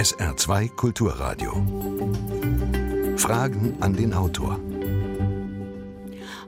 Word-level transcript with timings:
SR2 0.00 0.74
Kulturradio. 0.76 1.52
Fragen 3.18 3.76
an 3.80 3.94
den 3.94 4.14
Autor. 4.14 4.58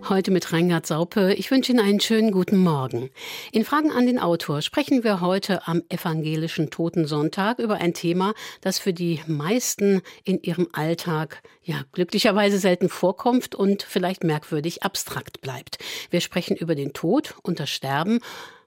Heute 0.09 0.31
mit 0.31 0.55
Reingard 0.55 0.87
Saupe. 0.87 1.35
Ich 1.35 1.51
wünsche 1.51 1.73
Ihnen 1.73 1.85
einen 1.85 2.01
schönen 2.01 2.31
guten 2.33 2.57
Morgen. 2.57 3.11
In 3.53 3.67
Fragen 3.67 3.93
an 3.93 4.07
den 4.07 4.19
Autor 4.19 4.63
sprechen 4.63 5.05
wir 5.05 5.21
heute 5.21 5.69
am 5.69 5.83
evangelischen 5.91 6.71
Totensonntag 6.71 7.59
über 7.59 7.75
ein 7.75 7.93
Thema, 7.93 8.33
das 8.63 8.79
für 8.79 8.95
die 8.95 9.21
meisten 9.27 10.01
in 10.25 10.41
ihrem 10.41 10.69
Alltag 10.73 11.43
ja 11.63 11.83
glücklicherweise 11.93 12.57
selten 12.57 12.89
vorkommt 12.89 13.55
und 13.55 13.83
vielleicht 13.83 14.25
merkwürdig 14.25 14.83
abstrakt 14.83 15.43
bleibt. 15.43 15.77
Wir 16.09 16.23
sprechen 16.23 16.57
über 16.57 16.75
den 16.75 16.95
Tod 16.95 17.35
und 17.43 17.61
das 17.61 17.69
Sterben 17.69 18.21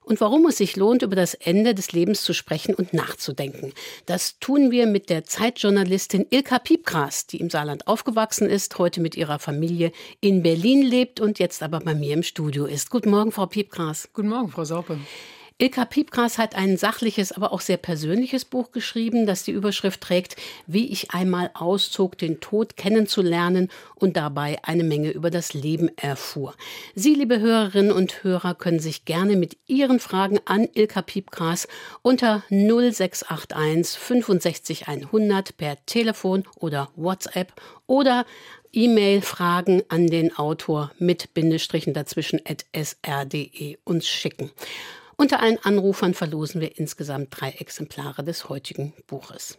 und 0.06 0.22
warum 0.22 0.46
es 0.46 0.58
sich 0.58 0.76
lohnt, 0.76 1.02
über 1.02 1.16
das 1.16 1.34
Ende 1.34 1.74
des 1.76 1.92
Lebens 1.92 2.24
zu 2.24 2.34
sprechen 2.34 2.76
und 2.76 2.94
nachzudenken. 2.94 3.74
Das 4.06 4.40
tun 4.40 4.72
wir 4.72 4.88
mit 4.88 5.10
der 5.10 5.26
Zeitjournalistin 5.26 6.28
Ilka 6.30 6.60
Piepgras, 6.60 7.28
die 7.28 7.38
im 7.38 7.50
Saarland 7.50 7.88
aufgewachsen 7.88 8.50
ist, 8.50 8.78
heute 8.78 9.02
mit 9.02 9.16
ihrer 9.16 9.40
Familie 9.40 9.92
in 10.22 10.44
Berlin 10.44 10.82
lebt 10.82 11.20
und 11.20 11.40
jetzt 11.40 11.64
aber 11.64 11.80
bei 11.80 11.96
mir 11.96 12.14
im 12.14 12.24
Studio 12.24 12.66
ist. 12.66 12.90
Guten 12.90 13.10
Morgen, 13.10 13.32
Frau 13.32 13.48
Piepgras. 13.48 14.10
Guten 14.14 14.30
Morgen, 14.30 14.50
Frau 14.50 14.64
Saupe. 14.64 15.00
Ilka 15.58 15.86
Piepgras 15.86 16.38
hat 16.38 16.54
ein 16.54 16.76
sachliches, 16.76 17.32
aber 17.32 17.54
auch 17.54 17.62
sehr 17.62 17.78
persönliches 17.78 18.44
Buch 18.44 18.74
geschrieben, 18.74 19.26
das 19.26 19.44
die 19.44 19.54
Überschrift 19.54 20.02
trägt, 20.02 20.36
wie 20.68 20.92
ich 20.92 21.12
einmal 21.12 21.50
auszog, 21.54 22.18
den 22.18 22.42
Tod 22.42 22.76
kennenzulernen 22.76 23.70
und 23.96 24.18
dabei 24.18 24.60
eine 24.64 24.84
Menge 24.84 25.12
über 25.12 25.32
das 25.32 25.54
Leben 25.54 25.90
erfuhr. 25.98 26.56
Sie, 26.94 27.14
liebe 27.14 27.40
Hörerinnen 27.40 27.94
und 27.94 28.26
Hörer, 28.26 28.54
können 28.54 28.82
sich 28.82 29.06
gerne 29.06 29.38
mit 29.38 29.56
Ihren 29.66 30.02
Fragen 30.02 30.42
an 30.44 30.68
Ilka 30.74 31.02
Piepgras 31.02 31.70
unter 32.02 32.44
0681 32.50 33.98
65 33.98 34.88
100 34.90 35.56
per 35.56 35.78
Telefon 35.86 36.44
oder 36.60 36.90
WhatsApp 36.98 37.54
oder 37.88 38.26
E-Mail 38.74 39.22
Fragen 39.22 39.84
an 39.88 40.08
den 40.08 40.36
Autor 40.36 40.92
mit 41.00 41.34
Bindestrichen 41.34 41.94
dazwischen 41.94 42.42
at 42.46 42.66
sr.de 42.74 43.78
uns 43.86 44.06
schicken. 44.06 44.52
Unter 45.18 45.42
allen 45.42 45.58
Anrufern 45.64 46.14
verlosen 46.14 46.62
wir 46.62 46.78
insgesamt 46.78 47.30
drei 47.32 47.52
Exemplare 47.52 48.24
des 48.24 48.50
heutigen 48.50 48.94
Buches. 49.08 49.58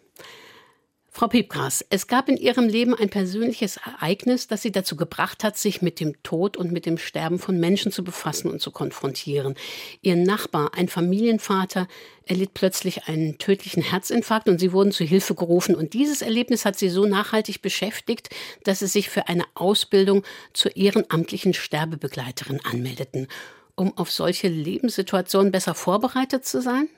Frau 1.17 1.29
Piepgras, 1.29 1.83
es 1.89 2.09
gab 2.09 2.29
in 2.29 2.37
Ihrem 2.37 2.69
Leben 2.69 2.93
ein 2.93 3.09
persönliches 3.09 3.79
Ereignis, 3.79 4.49
das 4.49 4.61
Sie 4.61 4.71
dazu 4.71 4.97
gebracht 4.97 5.45
hat, 5.45 5.57
sich 5.57 5.81
mit 5.81 5.99
dem 5.99 6.23
Tod 6.23 6.59
und 6.59 6.73
mit 6.73 6.85
dem 6.85 6.99
Sterben 6.99 7.39
von 7.39 7.59
Menschen 7.59 7.91
zu 7.91 8.05
befassen 8.05 8.51
und 8.51 8.61
zu 8.61 8.71
konfrontieren. 8.71 9.55
Ihr 10.03 10.15
Nachbar, 10.17 10.73
ein 10.75 10.89
Familienvater, 10.89 11.89
erlitt 12.27 12.53
plötzlich 12.53 13.09
einen 13.09 13.39
tödlichen 13.39 13.83
Herzinfarkt 13.83 14.47
und 14.47 14.61
Sie 14.61 14.73
wurden 14.73 14.93
zu 14.93 15.05
Hilfe 15.05 15.35
gerufen. 15.35 15.75
Und 15.75 15.95
dieses 15.95 16.21
Erlebnis 16.21 16.67
hat 16.67 16.79
Sie 16.79 16.91
so 16.91 17.07
nachhaltig 17.07 17.63
beschäftigt, 17.63 18.29
dass 18.65 18.81
Sie 18.81 18.87
sich 18.87 19.09
für 19.09 19.27
eine 19.27 19.45
Ausbildung 19.55 20.23
zur 20.53 20.77
ehrenamtlichen 20.77 21.55
Sterbebegleiterin 21.55 22.61
anmeldeten 22.63 23.27
um 23.77 23.97
auf 23.97 24.11
solche 24.11 24.49
Lebenssituationen 24.49 25.53
besser 25.53 25.75
vorbereitet 25.75 26.45
zu 26.45 26.61
sein? 26.61 26.89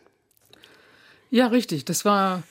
Ja, 1.30 1.48
richtig. 1.48 1.84
Das 1.84 2.04
war 2.04 2.42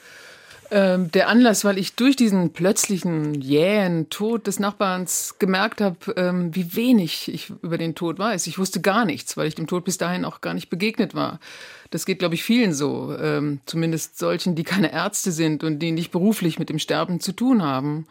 ähm, 0.70 1.10
der 1.12 1.30
Anlass, 1.30 1.64
weil 1.64 1.78
ich 1.78 1.96
durch 1.96 2.16
diesen 2.16 2.52
plötzlichen 2.52 3.34
jähen 3.34 4.10
Tod 4.10 4.48
des 4.48 4.60
Nachbarns 4.60 5.36
gemerkt 5.40 5.80
habe, 5.80 5.98
ähm, 6.18 6.54
wie 6.54 6.76
wenig 6.76 7.32
ich 7.34 7.52
über 7.62 7.78
den 7.78 7.96
Tod 7.96 8.20
weiß. 8.20 8.48
Ich 8.48 8.60
wusste 8.60 8.82
gar 8.82 9.06
nichts, 9.06 9.38
weil 9.38 9.48
ich 9.48 9.56
dem 9.56 9.68
Tod 9.68 9.86
bis 9.86 9.98
dahin 9.98 10.26
auch 10.26 10.42
gar 10.42 10.54
nicht 10.54 10.70
begegnet 10.70 11.16
war. 11.16 11.40
Das 11.90 12.06
geht, 12.06 12.20
glaube 12.20 12.36
ich, 12.36 12.44
vielen 12.44 12.74
so, 12.74 13.16
ähm, 13.18 13.62
zumindest 13.66 14.20
solchen, 14.20 14.56
die 14.56 14.66
keine 14.66 14.92
Ärzte 14.92 15.32
sind 15.32 15.64
und 15.64 15.80
die 15.80 15.92
nicht 15.92 16.12
beruflich 16.12 16.60
mit 16.60 16.70
dem 16.70 16.80
Sterben 16.80 17.22
zu 17.22 17.32
tun 17.32 17.64
haben. 17.64 18.06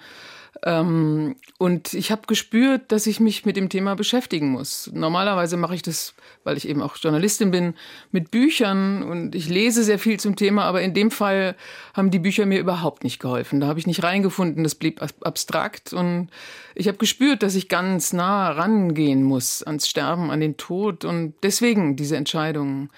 Ähm, 0.64 1.36
und 1.58 1.92
ich 1.94 2.10
habe 2.10 2.22
gespürt, 2.26 2.90
dass 2.92 3.06
ich 3.06 3.20
mich 3.20 3.44
mit 3.44 3.56
dem 3.56 3.68
Thema 3.68 3.94
beschäftigen 3.94 4.50
muss. 4.50 4.90
Normalerweise 4.92 5.56
mache 5.56 5.74
ich 5.74 5.82
das, 5.82 6.14
weil 6.44 6.56
ich 6.56 6.68
eben 6.68 6.82
auch 6.82 6.96
Journalistin 6.96 7.50
bin, 7.50 7.74
mit 8.10 8.30
Büchern 8.30 9.02
und 9.02 9.34
ich 9.34 9.48
lese 9.48 9.84
sehr 9.84 9.98
viel 9.98 10.18
zum 10.18 10.36
Thema, 10.36 10.64
aber 10.64 10.82
in 10.82 10.94
dem 10.94 11.10
Fall 11.10 11.56
haben 11.94 12.10
die 12.10 12.18
Bücher 12.18 12.46
mir 12.46 12.58
überhaupt 12.58 13.04
nicht 13.04 13.18
geholfen. 13.18 13.60
Da 13.60 13.66
habe 13.66 13.78
ich 13.78 13.86
nicht 13.86 14.02
reingefunden, 14.02 14.64
das 14.64 14.74
blieb 14.74 15.02
abstrakt 15.22 15.92
und 15.92 16.28
ich 16.74 16.88
habe 16.88 16.98
gespürt, 16.98 17.42
dass 17.42 17.54
ich 17.54 17.68
ganz 17.68 18.12
nah 18.12 18.50
rangehen 18.50 19.22
muss 19.22 19.62
ans 19.62 19.88
Sterben, 19.88 20.30
an 20.30 20.40
den 20.40 20.56
Tod 20.56 21.04
und 21.04 21.34
deswegen 21.42 21.96
diese 21.96 22.16
Entscheidung 22.16 22.90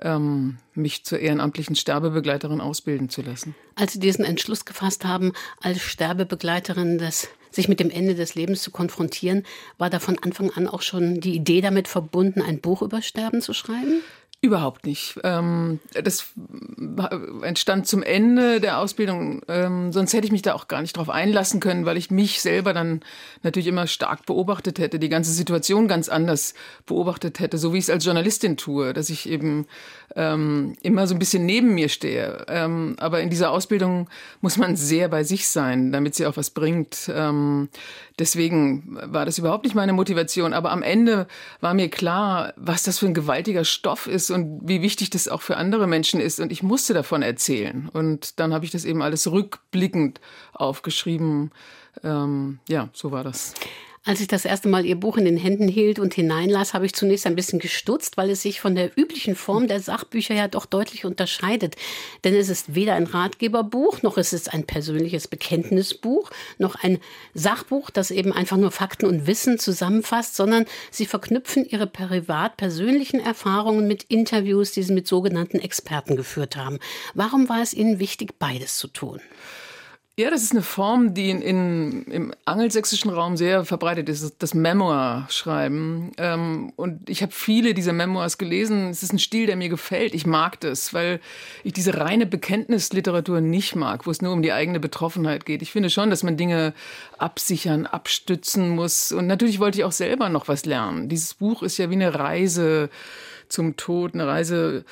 ähm, 0.00 0.58
mich 0.74 1.04
zur 1.04 1.18
ehrenamtlichen 1.18 1.76
Sterbebegleiterin 1.76 2.60
ausbilden 2.60 3.08
zu 3.08 3.22
lassen. 3.22 3.54
Als 3.74 3.92
Sie 3.92 4.00
diesen 4.00 4.24
Entschluss 4.24 4.64
gefasst 4.64 5.04
haben, 5.04 5.32
als 5.60 5.80
Sterbebegleiterin 5.80 6.98
das 6.98 7.28
sich 7.50 7.68
mit 7.68 7.80
dem 7.80 7.90
Ende 7.90 8.14
des 8.14 8.34
Lebens 8.34 8.62
zu 8.62 8.70
konfrontieren, 8.70 9.44
war 9.78 9.90
da 9.90 9.98
von 9.98 10.18
Anfang 10.22 10.50
an 10.50 10.68
auch 10.68 10.82
schon 10.82 11.20
die 11.20 11.34
Idee 11.34 11.60
damit 11.60 11.88
verbunden, 11.88 12.42
ein 12.42 12.60
Buch 12.60 12.82
über 12.82 13.02
Sterben 13.02 13.40
zu 13.40 13.54
schreiben? 13.54 14.02
Überhaupt 14.42 14.84
nicht. 14.84 15.18
Ähm, 15.24 15.80
das 15.94 16.26
entstand 17.42 17.86
zum 17.86 18.02
Ende 18.02 18.60
der 18.60 18.78
Ausbildung. 18.78 19.40
Ähm, 19.48 19.92
sonst 19.92 20.12
hätte 20.12 20.26
ich 20.26 20.32
mich 20.32 20.42
da 20.42 20.52
auch 20.52 20.68
gar 20.68 20.82
nicht 20.82 20.96
drauf 20.96 21.08
einlassen 21.08 21.58
können, 21.58 21.86
weil 21.86 21.96
ich 21.96 22.10
mich 22.10 22.42
selber 22.42 22.74
dann 22.74 23.00
natürlich 23.42 23.66
immer 23.66 23.86
stark 23.86 24.26
beobachtet 24.26 24.78
hätte, 24.78 24.98
die 24.98 25.08
ganze 25.08 25.32
Situation 25.32 25.88
ganz 25.88 26.10
anders 26.10 26.52
beobachtet 26.84 27.40
hätte, 27.40 27.56
so 27.56 27.72
wie 27.72 27.78
ich 27.78 27.84
es 27.84 27.90
als 27.90 28.04
Journalistin 28.04 28.58
tue, 28.58 28.92
dass 28.92 29.08
ich 29.08 29.28
eben 29.28 29.66
ähm, 30.14 30.76
immer 30.82 31.06
so 31.06 31.14
ein 31.14 31.18
bisschen 31.18 31.46
neben 31.46 31.74
mir 31.74 31.88
stehe. 31.88 32.46
aber 32.98 33.20
in 33.20 33.30
dieser 33.30 33.50
Ausbildung 33.50 34.08
muss 34.42 34.58
man 34.58 34.76
sehr 34.76 35.08
bei 35.08 35.24
sich 35.24 35.48
sein, 35.48 35.92
damit 35.92 36.14
sie 36.14 36.26
auch 36.26 36.36
was 36.36 36.50
bringt. 36.50 37.10
deswegen 38.18 38.98
war 39.02 39.24
das 39.24 39.38
überhaupt 39.38 39.64
nicht 39.64 39.74
meine 39.74 39.92
Motivation. 39.92 40.52
Aber 40.52 40.70
am 40.70 40.82
Ende 40.82 41.26
war 41.60 41.74
mir 41.74 41.88
klar, 41.88 42.52
was 42.56 42.82
das 42.82 42.98
für 42.98 43.06
ein 43.06 43.14
gewaltiger 43.14 43.64
Stoff 43.64 44.06
ist 44.06 44.25
und 44.30 44.60
wie 44.62 44.82
wichtig 44.82 45.10
das 45.10 45.28
auch 45.28 45.42
für 45.42 45.56
andere 45.56 45.86
Menschen 45.86 46.20
ist. 46.20 46.40
Und 46.40 46.52
ich 46.52 46.62
musste 46.62 46.94
davon 46.94 47.22
erzählen. 47.22 47.88
Und 47.92 48.38
dann 48.40 48.52
habe 48.52 48.64
ich 48.64 48.70
das 48.70 48.84
eben 48.84 49.02
alles 49.02 49.30
rückblickend 49.30 50.20
aufgeschrieben. 50.52 51.50
Ähm, 52.02 52.58
ja, 52.68 52.88
so 52.92 53.12
war 53.12 53.24
das. 53.24 53.54
Als 54.06 54.20
ich 54.20 54.28
das 54.28 54.44
erste 54.44 54.68
Mal 54.68 54.86
Ihr 54.86 54.94
Buch 54.94 55.16
in 55.16 55.24
den 55.24 55.36
Händen 55.36 55.66
hielt 55.66 55.98
und 55.98 56.14
hineinlas, 56.14 56.74
habe 56.74 56.86
ich 56.86 56.94
zunächst 56.94 57.26
ein 57.26 57.34
bisschen 57.34 57.58
gestutzt, 57.58 58.16
weil 58.16 58.30
es 58.30 58.40
sich 58.40 58.60
von 58.60 58.76
der 58.76 58.96
üblichen 58.96 59.34
Form 59.34 59.66
der 59.66 59.80
Sachbücher 59.80 60.32
ja 60.32 60.46
doch 60.46 60.64
deutlich 60.64 61.04
unterscheidet. 61.04 61.74
Denn 62.22 62.32
es 62.32 62.48
ist 62.48 62.76
weder 62.76 62.94
ein 62.94 63.06
Ratgeberbuch, 63.06 64.02
noch 64.02 64.16
ist 64.16 64.32
es 64.32 64.46
ein 64.46 64.64
persönliches 64.64 65.26
Bekenntnisbuch, 65.26 66.30
noch 66.58 66.76
ein 66.76 67.00
Sachbuch, 67.34 67.90
das 67.90 68.12
eben 68.12 68.32
einfach 68.32 68.56
nur 68.56 68.70
Fakten 68.70 69.06
und 69.06 69.26
Wissen 69.26 69.58
zusammenfasst, 69.58 70.36
sondern 70.36 70.66
Sie 70.92 71.06
verknüpfen 71.06 71.64
Ihre 71.68 71.88
privat 71.88 72.56
persönlichen 72.56 73.18
Erfahrungen 73.18 73.88
mit 73.88 74.04
Interviews, 74.04 74.70
die 74.70 74.84
Sie 74.84 74.92
mit 74.92 75.08
sogenannten 75.08 75.58
Experten 75.58 76.14
geführt 76.14 76.54
haben. 76.54 76.78
Warum 77.14 77.48
war 77.48 77.60
es 77.60 77.74
Ihnen 77.74 77.98
wichtig, 77.98 78.38
beides 78.38 78.76
zu 78.76 78.86
tun? 78.86 79.20
Ja, 80.18 80.30
das 80.30 80.42
ist 80.42 80.52
eine 80.52 80.62
Form, 80.62 81.12
die 81.12 81.28
in, 81.28 81.42
in, 81.42 82.04
im 82.04 82.32
angelsächsischen 82.46 83.10
Raum 83.10 83.36
sehr 83.36 83.66
verbreitet 83.66 84.08
ist, 84.08 84.36
das 84.38 84.54
Memoir-Schreiben. 84.54 86.12
Ähm, 86.16 86.72
und 86.76 87.10
ich 87.10 87.20
habe 87.20 87.32
viele 87.32 87.74
dieser 87.74 87.92
Memoirs 87.92 88.38
gelesen. 88.38 88.88
Es 88.88 89.02
ist 89.02 89.12
ein 89.12 89.18
Stil, 89.18 89.44
der 89.44 89.56
mir 89.56 89.68
gefällt. 89.68 90.14
Ich 90.14 90.24
mag 90.24 90.58
das, 90.60 90.94
weil 90.94 91.20
ich 91.64 91.74
diese 91.74 91.98
reine 91.98 92.24
Bekenntnisliteratur 92.24 93.42
nicht 93.42 93.76
mag, 93.76 94.06
wo 94.06 94.10
es 94.10 94.22
nur 94.22 94.32
um 94.32 94.40
die 94.40 94.54
eigene 94.54 94.80
Betroffenheit 94.80 95.44
geht. 95.44 95.60
Ich 95.60 95.72
finde 95.72 95.90
schon, 95.90 96.08
dass 96.08 96.22
man 96.22 96.38
Dinge 96.38 96.72
absichern, 97.18 97.84
abstützen 97.84 98.70
muss. 98.70 99.12
Und 99.12 99.26
natürlich 99.26 99.58
wollte 99.58 99.76
ich 99.76 99.84
auch 99.84 99.92
selber 99.92 100.30
noch 100.30 100.48
was 100.48 100.64
lernen. 100.64 101.10
Dieses 101.10 101.34
Buch 101.34 101.62
ist 101.62 101.76
ja 101.76 101.90
wie 101.90 101.94
eine 101.94 102.14
Reise 102.14 102.88
zum 103.48 103.76
Tod, 103.76 104.14
eine 104.14 104.26
Reise 104.26 104.84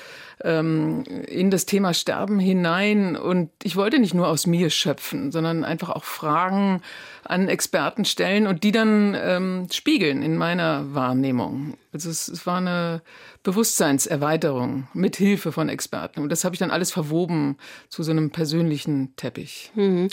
ähm, 0.43 1.05
in 1.27 1.51
das 1.51 1.67
Thema 1.67 1.95
Sterben 1.95 2.39
hinein. 2.39 3.17
Und 3.17 3.51
ich 3.63 3.77
wollte 3.77 3.99
nicht 3.99 4.15
nur 4.15 4.29
aus 4.29 4.47
mir 4.47 4.71
schöpfen, 4.71 5.33
sondern 5.33 5.65
einfach 5.65 5.91
auch 5.91 6.05
Fragen 6.05 6.83
an 7.25 7.49
Experten 7.49 8.05
stellen 8.05 8.47
und 8.47 8.65
die 8.65 8.73
dann 8.73 9.17
ähm, 9.19 9.67
spiegeln 9.73 10.23
in 10.23 10.37
meiner 10.37 10.95
Wahrnehmung. 10.95 11.75
Also 11.93 12.11
es, 12.11 12.29
es 12.29 12.47
war 12.47 12.59
eine 12.59 13.03
Bewusstseinserweiterung 13.45 14.89
mit 14.95 15.17
Hilfe 15.17 15.53
von 15.53 15.69
Experten. 15.69 16.21
Und 16.21 16.31
das 16.31 16.45
habe 16.45 16.55
ich 16.55 16.59
dann 16.59 16.71
alles 16.71 16.91
verwoben 16.91 17.57
zu 17.89 18.03
so 18.03 18.11
einem 18.11 18.31
persönlichen 18.31 19.15
Teppich. 19.17 19.71
Mhm. 19.75 20.09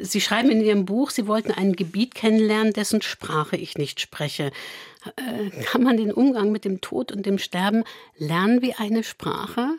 Sie 0.00 0.20
schreiben 0.20 0.50
in 0.50 0.62
Ihrem 0.62 0.84
Buch, 0.84 1.10
Sie 1.10 1.26
wollten 1.26 1.52
ein 1.52 1.74
Gebiet 1.74 2.14
kennenlernen, 2.14 2.72
dessen 2.72 3.02
Sprache 3.02 3.56
ich 3.56 3.76
nicht 3.76 4.00
spreche. 4.00 4.52
Äh, 5.16 5.50
kann 5.64 5.82
man 5.82 5.96
den 5.96 6.12
Umgang 6.12 6.52
mit 6.52 6.64
dem 6.64 6.80
Tod 6.80 7.12
und 7.12 7.26
dem 7.26 7.38
Sterben 7.38 7.84
lernen 8.16 8.62
wie 8.62 8.74
eine 8.74 9.02
Sprache? 9.02 9.70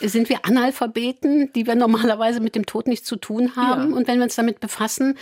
Sind 0.00 0.28
wir 0.28 0.44
Analphabeten, 0.44 1.52
die 1.54 1.66
wir 1.66 1.74
normalerweise 1.74 2.40
mit 2.40 2.54
dem 2.54 2.66
Tod 2.66 2.86
nichts 2.86 3.06
zu 3.06 3.16
tun 3.16 3.56
haben? 3.56 3.90
Ja. 3.90 3.96
Und 3.96 4.08
wenn 4.08 4.18
wir 4.18 4.24
uns 4.24 4.36
damit 4.36 4.60
befassen, 4.60 5.16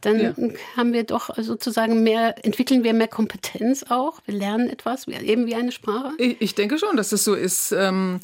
dann 0.00 0.20
ja. 0.20 0.34
haben 0.76 0.92
wir 0.92 1.04
doch 1.04 1.30
sozusagen 1.36 2.02
mehr, 2.02 2.34
entwickeln 2.44 2.84
wir 2.84 2.94
mehr 2.94 3.08
Kompetenz 3.08 3.84
auch. 3.88 4.20
Wir 4.26 4.34
lernen 4.34 4.68
etwas, 4.68 5.08
eben 5.08 5.46
wie 5.46 5.54
eine 5.54 5.72
Sprache. 5.72 6.12
Ich, 6.18 6.40
ich 6.40 6.54
denke 6.54 6.78
schon, 6.78 6.96
dass 6.96 7.10
das 7.10 7.24
so 7.24 7.34
ist. 7.34 7.72
Ähm 7.72 8.20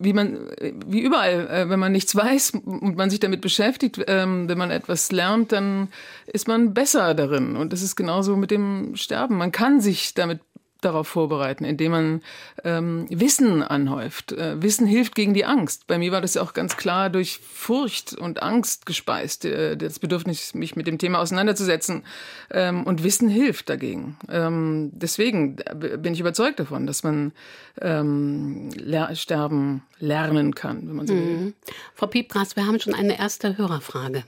wie 0.00 0.14
man, 0.14 0.48
wie 0.86 1.00
überall, 1.00 1.46
äh, 1.48 1.68
wenn 1.68 1.78
man 1.78 1.92
nichts 1.92 2.16
weiß 2.16 2.54
und 2.64 2.96
man 2.96 3.10
sich 3.10 3.20
damit 3.20 3.42
beschäftigt, 3.42 4.02
ähm, 4.08 4.48
wenn 4.48 4.56
man 4.56 4.70
etwas 4.70 5.12
lernt, 5.12 5.52
dann 5.52 5.88
ist 6.26 6.48
man 6.48 6.72
besser 6.72 7.14
darin. 7.14 7.54
Und 7.54 7.72
das 7.72 7.82
ist 7.82 7.96
genauso 7.96 8.36
mit 8.36 8.50
dem 8.50 8.96
Sterben. 8.96 9.36
Man 9.36 9.52
kann 9.52 9.80
sich 9.80 10.14
damit 10.14 10.40
darauf 10.84 11.08
vorbereiten, 11.08 11.64
indem 11.64 11.92
man 11.92 12.22
ähm, 12.64 13.06
Wissen 13.10 13.62
anhäuft. 13.62 14.32
Äh, 14.32 14.62
Wissen 14.62 14.86
hilft 14.86 15.14
gegen 15.14 15.34
die 15.34 15.44
Angst. 15.44 15.86
Bei 15.86 15.98
mir 15.98 16.12
war 16.12 16.20
das 16.20 16.34
ja 16.34 16.42
auch 16.42 16.52
ganz 16.52 16.76
klar 16.76 17.10
durch 17.10 17.38
Furcht 17.38 18.14
und 18.14 18.42
Angst 18.42 18.86
gespeist, 18.86 19.44
äh, 19.44 19.76
das 19.76 19.98
Bedürfnis, 19.98 20.54
mich 20.54 20.76
mit 20.76 20.86
dem 20.86 20.98
Thema 20.98 21.20
auseinanderzusetzen. 21.20 22.04
Ähm, 22.50 22.84
und 22.84 23.04
Wissen 23.04 23.28
hilft 23.28 23.68
dagegen. 23.68 24.18
Ähm, 24.30 24.90
deswegen 24.92 25.56
bin 25.56 26.12
ich 26.12 26.20
überzeugt 26.20 26.60
davon, 26.60 26.86
dass 26.86 27.02
man 27.02 27.32
ähm, 27.80 28.70
ler 28.76 29.14
sterben 29.14 29.82
lernen 29.98 30.54
kann, 30.54 30.88
wenn 30.88 30.96
man 30.96 31.06
so 31.06 31.14
will. 31.14 31.20
Mhm. 31.20 31.54
Frau 31.94 32.06
Piepgras, 32.06 32.56
wir 32.56 32.66
haben 32.66 32.80
schon 32.80 32.94
eine 32.94 33.18
erste 33.18 33.56
Hörerfrage. 33.56 34.24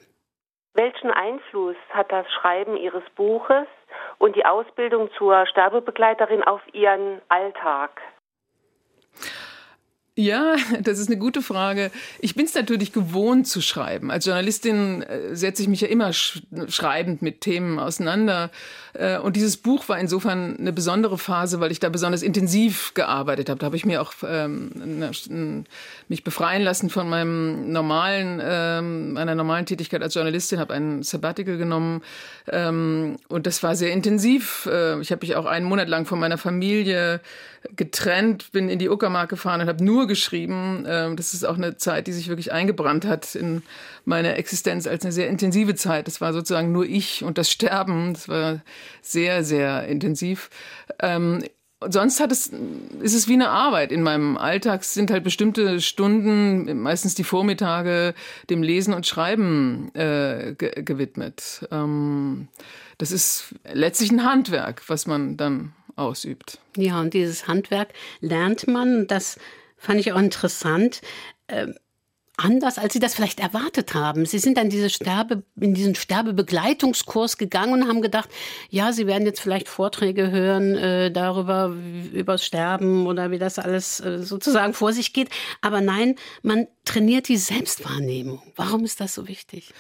Welchen 0.75 1.11
Einfluss 1.11 1.77
hat 1.91 2.11
das 2.11 2.27
Schreiben 2.33 2.77
Ihres 2.77 3.05
Buches 3.15 3.67
und 4.23 4.37
die 4.37 4.47
Ausbildung 4.47 5.11
zur 5.19 5.47
Sterbebegleiterin 5.47 6.45
auf 6.45 6.61
Ihren 6.73 7.21
Alltag? 7.29 8.01
Ja, 10.15 10.55
das 10.81 11.01
ist 11.01 11.09
eine 11.09 11.19
gute 11.19 11.43
Frage. 11.43 11.91
Ich 12.21 12.37
bin 12.37 12.45
es 12.45 12.55
natürlich 12.55 12.93
gewohnt 12.93 13.49
zu 13.49 13.61
schreiben. 13.61 14.13
Als 14.13 14.25
Journalistin 14.25 15.03
äh, 15.03 15.35
setze 15.35 15.63
ich 15.63 15.69
mich 15.69 15.81
ja 15.81 15.89
immer 15.89 16.13
sch 16.13 16.41
schreibend 16.69 17.21
mit 17.21 17.41
Themen 17.41 17.81
auseinander. 17.81 18.53
Äh, 18.95 19.19
und 19.19 19.37
dieses 19.37 19.57
Buch 19.57 19.89
war 19.89 19.99
insofern 19.99 20.57
eine 20.59 20.73
besondere 20.73 21.19
Phase, 21.19 21.61
weil 21.61 21.73
ich 21.73 21.81
da 21.81 21.89
besonders 21.89 22.23
intensiv 22.23 22.93
gearbeitet 22.95 23.49
habe. 23.49 23.59
Da 23.59 23.67
habe 23.67 23.77
ich 23.77 23.87
mir 23.87 24.03
auch 24.03 24.13
ähm, 24.27 25.65
mich 26.09 26.25
befreien 26.25 26.63
lassen 26.63 26.91
von 26.91 27.09
meinem 27.09 27.73
normalen, 27.73 28.41
ähm, 28.43 29.13
meiner 29.15 29.35
normalen 29.35 29.67
Tätigkeit 29.67 30.03
als 30.03 30.15
Journalistin, 30.15 30.59
habe 30.59 30.75
ein 30.75 31.03
Sabbatical 31.03 31.57
genommen. 31.57 32.03
Ähm, 32.49 33.17
und 33.29 33.47
das 33.47 33.63
war 33.63 33.75
sehr 33.77 33.93
intensiv. 33.93 34.69
Äh, 34.71 35.01
ich 35.01 35.11
habe 35.11 35.25
mich 35.27 35.37
auch 35.37 35.47
einen 35.47 35.67
Monat 35.67 35.89
lang 35.89 36.07
von 36.07 36.19
meiner 36.19 36.39
Familie 36.39 37.21
getrennt, 37.77 38.51
bin 38.53 38.69
in 38.69 38.79
die 38.79 38.89
Uckermark 38.89 39.31
gefahren 39.31 39.61
und 39.61 39.69
habe 39.69 39.85
nur 39.85 40.07
geschrieben. 40.07 40.85
Ähm, 40.87 41.17
das 41.17 41.33
ist 41.33 41.45
auch 41.45 41.57
eine 41.57 41.77
Zeit, 41.77 42.07
die 42.07 42.13
sich 42.13 42.29
wirklich 42.29 42.53
eingebrannt 42.53 43.05
hat 43.07 43.35
in 43.35 43.63
meine 44.05 44.35
Existenz 44.37 44.87
als 44.87 45.05
eine 45.05 45.13
sehr 45.13 45.29
intensive 45.29 45.75
Zeit. 45.75 46.07
Das 46.07 46.21
war 46.21 46.33
sozusagen 46.33 46.73
nur 46.73 46.85
ich 46.85 47.25
und 47.25 47.39
das 47.39 47.51
Sterben. 47.51 48.15
Das 48.15 48.29
war 48.29 48.63
sehr, 49.01 49.45
sehr 49.45 49.87
intensiv. 49.87 50.51
Ähm, 51.01 51.43
sonst 51.89 52.21
hat 52.21 52.33
es, 52.33 52.51
ist 53.01 53.15
es 53.15 53.29
wie 53.29 53.35
eine 53.35 53.49
Arbeit. 53.49 53.93
In 53.93 54.03
meinem 54.03 54.37
Alltag 54.37 54.85
sind 54.85 55.11
halt 55.11 55.25
bestimmte 55.25 55.81
Stunden, 55.81 56.81
meistens 56.81 57.15
die 57.15 57.25
Vormittage, 57.25 58.15
dem 58.51 58.63
Lesen 58.63 58.95
und 58.95 59.07
Schreiben 59.07 59.95
äh, 59.95 60.55
ge 60.57 60.83
gewidmet. 60.83 61.67
Ähm, 61.71 62.49
das 62.99 63.11
ist 63.11 63.55
letztlich 63.73 64.11
ein 64.11 64.25
Handwerk, 64.25 64.83
was 64.89 65.07
man 65.07 65.37
dann 65.37 65.73
ausübt. 65.97 66.59
Ja, 66.77 67.01
und 67.01 67.15
dieses 67.15 67.49
Handwerk 67.49 67.93
lernt 68.21 68.67
man, 68.67 69.07
das 69.07 69.39
fand 69.77 70.01
ich 70.01 70.13
auch 70.13 70.19
interessant. 70.19 71.01
Äh, 71.49 71.69
anders, 72.37 72.79
als 72.79 72.93
Sie 72.93 72.99
das 72.99 73.15
vielleicht 73.15 73.41
erwartet 73.41 73.95
haben. 73.95 74.27
Sie 74.27 74.39
sind 74.39 74.57
dann 74.57 74.71
diese 74.71 74.91
Sterbe, 74.91 75.43
in 75.61 75.75
diesen 75.75 75.95
Sterbebegleitungskurs 75.95 77.37
gegangen 77.37 77.83
und 77.83 77.89
haben 77.89 78.03
gedacht, 78.03 78.29
ja, 78.71 78.93
Sie 78.93 79.07
werden 79.07 79.27
jetzt 79.27 79.41
vielleicht 79.41 79.69
Vorträge 79.69 80.31
hören 80.31 80.75
äh, 80.77 81.11
darüber, 81.11 81.75
über 82.13 82.39
Sterben 82.39 83.07
oder 83.07 83.31
wie 83.31 83.39
das 83.39 83.59
alles 83.59 84.01
äh, 84.01 84.23
sozusagen 84.23 84.73
vor 84.75 84.93
sich 84.93 85.13
geht. 85.13 85.29
Aber 85.61 85.81
nein, 85.81 86.17
man 86.43 86.67
trainiert 86.85 87.29
die 87.29 87.37
Selbstwahrnehmung. 87.37 88.43
Warum 88.57 88.85
ist 88.85 89.01
das 89.01 89.15
so 89.15 89.29
wichtig? 89.29 89.73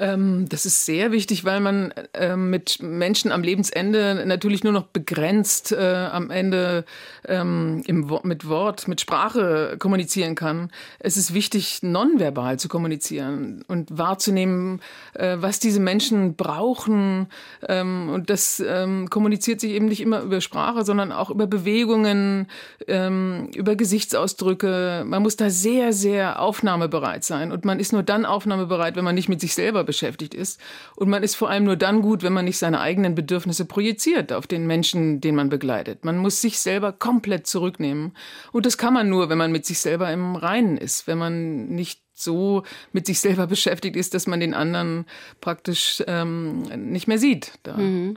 Ähm, 0.00 0.48
das 0.48 0.64
ist 0.64 0.84
sehr 0.84 1.10
wichtig, 1.10 1.44
weil 1.44 1.58
man 1.60 1.92
äh, 2.12 2.36
mit 2.36 2.80
Menschen 2.80 3.32
am 3.32 3.42
Lebensende 3.42 4.22
natürlich 4.26 4.62
nur 4.62 4.72
noch 4.72 4.84
begrenzt 4.84 5.72
äh, 5.72 6.08
am 6.12 6.30
Ende 6.30 6.84
ähm, 7.26 7.82
im, 7.86 8.08
mit 8.22 8.48
Wort, 8.48 8.86
mit 8.86 9.00
Sprache 9.00 9.76
kommunizieren 9.78 10.36
kann. 10.36 10.70
Es 11.00 11.16
ist 11.16 11.34
wichtig, 11.34 11.82
nonverbal 11.82 12.60
zu 12.60 12.68
kommunizieren 12.68 13.64
und 13.66 13.96
wahrzunehmen, 13.96 14.80
äh, 15.14 15.36
was 15.40 15.58
diese 15.58 15.80
Menschen 15.80 16.36
brauchen. 16.36 17.26
Ähm, 17.66 18.08
und 18.10 18.30
das 18.30 18.62
ähm, 18.64 19.10
kommuniziert 19.10 19.60
sich 19.60 19.72
eben 19.72 19.86
nicht 19.86 20.00
immer 20.00 20.20
über 20.20 20.40
Sprache, 20.40 20.84
sondern 20.84 21.10
auch 21.10 21.30
über 21.30 21.48
Bewegungen, 21.48 22.46
ähm, 22.86 23.50
über 23.52 23.74
Gesichtsausdrücke. 23.74 25.02
Man 25.06 25.22
muss 25.22 25.34
da 25.34 25.50
sehr, 25.50 25.92
sehr 25.92 26.40
aufnahmebereit 26.40 27.24
sein. 27.24 27.50
Und 27.50 27.64
man 27.64 27.80
ist 27.80 27.92
nur 27.92 28.04
dann 28.04 28.24
aufnahmebereit, 28.24 28.94
wenn 28.94 29.04
man 29.04 29.16
nicht 29.16 29.28
mit 29.28 29.40
sich 29.40 29.56
selber 29.56 29.87
beschäftigt 29.88 30.34
ist. 30.34 30.60
Und 30.96 31.08
man 31.08 31.22
ist 31.22 31.34
vor 31.34 31.48
allem 31.48 31.64
nur 31.64 31.76
dann 31.76 32.02
gut, 32.02 32.22
wenn 32.22 32.34
man 32.34 32.44
nicht 32.44 32.58
seine 32.58 32.80
eigenen 32.80 33.14
Bedürfnisse 33.14 33.64
projiziert 33.64 34.34
auf 34.34 34.46
den 34.46 34.66
Menschen, 34.66 35.22
den 35.22 35.34
man 35.34 35.48
begleitet. 35.48 36.04
Man 36.04 36.18
muss 36.18 36.42
sich 36.42 36.60
selber 36.60 36.92
komplett 36.92 37.46
zurücknehmen. 37.46 38.12
Und 38.52 38.66
das 38.66 38.76
kann 38.76 38.92
man 38.92 39.08
nur, 39.08 39.30
wenn 39.30 39.38
man 39.38 39.50
mit 39.50 39.64
sich 39.64 39.78
selber 39.78 40.12
im 40.12 40.36
Reinen 40.36 40.76
ist, 40.76 41.06
wenn 41.06 41.16
man 41.16 41.68
nicht 41.68 42.02
so 42.22 42.62
mit 42.92 43.06
sich 43.06 43.20
selber 43.20 43.46
beschäftigt 43.48 43.96
ist, 43.96 44.14
dass 44.14 44.26
man 44.26 44.40
den 44.40 44.54
anderen 44.54 45.06
praktisch 45.40 46.02
ähm, 46.06 46.62
nicht 46.90 47.08
mehr 47.08 47.18
sieht. 47.18 47.52
Mhm. 47.76 48.16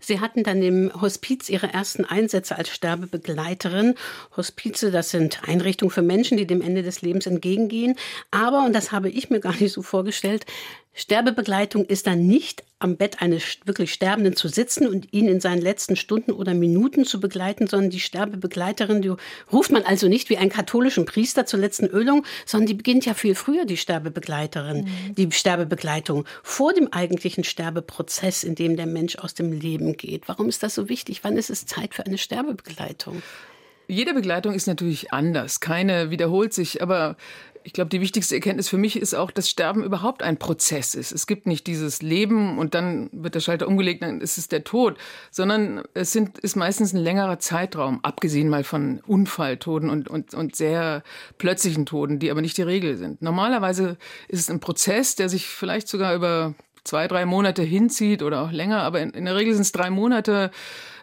Sie 0.00 0.20
hatten 0.20 0.42
dann 0.42 0.62
im 0.62 0.90
Hospiz 1.00 1.48
Ihre 1.48 1.72
ersten 1.72 2.04
Einsätze 2.04 2.56
als 2.56 2.70
Sterbebegleiterin. 2.70 3.94
Hospize, 4.36 4.90
das 4.90 5.10
sind 5.10 5.40
Einrichtungen 5.46 5.90
für 5.90 6.02
Menschen, 6.02 6.36
die 6.36 6.46
dem 6.46 6.62
Ende 6.62 6.82
des 6.82 7.02
Lebens 7.02 7.26
entgegengehen. 7.26 7.96
Aber, 8.30 8.64
und 8.64 8.72
das 8.72 8.92
habe 8.92 9.08
ich 9.10 9.30
mir 9.30 9.40
gar 9.40 9.54
nicht 9.56 9.72
so 9.72 9.82
vorgestellt, 9.82 10.46
Sterbebegleitung 10.98 11.84
ist 11.84 12.06
dann 12.06 12.26
nicht 12.26 12.64
am 12.78 12.96
Bett 12.96 13.20
eines 13.20 13.58
wirklich 13.66 13.92
Sterbenden 13.92 14.34
zu 14.34 14.48
sitzen 14.48 14.86
und 14.86 15.12
ihn 15.12 15.28
in 15.28 15.40
seinen 15.40 15.60
letzten 15.60 15.94
Stunden 15.94 16.30
oder 16.30 16.54
Minuten 16.54 17.04
zu 17.04 17.20
begleiten, 17.20 17.66
sondern 17.66 17.90
die 17.90 18.00
Sterbebegleiterin, 18.00 19.02
die 19.02 19.12
ruft 19.52 19.70
man 19.70 19.82
also 19.82 20.08
nicht 20.08 20.30
wie 20.30 20.38
einen 20.38 20.50
katholischen 20.50 21.04
Priester 21.04 21.44
zur 21.44 21.60
letzten 21.60 21.86
Ölung, 21.86 22.24
sondern 22.46 22.66
die 22.66 22.74
beginnt 22.74 23.04
ja 23.04 23.12
viel 23.26 23.34
früher, 23.34 23.64
die 23.64 23.76
Sterbebegleiterin, 23.76 24.84
mhm. 24.84 25.14
die 25.16 25.32
Sterbebegleitung, 25.32 26.24
vor 26.44 26.72
dem 26.72 26.92
eigentlichen 26.92 27.42
Sterbeprozess, 27.42 28.44
in 28.44 28.54
dem 28.54 28.76
der 28.76 28.86
Mensch 28.86 29.16
aus 29.16 29.34
dem 29.34 29.50
Leben 29.50 29.96
geht. 29.96 30.28
Warum 30.28 30.48
ist 30.48 30.62
das 30.62 30.76
so 30.76 30.88
wichtig? 30.88 31.24
Wann 31.24 31.36
ist 31.36 31.50
es 31.50 31.66
Zeit 31.66 31.94
für 31.94 32.06
eine 32.06 32.18
Sterbebegleitung? 32.18 33.22
Jede 33.88 34.14
Begleitung 34.14 34.54
ist 34.54 34.68
natürlich 34.68 35.12
anders. 35.12 35.58
Keine 35.58 36.10
wiederholt 36.10 36.54
sich, 36.54 36.82
aber 36.82 37.16
ich 37.66 37.72
glaube, 37.72 37.90
die 37.90 38.00
wichtigste 38.00 38.36
Erkenntnis 38.36 38.68
für 38.68 38.78
mich 38.78 38.96
ist 38.96 39.12
auch, 39.14 39.32
dass 39.32 39.50
Sterben 39.50 39.82
überhaupt 39.82 40.22
ein 40.22 40.36
Prozess 40.36 40.94
ist. 40.94 41.10
Es 41.10 41.26
gibt 41.26 41.48
nicht 41.48 41.66
dieses 41.66 42.00
Leben 42.00 42.58
und 42.58 42.74
dann 42.74 43.10
wird 43.10 43.34
der 43.34 43.40
Schalter 43.40 43.66
umgelegt, 43.66 44.04
dann 44.04 44.20
ist 44.20 44.38
es 44.38 44.46
der 44.46 44.62
Tod, 44.62 44.96
sondern 45.32 45.82
es 45.92 46.12
sind, 46.12 46.38
ist 46.38 46.54
meistens 46.54 46.94
ein 46.94 47.00
längerer 47.00 47.40
Zeitraum, 47.40 47.98
abgesehen 48.04 48.48
mal 48.48 48.62
von 48.62 49.00
Unfalltoden 49.04 49.90
und, 49.90 50.06
und, 50.08 50.32
und 50.32 50.54
sehr 50.54 51.02
plötzlichen 51.38 51.86
Toden, 51.86 52.20
die 52.20 52.30
aber 52.30 52.40
nicht 52.40 52.56
die 52.56 52.62
Regel 52.62 52.96
sind. 52.96 53.20
Normalerweise 53.20 53.98
ist 54.28 54.38
es 54.38 54.48
ein 54.48 54.60
Prozess, 54.60 55.16
der 55.16 55.28
sich 55.28 55.48
vielleicht 55.48 55.88
sogar 55.88 56.14
über 56.14 56.54
zwei, 56.86 57.08
drei 57.08 57.26
Monate 57.26 57.62
hinzieht 57.62 58.22
oder 58.22 58.42
auch 58.42 58.52
länger, 58.52 58.82
aber 58.82 59.00
in, 59.00 59.10
in 59.10 59.24
der 59.24 59.36
Regel 59.36 59.54
sind 59.54 59.62
es 59.62 59.72
drei 59.72 59.90
Monate. 59.90 60.50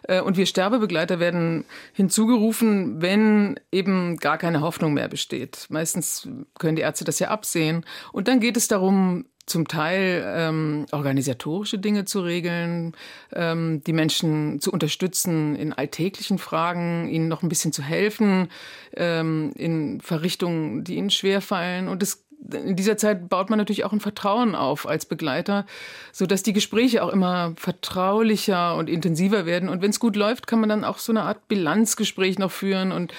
Äh, 0.04 0.20
und 0.20 0.36
wir 0.36 0.46
Sterbebegleiter 0.46 1.20
werden 1.20 1.64
hinzugerufen, 1.92 3.00
wenn 3.02 3.58
eben 3.72 4.16
gar 4.16 4.38
keine 4.38 4.60
Hoffnung 4.60 4.94
mehr 4.94 5.08
besteht. 5.08 5.66
Meistens 5.68 6.28
können 6.58 6.76
die 6.76 6.82
Ärzte 6.82 7.04
das 7.04 7.18
ja 7.18 7.28
absehen. 7.28 7.84
Und 8.12 8.28
dann 8.28 8.40
geht 8.40 8.56
es 8.56 8.68
darum, 8.68 9.26
zum 9.46 9.68
Teil 9.68 10.24
ähm, 10.26 10.86
organisatorische 10.90 11.78
Dinge 11.78 12.06
zu 12.06 12.20
regeln, 12.20 12.92
ähm, 13.32 13.82
die 13.84 13.92
Menschen 13.92 14.58
zu 14.60 14.72
unterstützen 14.72 15.54
in 15.54 15.74
alltäglichen 15.74 16.38
Fragen, 16.38 17.08
ihnen 17.08 17.28
noch 17.28 17.42
ein 17.42 17.50
bisschen 17.50 17.72
zu 17.72 17.82
helfen 17.82 18.48
ähm, 18.96 19.52
in 19.54 20.00
Verrichtungen, 20.00 20.84
die 20.84 20.96
ihnen 20.96 21.10
schwerfallen. 21.10 21.88
Und 21.88 22.02
es 22.02 22.23
in 22.52 22.76
dieser 22.76 22.96
Zeit 22.96 23.28
baut 23.28 23.50
man 23.50 23.58
natürlich 23.58 23.84
auch 23.84 23.92
ein 23.92 24.00
Vertrauen 24.00 24.54
auf 24.54 24.86
als 24.86 25.06
Begleiter, 25.06 25.66
so 26.12 26.26
dass 26.26 26.42
die 26.42 26.52
Gespräche 26.52 27.02
auch 27.02 27.08
immer 27.08 27.54
vertraulicher 27.56 28.76
und 28.76 28.88
intensiver 28.88 29.46
werden. 29.46 29.68
Und 29.68 29.82
wenn 29.82 29.90
es 29.90 30.00
gut 30.00 30.16
läuft, 30.16 30.46
kann 30.46 30.60
man 30.60 30.68
dann 30.68 30.84
auch 30.84 30.98
so 30.98 31.12
eine 31.12 31.22
Art 31.22 31.48
Bilanzgespräch 31.48 32.38
noch 32.38 32.52
führen 32.52 32.92
und 32.92 33.12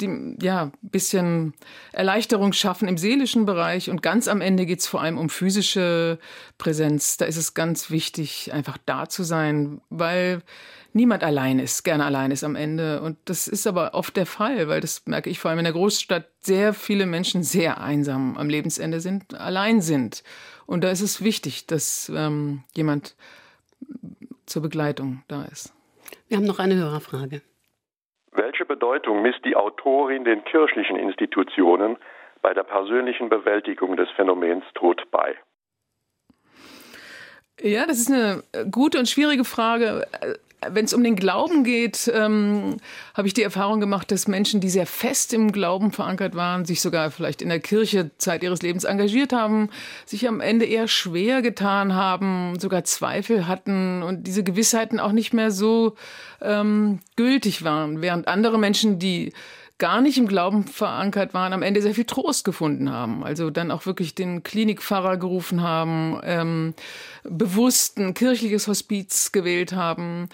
die, 0.00 0.36
ja, 0.40 0.72
bisschen 0.82 1.54
Erleichterung 1.92 2.52
schaffen 2.52 2.88
im 2.88 2.98
seelischen 2.98 3.46
Bereich. 3.46 3.88
Und 3.90 4.02
ganz 4.02 4.28
am 4.28 4.40
Ende 4.40 4.66
geht 4.66 4.80
es 4.80 4.86
vor 4.86 5.00
allem 5.00 5.18
um 5.18 5.30
physische 5.30 6.18
Präsenz. 6.58 7.16
Da 7.16 7.24
ist 7.24 7.36
es 7.36 7.54
ganz 7.54 7.90
wichtig, 7.90 8.52
einfach 8.52 8.78
da 8.84 9.08
zu 9.08 9.22
sein, 9.22 9.80
weil 9.88 10.42
niemand 10.96 11.22
allein 11.22 11.60
ist, 11.60 11.84
gerne 11.84 12.04
allein 12.04 12.32
ist 12.32 12.42
am 12.42 12.56
Ende. 12.56 13.00
Und 13.02 13.18
das 13.26 13.46
ist 13.46 13.66
aber 13.66 13.94
oft 13.94 14.16
der 14.16 14.26
Fall, 14.26 14.68
weil 14.68 14.80
das 14.80 15.06
merke 15.06 15.30
ich 15.30 15.38
vor 15.38 15.50
allem 15.50 15.60
in 15.60 15.64
der 15.64 15.74
Großstadt, 15.74 16.26
sehr 16.40 16.72
viele 16.72 17.06
Menschen 17.06 17.42
sehr 17.42 17.80
einsam 17.80 18.36
am 18.36 18.48
Lebensende 18.48 18.98
sind, 19.00 19.34
allein 19.38 19.80
sind. 19.80 20.24
Und 20.66 20.82
da 20.82 20.90
ist 20.90 21.02
es 21.02 21.22
wichtig, 21.22 21.66
dass 21.66 22.10
ähm, 22.14 22.64
jemand 22.74 23.14
zur 24.46 24.62
Begleitung 24.62 25.22
da 25.28 25.44
ist. 25.44 25.72
Wir 26.28 26.38
haben 26.38 26.46
noch 26.46 26.58
eine 26.58 26.74
Hörerfrage. 26.74 27.42
Welche 28.32 28.64
Bedeutung 28.64 29.22
misst 29.22 29.44
die 29.44 29.56
Autorin 29.56 30.24
den 30.24 30.44
kirchlichen 30.44 30.96
Institutionen 30.96 31.96
bei 32.42 32.52
der 32.52 32.64
persönlichen 32.64 33.28
Bewältigung 33.28 33.96
des 33.96 34.08
Phänomens 34.10 34.64
Tod 34.74 35.02
bei? 35.10 35.36
Ja, 37.60 37.86
das 37.86 37.98
ist 37.98 38.12
eine 38.12 38.42
gute 38.70 38.98
und 38.98 39.08
schwierige 39.08 39.44
Frage 39.44 40.06
wenn 40.72 40.84
es 40.84 40.94
um 40.94 41.02
den 41.02 41.16
Glauben 41.16 41.64
geht, 41.64 42.10
ähm, 42.14 42.76
habe 43.14 43.28
ich 43.28 43.34
die 43.34 43.42
Erfahrung 43.42 43.80
gemacht, 43.80 44.10
dass 44.10 44.28
Menschen, 44.28 44.60
die 44.60 44.68
sehr 44.68 44.86
fest 44.86 45.32
im 45.32 45.52
Glauben 45.52 45.92
verankert 45.92 46.34
waren, 46.34 46.64
sich 46.64 46.80
sogar 46.80 47.10
vielleicht 47.10 47.42
in 47.42 47.48
der 47.48 47.60
Kirche 47.60 48.10
Zeit 48.18 48.42
ihres 48.42 48.62
Lebens 48.62 48.84
engagiert 48.84 49.32
haben, 49.32 49.70
sich 50.04 50.28
am 50.28 50.40
Ende 50.40 50.64
eher 50.64 50.88
schwer 50.88 51.42
getan 51.42 51.94
haben, 51.94 52.58
sogar 52.58 52.84
Zweifel 52.84 53.46
hatten 53.46 54.02
und 54.02 54.26
diese 54.26 54.44
Gewissheiten 54.44 55.00
auch 55.00 55.12
nicht 55.12 55.32
mehr 55.32 55.50
so 55.50 55.96
ähm, 56.40 57.00
gültig 57.16 57.64
waren, 57.64 58.02
während 58.02 58.28
andere 58.28 58.58
Menschen, 58.58 58.98
die 58.98 59.32
gar 59.78 60.00
nicht 60.00 60.16
im 60.16 60.26
Glauben 60.26 60.64
verankert 60.64 61.34
waren, 61.34 61.52
am 61.52 61.62
Ende 61.62 61.82
sehr 61.82 61.94
viel 61.94 62.04
Trost 62.04 62.44
gefunden 62.44 62.90
haben. 62.90 63.24
Also 63.24 63.50
dann 63.50 63.70
auch 63.70 63.84
wirklich 63.86 64.14
den 64.14 64.42
Klinikpfarrer 64.42 65.18
gerufen 65.18 65.62
haben, 65.62 66.20
ähm, 66.24 66.74
bewusst 67.24 67.98
ein 67.98 68.14
kirchliches 68.14 68.68
Hospiz 68.68 69.32
gewählt 69.32 69.72
haben. 69.72 70.28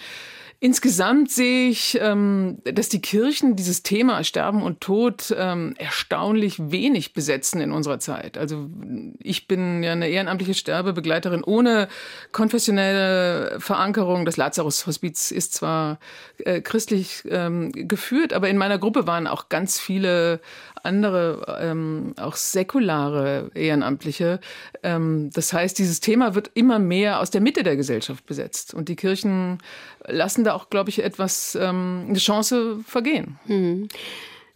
Insgesamt 0.65 1.29
sehe 1.29 1.71
ich, 1.71 1.99
ähm, 2.01 2.59
dass 2.63 2.89
die 2.89 3.01
Kirchen 3.01 3.57
dieses 3.57 3.83
Thema 3.83 4.23
Sterben 4.23 4.63
und 4.63 4.81
Tod 4.81 5.35
ähm, 5.37 5.75
erstaunlich 5.77 6.71
wenig 6.71 7.15
besetzen 7.15 7.61
in 7.61 7.73
unserer 7.73 7.99
Zeit. 7.99 8.39
Also 8.39 8.71
ich 9.19 9.49
bin 9.49 9.83
ja 9.83 9.91
eine 9.91 10.09
ehrenamtliche 10.09 10.55
Sterbebegleiterin 10.55 11.43
ohne 11.43 11.89
konfessionelle 12.31 13.59
Verankerung. 13.59 14.25
Das 14.25 14.37
Lazarus-Hospiz 14.37 15.33
ist 15.33 15.53
zwar 15.53 15.99
äh, 16.39 16.61
christlich 16.61 17.25
ähm, 17.29 17.73
geführt, 17.73 18.33
aber 18.33 18.49
in 18.49 18.57
meiner 18.57 18.79
Gruppe 18.79 19.05
waren 19.05 19.27
auch 19.27 19.49
ganz 19.49 19.81
viele 19.81 20.41
andere, 20.83 21.59
ähm, 21.61 22.15
auch 22.17 22.37
säkulare 22.37 23.51
Ehrenamtliche. 23.55 24.41
Ähm, 24.83 25.31
das 25.33 25.53
heißt, 25.53 25.79
dieses 25.79 26.01
Thema 26.01 26.35
wird 26.35 26.51
immer 26.55 26.79
mehr 26.79 27.21
aus 27.21 27.31
der 27.31 27.41
Mitte 27.41 27.63
der 27.63 27.77
Gesellschaft 27.77 28.27
besetzt. 28.27 28.75
Und 28.75 28.89
die 28.89 28.97
Kirchen 28.97 29.59
lassen 30.07 30.45
da 30.45 30.55
auch, 30.55 30.71
glaube 30.71 30.91
ich, 30.91 31.03
etwas, 31.03 31.57
ähm, 31.61 32.07
eine 32.09 32.19
Chance 32.19 32.79
vergehen. 32.87 33.39
Mhm. 33.47 33.89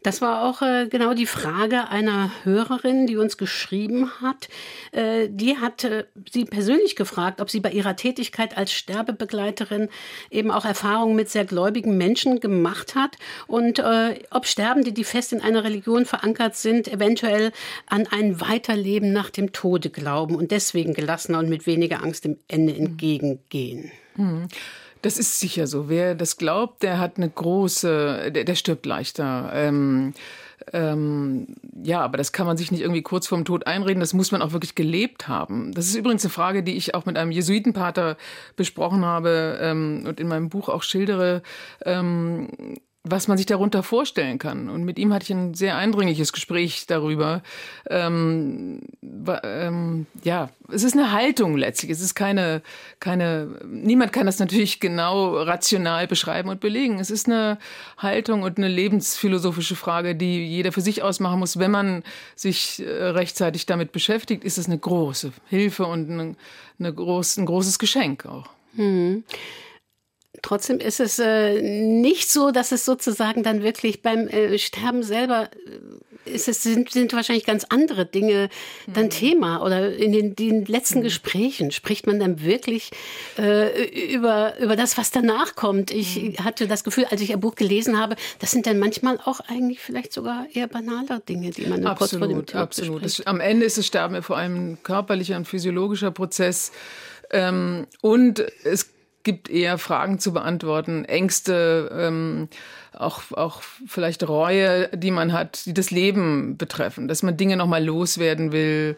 Das 0.06 0.20
war 0.20 0.44
auch 0.44 0.62
äh, 0.62 0.86
genau 0.86 1.14
die 1.14 1.26
Frage 1.26 1.88
einer 1.88 2.30
Hörerin, 2.44 3.08
die 3.08 3.16
uns 3.16 3.36
geschrieben 3.38 4.08
hat. 4.20 4.48
Äh, 4.92 5.26
die 5.28 5.56
hat 5.56 5.82
äh, 5.82 6.04
sie 6.30 6.44
persönlich 6.44 6.94
gefragt, 6.94 7.40
ob 7.40 7.50
sie 7.50 7.58
bei 7.58 7.72
ihrer 7.72 7.96
Tätigkeit 7.96 8.56
als 8.56 8.72
Sterbebegleiterin 8.72 9.88
eben 10.30 10.52
auch 10.52 10.64
Erfahrungen 10.64 11.16
mit 11.16 11.28
sehr 11.28 11.44
gläubigen 11.44 11.96
Menschen 11.98 12.38
gemacht 12.38 12.94
hat 12.94 13.16
und 13.48 13.80
äh, 13.80 14.20
ob 14.30 14.46
Sterbende, 14.46 14.92
die 14.92 15.02
fest 15.02 15.32
in 15.32 15.40
einer 15.40 15.64
Religion 15.64 16.06
verankert 16.06 16.54
sind, 16.54 16.86
eventuell 16.86 17.50
an 17.86 18.06
ein 18.08 18.40
Weiterleben 18.40 19.12
nach 19.12 19.30
dem 19.30 19.50
Tode 19.50 19.90
glauben 19.90 20.36
und 20.36 20.52
deswegen 20.52 20.94
gelassener 20.94 21.40
und 21.40 21.48
mit 21.48 21.66
weniger 21.66 22.04
Angst 22.04 22.26
dem 22.26 22.38
Ende 22.46 22.76
entgegengehen. 22.76 23.90
Mhm. 24.14 24.46
Das 25.06 25.18
ist 25.18 25.38
sicher 25.38 25.68
so. 25.68 25.88
Wer 25.88 26.16
das 26.16 26.36
glaubt, 26.36 26.82
der 26.82 26.98
hat 26.98 27.16
eine 27.16 27.30
große, 27.30 28.32
der, 28.32 28.42
der 28.42 28.56
stirbt 28.56 28.86
leichter. 28.86 29.52
Ähm, 29.54 30.14
ähm, 30.72 31.46
ja, 31.84 32.00
aber 32.00 32.18
das 32.18 32.32
kann 32.32 32.44
man 32.44 32.56
sich 32.56 32.72
nicht 32.72 32.80
irgendwie 32.80 33.02
kurz 33.02 33.28
vorm 33.28 33.44
Tod 33.44 33.68
einreden. 33.68 34.00
Das 34.00 34.14
muss 34.14 34.32
man 34.32 34.42
auch 34.42 34.50
wirklich 34.50 34.74
gelebt 34.74 35.28
haben. 35.28 35.70
Das 35.72 35.86
ist 35.86 35.94
übrigens 35.94 36.24
eine 36.24 36.32
Frage, 36.32 36.64
die 36.64 36.76
ich 36.76 36.96
auch 36.96 37.06
mit 37.06 37.16
einem 37.16 37.30
Jesuitenpater 37.30 38.16
besprochen 38.56 39.04
habe 39.04 39.58
ähm, 39.60 40.02
und 40.08 40.18
in 40.18 40.26
meinem 40.26 40.48
Buch 40.48 40.68
auch 40.68 40.82
schildere. 40.82 41.42
Ähm, 41.84 42.48
was 43.08 43.28
man 43.28 43.36
sich 43.36 43.46
darunter 43.46 43.82
vorstellen 43.82 44.38
kann. 44.38 44.68
Und 44.68 44.84
mit 44.84 44.98
ihm 44.98 45.12
hatte 45.12 45.24
ich 45.24 45.30
ein 45.30 45.54
sehr 45.54 45.76
eindringliches 45.76 46.32
Gespräch 46.32 46.86
darüber. 46.86 47.42
Ähm, 47.88 48.80
ähm, 49.44 50.06
ja, 50.24 50.50
es 50.68 50.82
ist 50.82 50.94
eine 50.94 51.12
Haltung 51.12 51.56
letztlich. 51.56 51.90
Es 51.92 52.00
ist 52.00 52.14
keine, 52.14 52.62
keine, 52.98 53.60
niemand 53.64 54.12
kann 54.12 54.26
das 54.26 54.38
natürlich 54.38 54.80
genau 54.80 55.36
rational 55.36 56.06
beschreiben 56.06 56.48
und 56.48 56.60
belegen. 56.60 56.98
Es 56.98 57.10
ist 57.10 57.26
eine 57.26 57.58
Haltung 57.98 58.42
und 58.42 58.58
eine 58.58 58.68
lebensphilosophische 58.68 59.76
Frage, 59.76 60.16
die 60.16 60.44
jeder 60.44 60.72
für 60.72 60.80
sich 60.80 61.02
ausmachen 61.02 61.38
muss. 61.38 61.58
Wenn 61.58 61.70
man 61.70 62.02
sich 62.34 62.82
äh, 62.84 62.90
rechtzeitig 62.90 63.66
damit 63.66 63.92
beschäftigt, 63.92 64.44
ist 64.44 64.58
es 64.58 64.66
eine 64.66 64.78
große 64.78 65.32
Hilfe 65.48 65.86
und 65.86 66.10
eine, 66.10 66.36
eine 66.78 66.92
groß, 66.92 67.36
ein 67.36 67.46
großes 67.46 67.78
Geschenk 67.78 68.26
auch. 68.26 68.48
Hm. 68.74 69.24
Trotzdem 70.42 70.78
ist 70.78 71.00
es 71.00 71.18
äh, 71.18 71.60
nicht 71.60 72.30
so, 72.30 72.50
dass 72.50 72.72
es 72.72 72.84
sozusagen 72.84 73.42
dann 73.42 73.62
wirklich 73.62 74.02
beim 74.02 74.28
äh, 74.28 74.58
Sterben 74.58 75.02
selber 75.02 75.50
äh, 75.66 76.30
ist 76.30 76.48
es 76.48 76.62
sind, 76.62 76.90
sind 76.90 77.12
wahrscheinlich 77.12 77.44
ganz 77.44 77.64
andere 77.68 78.04
Dinge 78.04 78.48
dann 78.86 79.04
mhm. 79.04 79.10
Thema 79.10 79.62
oder 79.62 79.94
in 79.94 80.12
den, 80.12 80.34
den 80.34 80.64
letzten 80.64 80.98
mhm. 80.98 81.04
Gesprächen 81.04 81.70
spricht 81.70 82.06
man 82.06 82.18
dann 82.18 82.42
wirklich 82.42 82.90
äh, 83.38 84.12
über 84.12 84.58
über 84.58 84.76
das, 84.76 84.98
was 84.98 85.10
danach 85.10 85.54
kommt. 85.54 85.90
Ich 85.90 86.20
mhm. 86.20 86.44
hatte 86.44 86.66
das 86.66 86.84
Gefühl, 86.84 87.06
als 87.10 87.20
ich 87.20 87.30
Ihr 87.30 87.36
Buch 87.36 87.54
gelesen 87.54 87.98
habe, 87.98 88.16
das 88.40 88.50
sind 88.50 88.66
dann 88.66 88.78
manchmal 88.78 89.18
auch 89.24 89.40
eigentlich 89.40 89.80
vielleicht 89.80 90.12
sogar 90.12 90.46
eher 90.52 90.66
banaler 90.66 91.20
Dinge, 91.20 91.50
die 91.50 91.66
man 91.66 91.86
absolut, 91.86 91.98
kurz 91.98 92.16
vor 92.16 92.28
dem 92.28 92.46
Tod 92.46 92.60
absolut. 92.60 93.04
Das, 93.04 93.26
am 93.26 93.40
Ende 93.40 93.64
ist 93.64 93.78
das 93.78 93.86
Sterben 93.86 94.14
ja 94.14 94.22
vor 94.22 94.36
allem 94.36 94.72
ein 94.72 94.78
körperlicher 94.82 95.36
und 95.36 95.46
physiologischer 95.46 96.10
Prozess. 96.10 96.72
Ähm, 97.30 97.86
und 98.02 98.44
es 98.64 98.95
gibt 99.26 99.50
eher 99.50 99.76
Fragen 99.76 100.20
zu 100.20 100.32
beantworten, 100.32 101.04
Ängste, 101.04 101.90
ähm, 101.92 102.48
auch, 102.96 103.32
auch 103.32 103.62
vielleicht 103.86 104.26
Reue, 104.28 104.88
die 104.88 105.10
man 105.10 105.32
hat, 105.32 105.66
die 105.66 105.74
das 105.74 105.90
Leben 105.90 106.56
betreffen, 106.56 107.08
dass 107.08 107.22
man 107.22 107.36
Dinge 107.36 107.56
nochmal 107.56 107.84
loswerden 107.84 108.52
will. 108.52 108.96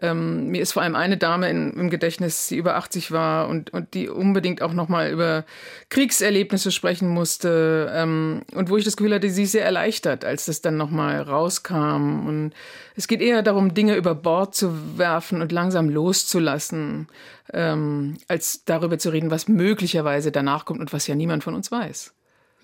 Ähm, 0.00 0.48
mir 0.48 0.60
ist 0.60 0.72
vor 0.72 0.82
allem 0.82 0.96
eine 0.96 1.16
Dame 1.16 1.48
in, 1.48 1.72
im 1.72 1.90
Gedächtnis, 1.90 2.48
die 2.48 2.56
über 2.56 2.76
80 2.76 3.12
war 3.12 3.48
und, 3.48 3.70
und 3.72 3.94
die 3.94 4.08
unbedingt 4.08 4.60
auch 4.60 4.72
nochmal 4.72 5.10
über 5.10 5.44
Kriegserlebnisse 5.88 6.72
sprechen 6.72 7.08
musste 7.08 7.92
ähm, 7.94 8.42
und 8.54 8.70
wo 8.70 8.76
ich 8.76 8.84
das 8.84 8.96
Gefühl 8.96 9.14
hatte, 9.14 9.30
sie 9.30 9.44
ist 9.44 9.52
sehr 9.52 9.64
erleichtert, 9.64 10.24
als 10.24 10.46
das 10.46 10.62
dann 10.62 10.76
nochmal 10.76 11.20
rauskam. 11.20 12.26
Und 12.26 12.52
es 12.96 13.06
geht 13.06 13.20
eher 13.20 13.42
darum, 13.42 13.74
Dinge 13.74 13.94
über 13.94 14.14
Bord 14.14 14.54
zu 14.54 14.98
werfen 14.98 15.42
und 15.42 15.52
langsam 15.52 15.88
loszulassen, 15.88 17.08
ähm, 17.52 18.16
als 18.26 18.64
darüber 18.64 18.98
zu 18.98 19.10
reden, 19.10 19.30
was 19.30 19.48
möglicherweise 19.48 20.32
danach 20.32 20.64
kommt 20.64 20.80
und 20.80 20.92
was 20.92 21.06
ja 21.06 21.14
niemand 21.14 21.44
von 21.44 21.54
uns 21.54 21.70
weiß. 21.70 22.13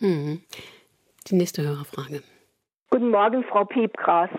Mhm. 0.00 0.42
Die 1.28 1.37
nächste 1.37 1.62
Hörerfrage. 1.62 2.23
Guten 2.90 3.11
Morgen, 3.11 3.45
Frau 3.45 3.64
Piepgras. 3.64 4.30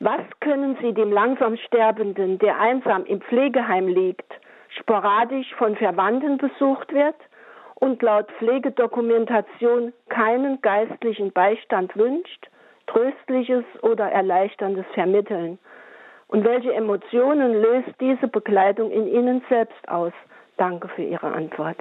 Was 0.00 0.20
können 0.40 0.76
Sie 0.80 0.92
dem 0.92 1.10
langsam 1.10 1.56
Sterbenden, 1.56 2.38
der 2.38 2.60
einsam 2.60 3.04
im 3.06 3.20
Pflegeheim 3.20 3.88
liegt, 3.88 4.32
sporadisch 4.78 5.52
von 5.56 5.74
Verwandten 5.76 6.36
besucht 6.36 6.92
wird 6.92 7.16
und 7.74 8.00
laut 8.02 8.30
Pflegedokumentation 8.38 9.92
keinen 10.08 10.60
geistlichen 10.60 11.32
Beistand 11.32 11.96
wünscht, 11.96 12.48
tröstliches 12.86 13.64
oder 13.82 14.08
erleichterndes 14.10 14.86
vermitteln? 14.94 15.58
Und 16.28 16.44
welche 16.44 16.72
Emotionen 16.74 17.60
löst 17.60 17.94
diese 18.00 18.28
Begleitung 18.28 18.90
in 18.90 19.08
Ihnen 19.08 19.42
selbst 19.48 19.88
aus? 19.88 20.12
Danke 20.58 20.88
für 20.88 21.02
Ihre 21.02 21.32
Antwort. 21.32 21.78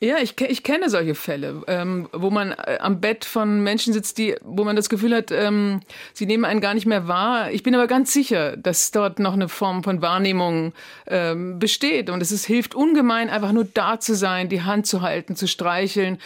Ja, 0.00 0.18
ich, 0.18 0.40
ich 0.40 0.62
kenne 0.62 0.90
solche 0.90 1.16
Fälle, 1.16 1.62
ähm, 1.66 2.08
wo 2.12 2.30
man 2.30 2.52
äh, 2.52 2.78
am 2.80 3.00
Bett 3.00 3.24
von 3.24 3.64
Menschen 3.64 3.92
sitzt, 3.92 4.18
die, 4.18 4.36
wo 4.42 4.62
man 4.62 4.76
das 4.76 4.88
Gefühl 4.88 5.12
hat, 5.12 5.32
ähm, 5.32 5.80
sie 6.12 6.24
nehmen 6.24 6.44
einen 6.44 6.60
gar 6.60 6.74
nicht 6.74 6.86
mehr 6.86 7.08
wahr. 7.08 7.50
Ich 7.50 7.64
bin 7.64 7.74
aber 7.74 7.88
ganz 7.88 8.12
sicher, 8.12 8.56
dass 8.56 8.92
dort 8.92 9.18
noch 9.18 9.32
eine 9.32 9.48
Form 9.48 9.82
von 9.82 10.00
Wahrnehmung 10.00 10.72
ähm, 11.08 11.58
besteht. 11.58 12.10
Und 12.10 12.20
es 12.22 12.30
ist, 12.30 12.44
hilft 12.44 12.76
ungemein, 12.76 13.28
einfach 13.28 13.50
nur 13.50 13.64
da 13.64 13.98
zu 13.98 14.14
sein, 14.14 14.48
die 14.48 14.62
Hand 14.62 14.86
zu 14.86 15.02
halten, 15.02 15.34
zu 15.34 15.48
streicheln 15.48 16.18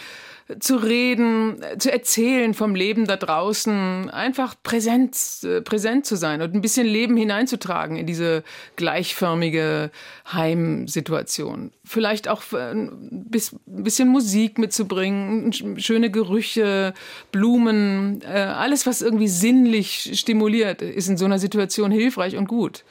zu 0.59 0.75
reden, 0.77 1.57
zu 1.77 1.91
erzählen 1.91 2.53
vom 2.53 2.75
Leben 2.75 3.05
da 3.05 3.17
draußen, 3.17 4.09
einfach 4.09 4.55
präsent, 4.63 5.17
äh, 5.43 5.61
präsent 5.61 6.05
zu 6.05 6.15
sein 6.15 6.41
und 6.41 6.53
ein 6.53 6.61
bisschen 6.61 6.87
Leben 6.87 7.17
hineinzutragen 7.17 7.97
in 7.97 8.05
diese 8.05 8.43
gleichförmige 8.75 9.91
Heimsituation. 10.31 11.71
Vielleicht 11.83 12.27
auch 12.27 12.41
äh, 12.53 12.71
ein 12.71 13.25
bisschen 13.29 14.09
Musik 14.09 14.57
mitzubringen, 14.57 15.53
schöne 15.79 16.11
Gerüche, 16.11 16.93
Blumen, 17.31 18.21
äh, 18.21 18.39
alles, 18.39 18.85
was 18.85 19.01
irgendwie 19.01 19.27
sinnlich 19.27 20.11
stimuliert, 20.19 20.81
ist 20.81 21.09
in 21.09 21.17
so 21.17 21.25
einer 21.25 21.39
Situation 21.39 21.91
hilfreich 21.91 22.37
und 22.37 22.47
gut. 22.47 22.83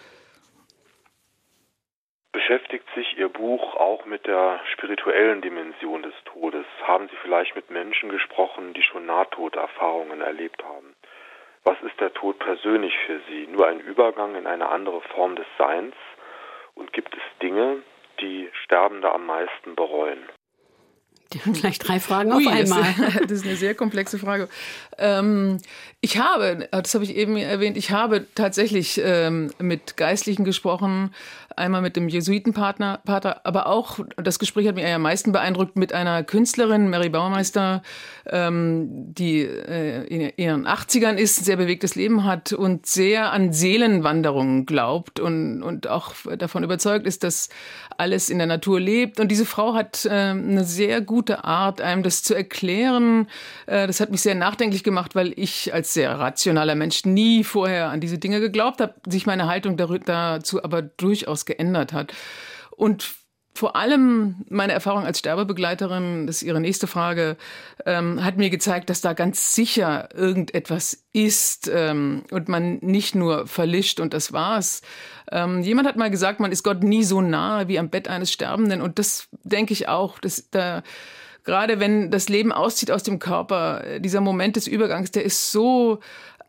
Beschäftigt 2.42 2.88
sich 2.96 3.16
Ihr 3.18 3.28
Buch 3.28 3.76
auch 3.76 4.04
mit 4.04 4.26
der 4.26 4.58
spirituellen 4.72 5.42
Dimension 5.42 6.02
des 6.02 6.14
Todes? 6.24 6.66
Haben 6.82 7.08
Sie 7.08 7.14
vielleicht 7.22 7.54
mit 7.54 7.70
Menschen 7.70 8.08
gesprochen, 8.08 8.74
die 8.74 8.82
schon 8.82 9.06
Nahtoderfahrungen 9.06 10.20
erlebt 10.22 10.60
haben? 10.64 10.96
Was 11.62 11.80
ist 11.82 12.00
der 12.00 12.12
Tod 12.12 12.40
persönlich 12.40 12.94
für 13.06 13.20
Sie? 13.28 13.46
Nur 13.46 13.68
ein 13.68 13.78
Übergang 13.78 14.34
in 14.34 14.48
eine 14.48 14.68
andere 14.70 15.02
Form 15.14 15.36
des 15.36 15.46
Seins? 15.56 15.94
Und 16.74 16.92
gibt 16.92 17.14
es 17.14 17.22
Dinge, 17.40 17.82
die 18.20 18.50
Sterbende 18.64 19.12
am 19.12 19.24
meisten 19.24 19.76
bereuen? 19.76 20.28
Gleich 21.52 21.78
drei 21.78 22.00
Fragen 22.00 22.32
Ui, 22.32 22.46
auf 22.46 22.52
einmal. 22.52 22.94
Das, 22.98 23.14
das, 23.22 23.32
ist 23.32 23.46
eine 23.46 23.56
sehr 23.56 23.74
komplexe 23.74 24.18
Frage. 24.18 24.48
Ähm, 24.98 25.58
ich 26.00 26.18
habe, 26.18 26.68
das 26.70 26.94
habe 26.94 27.04
ich 27.04 27.16
eben 27.16 27.36
erwähnt, 27.36 27.76
ich 27.76 27.90
habe 27.90 28.26
tatsächlich 28.34 29.00
ähm, 29.02 29.52
mit 29.58 29.96
Geistlichen 29.96 30.44
gesprochen, 30.44 31.14
einmal 31.56 31.82
mit 31.82 31.96
dem 31.96 32.08
Jesuitenpartner, 32.08 33.00
Pater, 33.04 33.44
aber 33.44 33.66
auch, 33.66 34.00
das 34.16 34.38
Gespräch 34.38 34.68
hat 34.68 34.74
mich 34.74 34.86
am 34.86 35.02
meisten 35.02 35.32
beeindruckt, 35.32 35.76
mit 35.76 35.92
einer 35.92 36.22
Künstlerin, 36.24 36.88
Mary 36.88 37.08
Baumeister, 37.08 37.82
ähm, 38.26 39.12
die 39.14 39.40
äh, 39.40 40.04
in 40.06 40.32
ihren 40.36 40.66
80ern 40.66 41.16
ist, 41.16 41.44
sehr 41.44 41.56
bewegtes 41.56 41.94
Leben 41.94 42.24
hat 42.24 42.52
und 42.52 42.86
sehr 42.86 43.32
an 43.32 43.52
Seelenwanderungen 43.52 44.66
glaubt 44.66 45.20
und, 45.20 45.62
und 45.62 45.88
auch 45.88 46.14
davon 46.38 46.64
überzeugt 46.64 47.06
ist, 47.06 47.24
dass 47.24 47.48
alles 47.98 48.30
in 48.30 48.38
der 48.38 48.46
Natur 48.46 48.80
lebt. 48.80 49.20
Und 49.20 49.28
diese 49.28 49.46
Frau 49.46 49.74
hat 49.74 50.04
äh, 50.04 50.10
eine 50.10 50.64
sehr 50.64 51.00
gute 51.00 51.44
Art, 51.44 51.80
einem 51.80 52.02
das 52.02 52.22
zu 52.22 52.34
erklären. 52.34 53.28
Äh, 53.66 53.86
das 53.86 54.00
hat 54.00 54.10
mich 54.10 54.22
sehr 54.22 54.34
nachdenklich 54.34 54.84
gemacht, 54.84 55.14
weil 55.14 55.32
ich 55.36 55.72
als 55.74 55.92
sehr 55.94 56.18
rationaler 56.18 56.74
Mensch 56.74 57.04
nie 57.04 57.44
vorher 57.44 57.90
an 57.90 58.00
diese 58.00 58.18
Dinge 58.18 58.40
geglaubt 58.40 58.80
habe, 58.80 58.94
sich 59.06 59.26
meine 59.26 59.46
Haltung 59.46 59.76
dazu 59.76 60.62
aber 60.62 60.82
durchaus 60.82 61.41
geändert 61.44 61.92
hat. 61.92 62.12
Und 62.70 63.14
vor 63.54 63.76
allem 63.76 64.44
meine 64.48 64.72
Erfahrung 64.72 65.04
als 65.04 65.18
Sterbebegleiterin, 65.18 66.26
das 66.26 66.36
ist 66.36 66.42
Ihre 66.42 66.60
nächste 66.60 66.86
Frage, 66.86 67.36
ähm, 67.84 68.24
hat 68.24 68.38
mir 68.38 68.48
gezeigt, 68.48 68.88
dass 68.88 69.02
da 69.02 69.12
ganz 69.12 69.54
sicher 69.54 70.08
irgendetwas 70.14 71.04
ist 71.12 71.70
ähm, 71.72 72.24
und 72.30 72.48
man 72.48 72.78
nicht 72.78 73.14
nur 73.14 73.46
verlischt 73.46 74.00
und 74.00 74.14
das 74.14 74.32
war's. 74.32 74.80
Ähm, 75.30 75.60
jemand 75.60 75.86
hat 75.86 75.96
mal 75.96 76.10
gesagt, 76.10 76.40
man 76.40 76.50
ist 76.50 76.62
Gott 76.62 76.82
nie 76.82 77.04
so 77.04 77.20
nahe 77.20 77.68
wie 77.68 77.78
am 77.78 77.90
Bett 77.90 78.08
eines 78.08 78.32
Sterbenden 78.32 78.80
und 78.80 78.98
das 78.98 79.28
denke 79.42 79.74
ich 79.74 79.86
auch. 79.86 80.18
Dass 80.18 80.48
da 80.50 80.82
gerade 81.44 81.78
wenn 81.78 82.10
das 82.10 82.30
Leben 82.30 82.52
auszieht 82.52 82.90
aus 82.90 83.02
dem 83.02 83.18
Körper, 83.18 83.84
äh, 83.84 84.00
dieser 84.00 84.22
Moment 84.22 84.56
des 84.56 84.66
Übergangs, 84.66 85.10
der 85.10 85.24
ist 85.24 85.52
so 85.52 86.00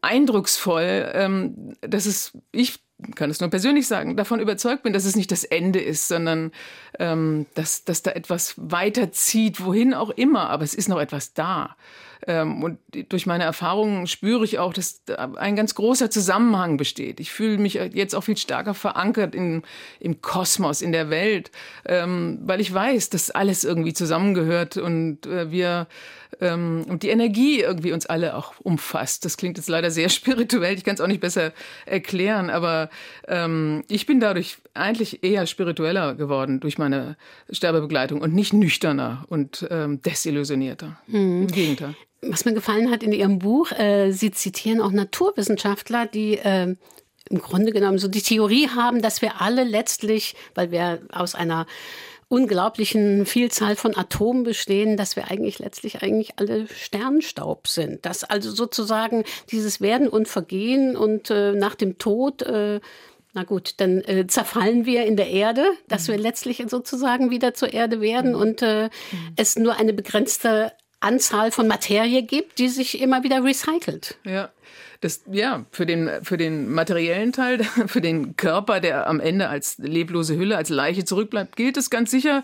eindrucksvoll, 0.01 1.11
ähm, 1.13 1.75
dass 1.81 2.05
es 2.05 2.37
ich 2.51 2.79
kann 3.15 3.29
es 3.29 3.39
nur 3.39 3.49
persönlich 3.49 3.87
sagen, 3.87 4.15
davon 4.17 4.39
überzeugt 4.39 4.83
bin, 4.83 4.93
dass 4.93 5.05
es 5.05 5.15
nicht 5.15 5.31
das 5.31 5.43
Ende 5.43 5.79
ist, 5.79 6.07
sondern 6.07 6.51
ähm, 6.99 7.45
dass, 7.55 7.83
dass 7.85 8.03
da 8.03 8.11
etwas 8.11 8.55
weiterzieht, 8.57 9.63
wohin 9.63 9.93
auch 9.93 10.09
immer, 10.09 10.49
aber 10.49 10.63
es 10.63 10.73
ist 10.73 10.89
noch 10.89 10.99
etwas 10.99 11.33
da. 11.33 11.75
Ähm, 12.27 12.63
und 12.63 12.79
durch 13.09 13.25
meine 13.25 13.43
Erfahrungen 13.43 14.07
spüre 14.07 14.45
ich 14.45 14.59
auch, 14.59 14.73
dass 14.73 15.03
da 15.05 15.33
ein 15.35 15.55
ganz 15.55 15.75
großer 15.75 16.09
Zusammenhang 16.09 16.77
besteht. 16.77 17.19
Ich 17.19 17.31
fühle 17.31 17.57
mich 17.57 17.73
jetzt 17.73 18.15
auch 18.15 18.23
viel 18.23 18.37
stärker 18.37 18.73
verankert 18.73 19.35
in, 19.35 19.63
im 19.99 20.21
Kosmos, 20.21 20.81
in 20.81 20.91
der 20.91 21.09
Welt, 21.09 21.51
ähm, 21.85 22.39
weil 22.43 22.61
ich 22.61 22.73
weiß, 22.73 23.09
dass 23.09 23.31
alles 23.31 23.63
irgendwie 23.63 23.93
zusammengehört 23.93 24.77
und 24.77 25.25
äh, 25.25 25.51
wir 25.51 25.87
ähm, 26.41 26.85
und 26.87 27.03
die 27.03 27.09
Energie 27.09 27.61
irgendwie 27.61 27.91
uns 27.91 28.05
alle 28.05 28.35
auch 28.35 28.53
umfasst. 28.59 29.25
Das 29.25 29.37
klingt 29.37 29.57
jetzt 29.57 29.69
leider 29.69 29.91
sehr 29.91 30.09
spirituell, 30.09 30.75
ich 30.75 30.83
kann 30.83 30.95
es 30.95 31.01
auch 31.01 31.07
nicht 31.07 31.21
besser 31.21 31.53
erklären, 31.85 32.49
aber 32.49 32.89
ähm, 33.27 33.83
ich 33.87 34.05
bin 34.05 34.19
dadurch 34.19 34.57
eigentlich 34.73 35.23
eher 35.23 35.45
spiritueller 35.47 36.15
geworden 36.15 36.59
durch 36.59 36.77
meine 36.77 37.17
Sterbebegleitung 37.49 38.21
und 38.21 38.33
nicht 38.33 38.53
nüchterner 38.53 39.25
und 39.29 39.67
ähm, 39.69 40.01
desillusionierter. 40.01 40.97
Mhm. 41.07 41.43
Im 41.43 41.47
Gegenteil. 41.47 41.95
Was 42.21 42.45
mir 42.45 42.53
gefallen 42.53 42.89
hat 42.89 43.03
in 43.03 43.11
Ihrem 43.11 43.39
Buch, 43.39 43.71
äh, 43.71 44.11
Sie 44.11 44.31
zitieren 44.31 44.81
auch 44.81 44.91
Naturwissenschaftler, 44.91 46.05
die 46.05 46.37
äh, 46.37 46.75
im 47.29 47.41
Grunde 47.41 47.71
genommen 47.71 47.97
so 47.97 48.07
die 48.07 48.21
Theorie 48.21 48.69
haben, 48.69 49.01
dass 49.01 49.21
wir 49.21 49.41
alle 49.41 49.63
letztlich, 49.63 50.35
weil 50.55 50.71
wir 50.71 51.01
aus 51.11 51.35
einer 51.35 51.65
unglaublichen 52.33 53.27
Vielzahl 53.27 53.75
von 53.75 53.95
Atomen 53.95 54.41
bestehen, 54.41 54.97
dass 54.97 55.15
wir 55.15 55.29
eigentlich 55.29 55.59
letztlich 55.59 56.01
eigentlich 56.01 56.31
alle 56.37 56.67
Sternstaub 56.67 57.67
sind. 57.67 58.07
Dass 58.07 58.23
also 58.23 58.49
sozusagen 58.49 59.23
dieses 59.51 59.81
Werden 59.81 60.09
und 60.09 60.27
Vergehen 60.27 60.97
und 60.97 61.29
äh, 61.29 61.51
nach 61.51 61.75
dem 61.75 61.99
Tod 61.99 62.41
äh, 62.41 62.79
na 63.35 63.43
gut, 63.43 63.75
dann 63.77 64.01
äh, 64.01 64.27
zerfallen 64.27 64.85
wir 64.85 65.05
in 65.05 65.15
der 65.15 65.29
Erde, 65.29 65.65
dass 65.87 66.07
wir 66.07 66.17
letztlich 66.17 66.63
sozusagen 66.67 67.31
wieder 67.31 67.53
zur 67.53 67.73
Erde 67.73 67.99
werden 68.01 68.35
und 68.35 68.61
äh, 68.61 68.89
es 69.35 69.55
nur 69.55 69.75
eine 69.75 69.93
begrenzte 69.93 70.71
Anzahl 70.99 71.51
von 71.51 71.67
Materie 71.67 72.23
gibt, 72.23 72.57
die 72.57 72.69
sich 72.69 73.01
immer 73.01 73.23
wieder 73.23 73.43
recycelt. 73.43 74.17
Ja. 74.23 74.49
Das, 75.03 75.21
ja, 75.29 75.65
für 75.71 75.85
den, 75.85 76.09
für 76.23 76.37
den 76.37 76.71
materiellen 76.71 77.33
Teil, 77.33 77.61
für 77.87 77.99
den 77.99 78.37
Körper, 78.37 78.79
der 78.79 79.05
am 79.07 79.19
Ende 79.19 79.49
als 79.49 79.77
leblose 79.77 80.37
Hülle, 80.37 80.55
als 80.55 80.69
Leiche 80.69 81.03
zurückbleibt, 81.03 81.57
gilt 81.57 81.75
es 81.75 81.89
ganz 81.89 82.09
sicher. 82.09 82.41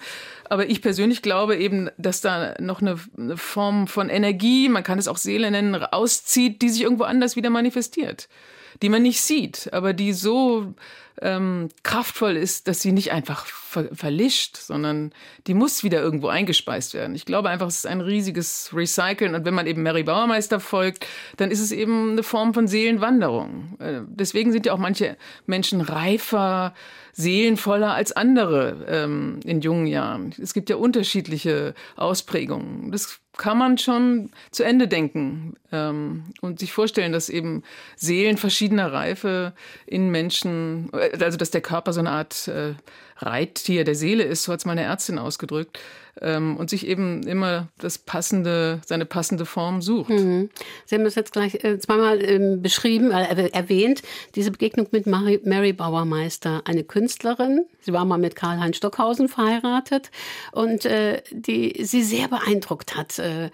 Aber 0.50 0.70
ich 0.70 0.82
persönlich 0.82 1.22
glaube 1.22 1.56
eben, 1.56 1.90
dass 1.98 2.20
da 2.20 2.56
noch 2.60 2.82
eine, 2.82 3.00
eine 3.18 3.38
Form 3.38 3.88
von 3.88 4.10
Energie, 4.10 4.68
man 4.68 4.84
kann 4.84 5.00
es 5.00 5.08
auch 5.08 5.16
Seele 5.16 5.50
nennen, 5.52 5.74
auszieht, 5.74 6.62
die 6.62 6.68
sich 6.68 6.82
irgendwo 6.82 7.06
anders 7.06 7.38
wieder 7.38 7.50
manifestiert. 7.50 8.28
Die 8.82 8.90
man 8.90 9.02
nicht 9.02 9.22
sieht, 9.22 9.74
aber 9.74 9.94
die 9.94 10.14
so 10.14 10.74
ähm, 11.22 11.70
kraftvoll 11.84 12.38
ist, 12.38 12.68
dass 12.68 12.82
sie 12.82 12.92
nicht 12.92 13.12
einfach 13.12 13.46
ver 13.46 13.90
verlischt, 13.94 14.58
sondern 14.58 15.12
die 15.48 15.54
muss 15.54 15.84
wieder 15.84 16.02
irgendwo 16.02 16.28
eingespeist 16.28 16.94
werden. 16.94 17.16
Ich 17.16 17.26
glaube 17.26 17.50
einfach, 17.50 17.68
es 17.68 17.80
ist 17.80 17.88
ein 17.88 18.02
riesiges 18.02 18.72
Recyceln. 18.74 19.36
Und 19.36 19.46
wenn 19.46 19.54
man 19.54 19.68
eben 19.68 19.84
Mary 19.84 20.04
Bauermeister 20.04 20.60
folgt, 20.60 21.06
dann 21.38 21.52
ist 21.52 21.60
es 21.60 21.72
eben 21.72 22.12
eine 22.12 22.24
Form 22.24 22.54
von 22.54 22.68
Seelenwanderung. 22.68 23.78
Äh, 23.80 24.02
deswegen 24.08 24.52
sind 24.52 24.66
ja 24.66 24.74
auch 24.74 24.78
manche 24.80 25.18
Menschen 25.46 25.82
reifer, 25.82 26.74
seelenvoller 27.14 27.94
als 27.94 28.12
andere 28.14 28.86
ähm, 28.88 29.40
in 29.44 29.62
jungen 29.62 29.88
Jahren. 29.88 30.34
Es 30.42 30.54
gibt 30.54 30.70
ja 30.70 30.78
unterschiedliche 30.78 31.74
Ausprägungen. 31.98 32.92
Das 32.92 33.20
kann 33.40 33.58
man 33.58 33.78
schon 33.78 34.32
zu 34.52 34.64
Ende 34.64 34.90
denken 34.90 35.56
ähm, 35.72 36.26
und 36.42 36.60
sich 36.60 36.74
vorstellen, 36.74 37.14
dass 37.14 37.30
eben 37.30 37.64
Seelen 37.96 38.36
verschiedener 38.38 38.92
Reife 38.92 39.54
in 39.88 40.12
Menschen, 40.12 40.90
äh, 40.94 41.18
also 41.24 41.38
dass 41.38 41.50
der 41.50 41.62
Körper 41.62 41.94
so 41.94 42.02
eine 42.02 42.12
Art 42.12 42.50
äh, 42.50 42.74
Reittier 43.20 43.84
der 43.84 43.96
Seele 43.96 44.24
ist, 44.24 44.44
so 44.44 44.54
hat 44.54 44.60
es 44.60 44.66
meine 44.66 44.82
Ärztin 44.82 45.20
ausgedrückt, 45.20 45.80
ähm, 46.22 46.58
und 46.58 46.70
sich 46.70 46.88
eben 46.88 47.24
immer 47.24 47.68
das 47.78 47.98
passende, 47.98 48.82
seine 48.86 49.06
passende 49.06 49.46
Form 49.46 49.82
sucht. 49.82 50.10
Mhm. 50.10 50.50
Sie 50.86 50.96
haben 50.96 51.06
es 51.06 51.16
jetzt 51.16 51.34
gleich 51.34 51.64
äh, 51.64 51.80
zweimal 51.80 52.24
ähm, 52.24 52.62
beschrieben, 52.62 53.12
äh, 53.12 53.50
erwähnt, 53.50 54.02
diese 54.36 54.52
Begegnung 54.52 54.88
mit 54.92 55.08
Mary, 55.08 55.40
Mary 55.44 55.74
Bauermeister, 55.74 56.62
eine 56.66 56.84
Künstlerin. 56.84 57.66
Sie 57.82 57.94
war 57.94 58.06
mal 58.06 58.18
mit 58.18 58.36
Karl-Heinz 58.36 58.78
Stockhausen 58.78 59.28
verheiratet 59.28 60.12
und 60.52 60.86
äh, 60.86 61.22
die 61.32 61.84
sie 61.84 62.04
sehr 62.04 62.28
beeindruckt 62.28 62.96
hat. 62.96 63.20
Äh, 63.20 63.50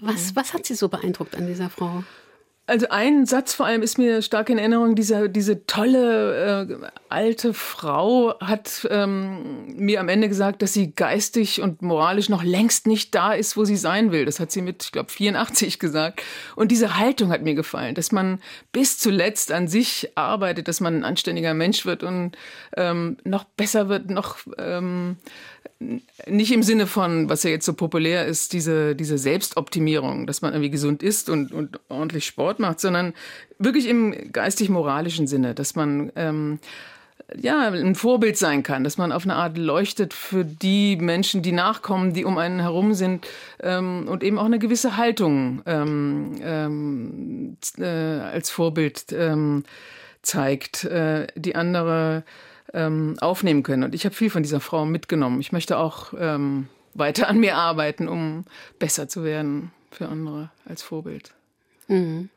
was, 0.00 0.30
mhm. 0.30 0.36
was 0.36 0.54
hat 0.54 0.66
Sie 0.66 0.74
so 0.74 0.88
beeindruckt 0.88 1.34
an 1.36 1.46
dieser 1.46 1.68
Frau? 1.68 2.04
Also 2.70 2.86
ein 2.90 3.26
Satz 3.26 3.52
vor 3.52 3.66
allem 3.66 3.82
ist 3.82 3.98
mir 3.98 4.22
stark 4.22 4.48
in 4.48 4.56
Erinnerung, 4.56 4.94
diese, 4.94 5.28
diese 5.28 5.66
tolle 5.66 6.68
äh, 6.70 6.88
alte 7.08 7.52
Frau 7.52 8.38
hat 8.38 8.86
ähm, 8.92 9.74
mir 9.74 9.98
am 9.98 10.08
Ende 10.08 10.28
gesagt, 10.28 10.62
dass 10.62 10.72
sie 10.72 10.92
geistig 10.94 11.62
und 11.62 11.82
moralisch 11.82 12.28
noch 12.28 12.44
längst 12.44 12.86
nicht 12.86 13.12
da 13.12 13.32
ist, 13.32 13.56
wo 13.56 13.64
sie 13.64 13.74
sein 13.74 14.12
will. 14.12 14.24
Das 14.24 14.38
hat 14.38 14.52
sie 14.52 14.62
mit, 14.62 14.84
ich 14.84 14.92
glaube, 14.92 15.10
84 15.10 15.80
gesagt. 15.80 16.22
Und 16.54 16.70
diese 16.70 16.96
Haltung 16.96 17.32
hat 17.32 17.42
mir 17.42 17.56
gefallen, 17.56 17.96
dass 17.96 18.12
man 18.12 18.38
bis 18.70 18.98
zuletzt 18.98 19.50
an 19.50 19.66
sich 19.66 20.12
arbeitet, 20.14 20.68
dass 20.68 20.78
man 20.78 20.98
ein 20.98 21.04
anständiger 21.04 21.54
Mensch 21.54 21.84
wird 21.86 22.04
und 22.04 22.36
ähm, 22.76 23.16
noch 23.24 23.42
besser 23.42 23.88
wird, 23.88 24.10
noch 24.10 24.36
ähm, 24.58 25.16
nicht 26.26 26.52
im 26.52 26.62
Sinne 26.62 26.86
von, 26.86 27.28
was 27.28 27.42
ja 27.42 27.50
jetzt 27.50 27.64
so 27.64 27.72
populär 27.72 28.26
ist, 28.26 28.52
diese, 28.52 28.94
diese 28.94 29.16
Selbstoptimierung, 29.16 30.26
dass 30.26 30.42
man 30.42 30.52
irgendwie 30.52 30.70
gesund 30.70 31.02
isst 31.02 31.30
und, 31.30 31.52
und 31.52 31.80
ordentlich 31.88 32.26
Sport 32.26 32.58
macht, 32.58 32.80
sondern 32.80 33.14
wirklich 33.58 33.88
im 33.88 34.32
geistig-moralischen 34.32 35.26
Sinne, 35.26 35.54
dass 35.54 35.74
man 35.76 36.12
ähm, 36.16 36.58
ja, 37.36 37.68
ein 37.68 37.94
Vorbild 37.94 38.36
sein 38.36 38.62
kann, 38.62 38.84
dass 38.84 38.98
man 38.98 39.12
auf 39.12 39.24
eine 39.24 39.36
Art 39.36 39.56
leuchtet 39.56 40.14
für 40.14 40.44
die 40.44 40.96
Menschen, 40.96 41.42
die 41.42 41.52
nachkommen, 41.52 42.12
die 42.12 42.24
um 42.24 42.38
einen 42.38 42.60
herum 42.60 42.92
sind 42.94 43.26
ähm, 43.62 44.06
und 44.08 44.22
eben 44.22 44.38
auch 44.38 44.44
eine 44.44 44.58
gewisse 44.58 44.96
Haltung 44.96 45.62
ähm, 45.66 46.34
ähm, 46.42 47.56
äh, 47.78 47.84
als 47.86 48.50
Vorbild 48.50 49.06
ähm, 49.12 49.64
zeigt, 50.22 50.84
äh, 50.84 51.26
die 51.36 51.56
andere 51.56 52.24
ähm, 52.72 53.16
aufnehmen 53.20 53.62
können. 53.62 53.84
Und 53.84 53.94
ich 53.94 54.04
habe 54.04 54.14
viel 54.14 54.30
von 54.30 54.42
dieser 54.42 54.60
Frau 54.60 54.84
mitgenommen. 54.84 55.40
Ich 55.40 55.52
möchte 55.52 55.78
auch 55.78 56.12
ähm, 56.18 56.68
weiter 56.94 57.28
an 57.28 57.38
mir 57.38 57.56
arbeiten, 57.56 58.08
um 58.08 58.44
besser 58.78 59.08
zu 59.08 59.24
werden 59.24 59.72
für 59.90 60.08
andere 60.08 60.50
als 60.66 60.82
Vorbild. 60.82 61.32
Mhm. 61.88 62.30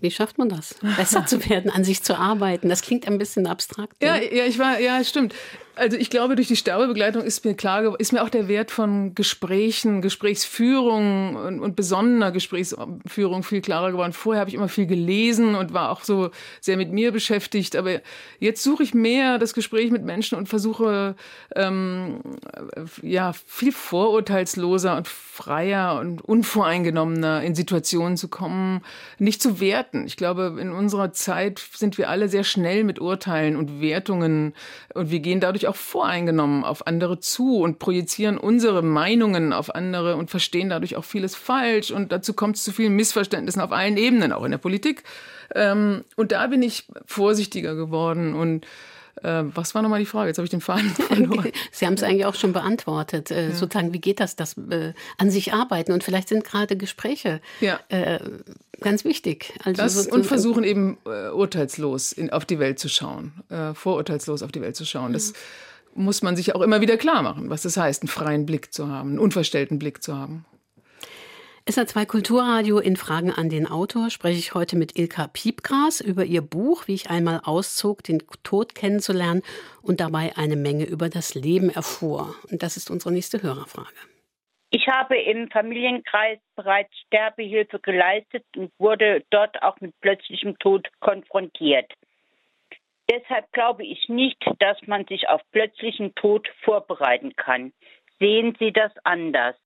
Wie 0.00 0.10
schafft 0.10 0.38
man 0.38 0.48
das, 0.48 0.74
besser 0.96 1.24
zu 1.24 1.48
werden, 1.48 1.70
an 1.70 1.84
sich 1.84 2.02
zu 2.02 2.18
arbeiten? 2.18 2.68
Das 2.68 2.82
klingt 2.82 3.06
ein 3.06 3.16
bisschen 3.16 3.46
abstrakt. 3.46 4.02
Ja, 4.02 4.16
ja, 4.16 4.44
ich 4.44 4.58
war, 4.58 4.78
ja, 4.80 5.02
stimmt. 5.04 5.34
Also 5.76 5.96
ich 5.96 6.08
glaube, 6.08 6.36
durch 6.36 6.46
die 6.48 6.56
Sterbebegleitung 6.56 7.22
ist 7.22 7.44
mir 7.44 7.54
klar, 7.54 7.98
ist 7.98 8.12
mir 8.12 8.22
auch 8.22 8.28
der 8.28 8.46
Wert 8.46 8.70
von 8.70 9.14
Gesprächen, 9.14 10.02
Gesprächsführung 10.02 11.34
und, 11.34 11.60
und 11.60 11.74
besonderer 11.74 12.30
Gesprächsführung 12.30 13.42
viel 13.42 13.60
klarer 13.60 13.90
geworden. 13.90 14.12
Vorher 14.12 14.40
habe 14.40 14.50
ich 14.50 14.54
immer 14.54 14.68
viel 14.68 14.86
gelesen 14.86 15.56
und 15.56 15.72
war 15.72 15.90
auch 15.90 16.04
so 16.04 16.30
sehr 16.60 16.76
mit 16.76 16.92
mir 16.92 17.10
beschäftigt. 17.10 17.74
Aber 17.74 18.00
jetzt 18.38 18.62
suche 18.62 18.84
ich 18.84 18.94
mehr 18.94 19.38
das 19.38 19.52
Gespräch 19.52 19.90
mit 19.90 20.04
Menschen 20.04 20.38
und 20.38 20.48
versuche 20.48 21.16
ähm, 21.56 22.20
ja 23.02 23.32
viel 23.32 23.72
vorurteilsloser 23.72 24.96
und 24.96 25.08
freier 25.08 25.98
und 25.98 26.22
unvoreingenommener 26.22 27.42
in 27.42 27.56
Situationen 27.56 28.16
zu 28.16 28.28
kommen, 28.28 28.82
nicht 29.18 29.42
zu 29.42 29.58
werten. 29.58 30.06
Ich 30.06 30.16
glaube, 30.16 30.56
in 30.60 30.70
unserer 30.70 31.12
Zeit 31.12 31.60
sind 31.74 31.98
wir 31.98 32.08
alle 32.08 32.28
sehr 32.28 32.44
schnell 32.44 32.84
mit 32.84 33.00
Urteilen 33.00 33.56
und 33.56 33.80
Wertungen 33.80 34.54
und 34.94 35.10
wir 35.10 35.18
gehen 35.18 35.40
dadurch 35.40 35.63
auch 35.68 35.76
voreingenommen 35.76 36.64
auf 36.64 36.86
andere 36.86 37.20
zu 37.20 37.58
und 37.60 37.78
projizieren 37.78 38.38
unsere 38.38 38.82
Meinungen 38.82 39.52
auf 39.52 39.74
andere 39.74 40.16
und 40.16 40.30
verstehen 40.30 40.70
dadurch 40.70 40.96
auch 40.96 41.04
vieles 41.04 41.34
falsch. 41.34 41.90
Und 41.90 42.12
dazu 42.12 42.34
kommt 42.34 42.56
es 42.56 42.64
zu 42.64 42.72
vielen 42.72 42.94
Missverständnissen 42.96 43.62
auf 43.62 43.72
allen 43.72 43.96
Ebenen, 43.96 44.32
auch 44.32 44.44
in 44.44 44.50
der 44.50 44.58
Politik. 44.58 45.02
Ähm, 45.54 46.04
und 46.16 46.32
da 46.32 46.46
bin 46.46 46.62
ich 46.62 46.86
vorsichtiger 47.06 47.74
geworden 47.74 48.34
und 48.34 48.66
äh, 49.22 49.44
was 49.54 49.74
war 49.74 49.82
nochmal 49.82 50.00
die 50.00 50.06
Frage? 50.06 50.28
Jetzt 50.28 50.38
habe 50.38 50.44
ich 50.44 50.50
den 50.50 50.60
Faden 50.60 50.90
verloren. 50.94 51.52
Sie 51.72 51.86
haben 51.86 51.94
es 51.94 52.02
eigentlich 52.02 52.26
auch 52.26 52.34
schon 52.34 52.52
beantwortet. 52.52 53.30
Äh, 53.30 53.50
ja. 53.50 53.54
Sozusagen, 53.54 53.92
wie 53.92 54.00
geht 54.00 54.20
das, 54.20 54.36
das 54.36 54.56
äh, 54.70 54.92
an 55.18 55.30
sich 55.30 55.52
arbeiten? 55.52 55.92
Und 55.92 56.04
vielleicht 56.04 56.28
sind 56.28 56.44
gerade 56.44 56.76
Gespräche 56.76 57.40
ja. 57.60 57.80
äh, 57.88 58.20
ganz 58.80 59.04
wichtig. 59.04 59.52
Also 59.64 59.82
das, 59.82 60.06
und 60.06 60.26
versuchen 60.26 60.64
eben 60.64 60.98
äh, 61.06 61.28
urteilslos 61.28 62.12
in, 62.12 62.30
auf 62.30 62.44
die 62.44 62.58
Welt 62.58 62.78
zu 62.78 62.88
schauen, 62.88 63.32
äh, 63.48 63.74
vorurteilslos 63.74 64.42
auf 64.42 64.52
die 64.52 64.60
Welt 64.60 64.76
zu 64.76 64.84
schauen. 64.84 65.12
Das 65.12 65.32
muss 65.94 66.22
man 66.22 66.36
sich 66.36 66.54
auch 66.54 66.60
immer 66.60 66.80
wieder 66.80 66.96
klar 66.96 67.22
machen, 67.22 67.50
was 67.50 67.62
das 67.62 67.76
heißt, 67.76 68.02
einen 68.02 68.08
freien 68.08 68.46
Blick 68.46 68.72
zu 68.72 68.88
haben, 68.88 69.10
einen 69.10 69.18
unverstellten 69.18 69.78
Blick 69.78 70.02
zu 70.02 70.16
haben. 70.16 70.44
SA2 71.66 72.04
Kulturradio 72.04 72.78
in 72.78 72.94
Fragen 72.94 73.30
an 73.30 73.48
den 73.48 73.66
Autor 73.66 74.10
spreche 74.10 74.38
ich 74.38 74.52
heute 74.52 74.76
mit 74.76 74.98
Ilka 74.98 75.28
Piepgras 75.28 76.02
über 76.02 76.22
ihr 76.22 76.42
Buch, 76.42 76.88
wie 76.88 76.94
ich 76.94 77.08
einmal 77.08 77.40
auszog, 77.42 78.02
den 78.02 78.22
Tod 78.42 78.74
kennenzulernen 78.74 79.40
und 79.80 80.00
dabei 80.00 80.32
eine 80.36 80.56
Menge 80.56 80.84
über 80.84 81.08
das 81.08 81.34
Leben 81.34 81.70
erfuhr. 81.70 82.34
Und 82.50 82.62
das 82.62 82.76
ist 82.76 82.90
unsere 82.90 83.14
nächste 83.14 83.42
Hörerfrage. 83.42 83.96
Ich 84.72 84.88
habe 84.88 85.16
im 85.16 85.48
Familienkreis 85.50 86.38
bereits 86.54 86.92
Sterbehilfe 87.06 87.78
geleistet 87.78 88.44
und 88.56 88.70
wurde 88.78 89.24
dort 89.30 89.62
auch 89.62 89.80
mit 89.80 89.98
plötzlichem 90.02 90.58
Tod 90.58 90.86
konfrontiert. 91.00 91.90
Deshalb 93.10 93.50
glaube 93.52 93.86
ich 93.86 94.10
nicht, 94.10 94.36
dass 94.58 94.76
man 94.86 95.06
sich 95.06 95.30
auf 95.30 95.40
plötzlichen 95.50 96.14
Tod 96.14 96.46
vorbereiten 96.62 97.34
kann. 97.36 97.72
Sehen 98.18 98.54
Sie 98.60 98.70
das 98.70 98.92
anders? 99.02 99.56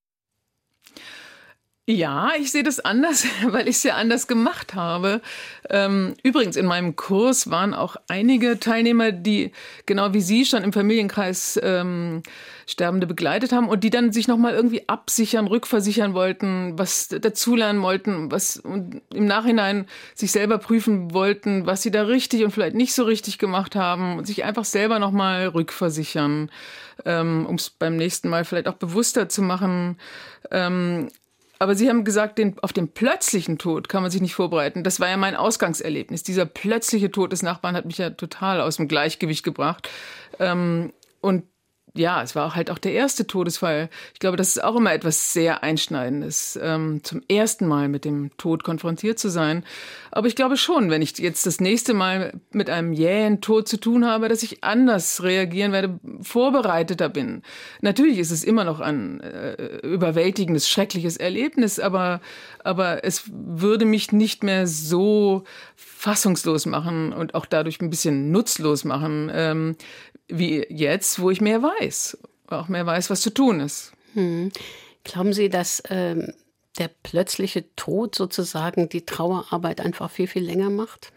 Ja, 1.90 2.32
ich 2.38 2.52
sehe 2.52 2.62
das 2.62 2.80
anders, 2.80 3.24
weil 3.46 3.66
ich 3.66 3.76
es 3.76 3.82
ja 3.82 3.94
anders 3.94 4.26
gemacht 4.26 4.74
habe. 4.74 5.22
Ähm, 5.70 6.16
übrigens, 6.22 6.56
in 6.56 6.66
meinem 6.66 6.96
Kurs 6.96 7.50
waren 7.50 7.72
auch 7.72 7.96
einige 8.08 8.60
Teilnehmer, 8.60 9.10
die 9.10 9.52
genau 9.86 10.12
wie 10.12 10.20
Sie 10.20 10.44
schon 10.44 10.64
im 10.64 10.74
Familienkreis 10.74 11.58
ähm, 11.62 12.22
Sterbende 12.66 13.06
begleitet 13.06 13.52
haben 13.52 13.70
und 13.70 13.84
die 13.84 13.88
dann 13.88 14.12
sich 14.12 14.28
nochmal 14.28 14.52
irgendwie 14.52 14.86
absichern, 14.86 15.46
rückversichern 15.46 16.12
wollten, 16.12 16.78
was 16.78 17.08
dazulernen 17.08 17.80
wollten, 17.80 18.30
was 18.30 18.56
im 18.56 19.00
Nachhinein 19.14 19.86
sich 20.14 20.30
selber 20.30 20.58
prüfen 20.58 21.14
wollten, 21.14 21.64
was 21.64 21.80
sie 21.80 21.90
da 21.90 22.02
richtig 22.02 22.44
und 22.44 22.50
vielleicht 22.50 22.76
nicht 22.76 22.92
so 22.92 23.04
richtig 23.04 23.38
gemacht 23.38 23.76
haben 23.76 24.18
und 24.18 24.26
sich 24.26 24.44
einfach 24.44 24.66
selber 24.66 24.98
nochmal 24.98 25.48
rückversichern, 25.48 26.50
ähm, 27.06 27.46
um 27.46 27.54
es 27.54 27.70
beim 27.70 27.96
nächsten 27.96 28.28
Mal 28.28 28.44
vielleicht 28.44 28.68
auch 28.68 28.74
bewusster 28.74 29.30
zu 29.30 29.40
machen. 29.40 29.96
Ähm, 30.50 31.08
aber 31.58 31.74
Sie 31.74 31.88
haben 31.88 32.04
gesagt, 32.04 32.38
den, 32.38 32.58
auf 32.60 32.72
den 32.72 32.88
plötzlichen 32.88 33.58
Tod 33.58 33.88
kann 33.88 34.02
man 34.02 34.10
sich 34.10 34.20
nicht 34.20 34.34
vorbereiten. 34.34 34.84
Das 34.84 35.00
war 35.00 35.08
ja 35.08 35.16
mein 35.16 35.34
Ausgangserlebnis. 35.34 36.22
Dieser 36.22 36.46
plötzliche 36.46 37.10
Tod 37.10 37.32
des 37.32 37.42
Nachbarn 37.42 37.76
hat 37.76 37.84
mich 37.84 37.98
ja 37.98 38.10
total 38.10 38.60
aus 38.60 38.76
dem 38.76 38.86
Gleichgewicht 38.86 39.44
gebracht. 39.44 39.88
Ähm, 40.38 40.92
und 41.20 41.44
ja, 41.94 42.22
es 42.22 42.34
war 42.34 42.46
auch 42.46 42.54
halt 42.54 42.70
auch 42.70 42.78
der 42.78 42.92
erste 42.92 43.26
Todesfall. 43.26 43.88
Ich 44.14 44.20
glaube, 44.20 44.36
das 44.36 44.48
ist 44.48 44.62
auch 44.62 44.76
immer 44.76 44.92
etwas 44.92 45.32
sehr 45.32 45.62
Einschneidendes, 45.62 46.58
ähm, 46.62 47.02
zum 47.02 47.22
ersten 47.28 47.66
Mal 47.66 47.88
mit 47.88 48.04
dem 48.04 48.30
Tod 48.36 48.64
konfrontiert 48.64 49.18
zu 49.18 49.28
sein. 49.28 49.64
Aber 50.10 50.26
ich 50.26 50.36
glaube 50.36 50.56
schon, 50.56 50.90
wenn 50.90 51.02
ich 51.02 51.18
jetzt 51.18 51.46
das 51.46 51.60
nächste 51.60 51.94
Mal 51.94 52.40
mit 52.52 52.70
einem 52.70 52.92
jähen 52.92 53.40
Tod 53.40 53.68
zu 53.68 53.78
tun 53.78 54.06
habe, 54.06 54.28
dass 54.28 54.42
ich 54.42 54.64
anders 54.64 55.22
reagieren 55.22 55.72
werde, 55.72 55.98
vorbereiteter 56.22 57.08
bin. 57.08 57.42
Natürlich 57.80 58.18
ist 58.18 58.30
es 58.30 58.44
immer 58.44 58.64
noch 58.64 58.80
ein 58.80 59.20
äh, 59.20 59.78
überwältigendes, 59.82 60.68
schreckliches 60.68 61.16
Erlebnis, 61.16 61.78
aber, 61.80 62.20
aber 62.64 63.04
es 63.04 63.24
würde 63.32 63.84
mich 63.84 64.12
nicht 64.12 64.42
mehr 64.42 64.66
so 64.66 65.44
fassungslos 65.76 66.66
machen 66.66 67.12
und 67.12 67.34
auch 67.34 67.46
dadurch 67.46 67.80
ein 67.80 67.90
bisschen 67.90 68.30
nutzlos 68.30 68.84
machen, 68.84 69.30
ähm, 69.32 69.76
wie 70.28 70.66
jetzt, 70.68 71.20
wo 71.20 71.30
ich 71.30 71.40
mehr 71.40 71.62
weiß, 71.62 72.18
auch 72.48 72.68
mehr 72.68 72.86
weiß, 72.86 73.10
was 73.10 73.20
zu 73.20 73.30
tun 73.30 73.60
ist. 73.60 73.92
Hm. 74.14 74.50
Glauben 75.04 75.32
Sie, 75.32 75.48
dass 75.48 75.82
ähm, 75.88 76.32
der 76.78 76.90
plötzliche 77.02 77.64
Tod 77.76 78.14
sozusagen 78.14 78.88
die 78.88 79.04
Trauerarbeit 79.04 79.80
einfach 79.80 80.10
viel, 80.10 80.26
viel 80.26 80.44
länger 80.44 80.70
macht? 80.70 81.12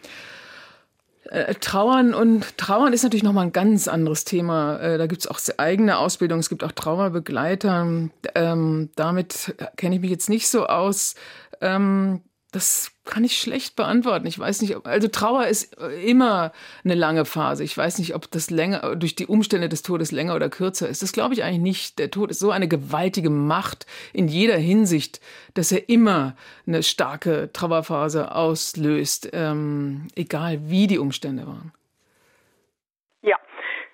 Äh, 1.25 1.55
Trauern 1.55 2.13
und 2.13 2.57
Trauern 2.57 2.93
ist 2.93 3.03
natürlich 3.03 3.23
nochmal 3.23 3.45
ein 3.45 3.53
ganz 3.53 3.87
anderes 3.87 4.25
Thema. 4.25 4.77
Äh, 4.79 4.97
da 4.97 5.07
gibt 5.07 5.21
es 5.21 5.27
auch 5.27 5.39
eigene 5.57 5.97
Ausbildung, 5.97 6.39
es 6.39 6.49
gibt 6.49 6.63
auch 6.63 6.71
Trauerbegleiter. 6.71 8.09
Ähm, 8.35 8.89
damit 8.95 9.55
kenne 9.77 9.95
ich 9.95 10.01
mich 10.01 10.11
jetzt 10.11 10.29
nicht 10.29 10.49
so 10.49 10.65
aus. 10.65 11.15
Ähm, 11.61 12.21
das 12.51 12.91
kann 13.05 13.23
ich 13.23 13.39
schlecht 13.39 13.77
beantworten. 13.77 14.27
Ich 14.27 14.37
weiß 14.37 14.61
nicht, 14.61 14.85
also 14.85 15.07
Trauer 15.07 15.47
ist 15.47 15.75
immer 16.05 16.51
eine 16.83 16.95
lange 16.95 17.23
Phase. 17.25 17.63
Ich 17.63 17.75
weiß 17.75 17.97
nicht, 17.99 18.13
ob 18.13 18.29
das 18.29 18.49
länger, 18.49 18.95
durch 18.97 19.15
die 19.15 19.25
Umstände 19.25 19.69
des 19.69 19.83
Todes 19.83 20.11
länger 20.11 20.35
oder 20.35 20.49
kürzer 20.49 20.89
ist. 20.89 21.01
Das 21.01 21.13
glaube 21.13 21.33
ich 21.33 21.43
eigentlich 21.43 21.61
nicht. 21.61 21.99
Der 21.99 22.11
Tod 22.11 22.29
ist 22.29 22.39
so 22.39 22.51
eine 22.51 22.67
gewaltige 22.67 23.29
Macht 23.29 23.85
in 24.11 24.27
jeder 24.27 24.57
Hinsicht, 24.57 25.21
dass 25.53 25.71
er 25.71 25.87
immer 25.89 26.35
eine 26.67 26.83
starke 26.83 27.49
Trauerphase 27.53 28.35
auslöst, 28.35 29.29
ähm, 29.31 30.07
egal 30.15 30.69
wie 30.69 30.87
die 30.87 30.99
Umstände 30.99 31.47
waren. 31.47 31.71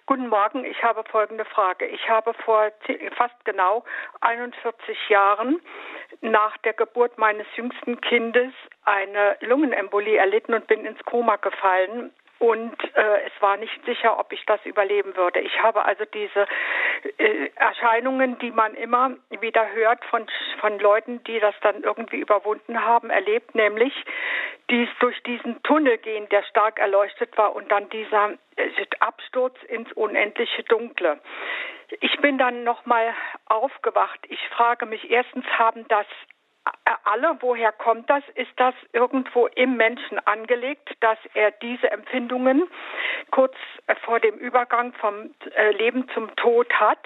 Guten 0.09 0.29
Morgen, 0.29 0.63
ich 0.63 0.81
habe 0.83 1.03
folgende 1.03 1.43
Frage. 1.43 1.85
Ich 1.85 2.09
habe 2.09 2.33
vor 2.45 2.71
fast 3.17 3.43
genau 3.43 3.83
41 4.21 4.97
Jahren 5.09 5.59
nach 6.21 6.57
der 6.59 6.71
Geburt 6.71 7.17
meines 7.17 7.45
jüngsten 7.57 7.99
Kindes 7.99 8.53
eine 8.85 9.35
Lungenembolie 9.41 10.15
erlitten 10.15 10.53
und 10.53 10.65
bin 10.65 10.85
ins 10.85 11.03
Koma 11.03 11.35
gefallen 11.35 12.13
und 12.39 12.75
äh, 12.95 13.21
es 13.25 13.41
war 13.41 13.57
nicht 13.57 13.83
sicher, 13.85 14.19
ob 14.19 14.31
ich 14.31 14.45
das 14.45 14.63
überleben 14.65 15.15
würde. 15.15 15.39
Ich 15.39 15.61
habe 15.61 15.85
also 15.85 16.05
diese 16.05 16.45
äh, 17.17 17.49
Erscheinungen, 17.55 18.37
die 18.39 18.51
man 18.51 18.75
immer 18.75 19.15
wieder 19.41 19.71
hört 19.73 20.03
von, 20.05 20.27
von 20.59 20.79
Leuten, 20.79 21.23
die 21.23 21.39
das 21.39 21.55
dann 21.61 21.83
irgendwie 21.83 22.17
überwunden 22.17 22.83
haben, 22.83 23.09
erlebt, 23.09 23.55
nämlich 23.55 23.93
dies 24.69 24.89
durch 24.99 25.21
diesen 25.23 25.61
Tunnel 25.63 25.97
gehen, 25.97 26.27
der 26.29 26.43
stark 26.43 26.79
erleuchtet 26.79 27.37
war 27.37 27.55
und 27.55 27.71
dann 27.71 27.89
dieser 27.89 28.33
äh, 28.55 28.69
Absturz 28.99 29.55
ins 29.67 29.91
unendliche 29.93 30.63
Dunkle. 30.63 31.19
Ich 32.01 32.17
bin 32.19 32.37
dann 32.37 32.63
nochmal 32.63 33.13
aufgewacht. 33.45 34.19
Ich 34.27 34.49
frage 34.49 34.85
mich 34.85 35.09
erstens, 35.09 35.45
haben 35.57 35.87
das 35.87 36.05
alle, 37.03 37.37
woher 37.39 37.71
kommt 37.71 38.09
das? 38.09 38.23
Ist 38.35 38.51
das 38.57 38.73
irgendwo 38.93 39.47
im 39.47 39.77
Menschen 39.77 40.19
angelegt, 40.25 40.95
dass 40.99 41.17
er 41.33 41.51
diese 41.51 41.89
Empfindungen 41.91 42.67
kurz 43.31 43.55
äh, 43.87 43.95
vor 43.95 44.19
dem 44.19 44.35
Übergang 44.35 44.93
vom 44.93 45.33
äh, 45.55 45.71
Leben 45.71 46.09
zum 46.13 46.35
Tod 46.35 46.71
hat? 46.73 46.99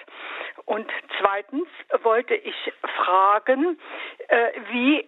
Und 0.65 0.89
zweitens 1.19 1.67
wollte 2.03 2.35
ich 2.35 2.73
fragen, 3.03 3.79
wie 4.71 5.07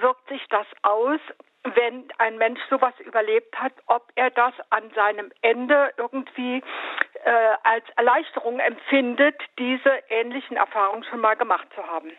wirkt 0.00 0.28
sich 0.28 0.42
das 0.48 0.66
aus, 0.82 1.20
wenn 1.62 2.04
ein 2.18 2.38
Mensch 2.38 2.60
sowas 2.68 2.94
überlebt 3.00 3.54
hat, 3.56 3.72
ob 3.86 4.10
er 4.16 4.30
das 4.30 4.52
an 4.70 4.90
seinem 4.94 5.30
Ende 5.42 5.92
irgendwie 5.96 6.62
äh, 7.24 7.30
als 7.62 7.84
Erleichterung 7.96 8.58
empfindet, 8.58 9.40
diese 9.58 10.02
ähnlichen 10.08 10.56
Erfahrungen 10.56 11.04
schon 11.04 11.20
mal 11.20 11.36
gemacht 11.36 11.68
zu 11.74 11.86
haben. 11.86 12.10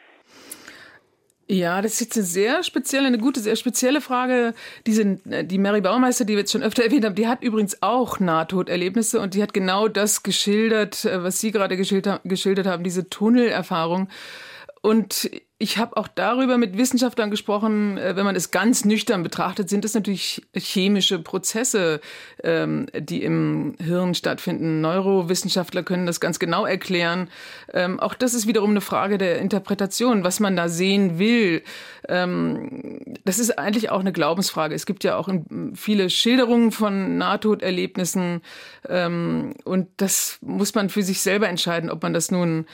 Ja, 1.54 1.84
das 1.84 1.94
ist 1.94 2.00
jetzt 2.00 2.18
eine 2.18 2.26
sehr 2.26 2.63
spezielle, 2.63 3.06
eine 3.06 3.20
gute, 3.20 3.39
sehr 3.39 3.56
spezielle 3.56 4.02
Frage. 4.02 4.56
Diese, 4.88 5.20
die 5.24 5.60
Mary 5.60 5.82
Baumeister, 5.82 6.26
die 6.26 6.34
wir 6.34 6.39
jetzt 6.39 6.52
schon 6.52 6.63
öfter 6.63 6.84
erwähnt 6.86 7.06
haben, 7.06 7.13
die 7.13 7.28
hat 7.28 7.44
übrigens 7.44 7.84
auch 7.84 8.20
Nahtoderlebnisse 8.20 9.20
und 9.20 9.36
die 9.36 9.44
hat 9.44 9.54
genau 9.54 9.88
das 9.88 10.24
geschildert, 10.24 11.06
äh, 11.06 11.22
was 11.22 11.39
Sie 11.39 11.52
gerade 11.52 11.78
geschildert 11.78 12.68
haben, 12.68 12.84
diese 12.84 13.08
Tunnelerfahrung. 13.08 14.10
Und 14.82 15.30
ich 15.63 15.78
habe 15.78 15.95
auch 15.95 16.10
darüber 16.10 16.58
mit 16.58 16.78
Wissenschaftlern 16.78 17.32
gesprochen, 17.32 17.97
äh, 17.97 18.17
wenn 18.17 18.26
man 18.26 18.36
es 18.36 18.52
ganz 18.52 18.84
nüchtern 18.84 19.23
betrachtet, 19.23 19.69
sind 19.69 19.86
es 19.86 19.93
natürlich 19.93 20.41
chemische 20.54 21.19
Prozesse, 21.19 22.02
ähm, 22.43 22.88
die 22.93 23.23
im 23.23 23.76
Hirn 23.80 24.13
stattfinden. 24.13 24.82
Neurowissenschaftler 24.82 25.84
können 25.84 26.06
das 26.06 26.19
ganz 26.19 26.38
genau 26.38 26.65
erklären. 26.65 27.30
Ähm, 27.73 28.02
auch 28.02 28.13
das 28.13 28.34
ist 28.34 28.45
wiederum 28.45 28.71
eine 28.71 28.82
Frage 28.82 29.17
der 29.17 29.39
Interpretation, 29.39 30.26
was 30.26 30.41
man 30.41 30.58
da 30.58 30.67
sehen 30.67 31.17
will. 31.17 31.63
Ähm, 32.10 32.99
das 33.23 33.39
ist 33.39 33.58
eigentlich 33.58 33.89
auch 33.89 34.02
eine 34.02 34.12
Glaubensfrage. 34.12 34.76
Es 34.76 34.86
gibt 34.86 35.06
ja 35.06 35.15
auch 35.15 35.30
viele 35.76 36.10
Schilderungen 36.10 36.73
von 36.73 37.17
Nahtoderlebnissen 37.17 38.41
und 39.63 39.88
das 39.97 40.38
muss 40.41 40.76
man 40.76 40.89
für 40.89 41.04
sich 41.04 41.21
selber 41.21 41.47
entscheiden, 41.47 41.89
ob 41.89 42.04
man 42.04 42.13
das 42.13 42.32
nun 42.32 42.65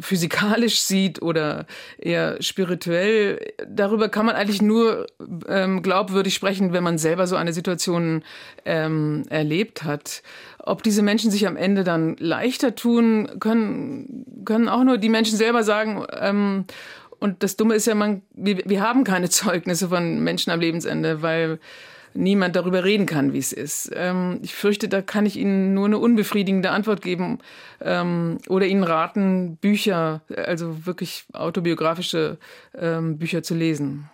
physikalisch 0.00 0.80
sieht 0.80 1.22
oder 1.22 1.51
eher 1.98 2.40
spirituell. 2.42 3.38
Darüber 3.66 4.08
kann 4.08 4.26
man 4.26 4.36
eigentlich 4.36 4.62
nur 4.62 5.06
ähm, 5.48 5.82
glaubwürdig 5.82 6.34
sprechen, 6.34 6.72
wenn 6.72 6.84
man 6.84 6.98
selber 6.98 7.26
so 7.26 7.36
eine 7.36 7.52
Situation 7.52 8.22
ähm, 8.64 9.24
erlebt 9.30 9.84
hat. 9.84 10.22
Ob 10.58 10.82
diese 10.82 11.02
Menschen 11.02 11.30
sich 11.30 11.46
am 11.46 11.56
Ende 11.56 11.84
dann 11.84 12.16
leichter 12.18 12.74
tun, 12.74 13.28
können, 13.40 14.44
können 14.44 14.68
auch 14.68 14.84
nur 14.84 14.98
die 14.98 15.08
Menschen 15.08 15.36
selber 15.36 15.64
sagen. 15.64 16.04
Ähm, 16.18 16.64
und 17.18 17.42
das 17.44 17.56
Dumme 17.56 17.74
ist 17.74 17.86
ja, 17.86 17.94
man, 17.94 18.22
wir, 18.34 18.62
wir 18.64 18.80
haben 18.80 19.04
keine 19.04 19.30
Zeugnisse 19.30 19.88
von 19.88 20.24
Menschen 20.24 20.50
am 20.50 20.60
Lebensende, 20.60 21.22
weil 21.22 21.60
niemand 22.14 22.56
darüber 22.56 22.84
reden 22.84 23.06
kann, 23.06 23.32
wie 23.32 23.38
es 23.38 23.52
ist. 23.52 23.92
Ähm, 23.94 24.40
ich 24.42 24.54
fürchte, 24.54 24.88
da 24.88 25.02
kann 25.02 25.26
ich 25.26 25.36
Ihnen 25.36 25.74
nur 25.74 25.86
eine 25.86 25.98
unbefriedigende 25.98 26.70
Antwort 26.70 27.02
geben 27.02 27.38
ähm, 27.80 28.38
oder 28.48 28.66
Ihnen 28.66 28.84
raten, 28.84 29.56
Bücher, 29.56 30.22
also 30.36 30.86
wirklich 30.86 31.24
autobiografische 31.32 32.38
ähm, 32.78 33.18
Bücher 33.18 33.42
zu 33.42 33.54
lesen. 33.54 34.10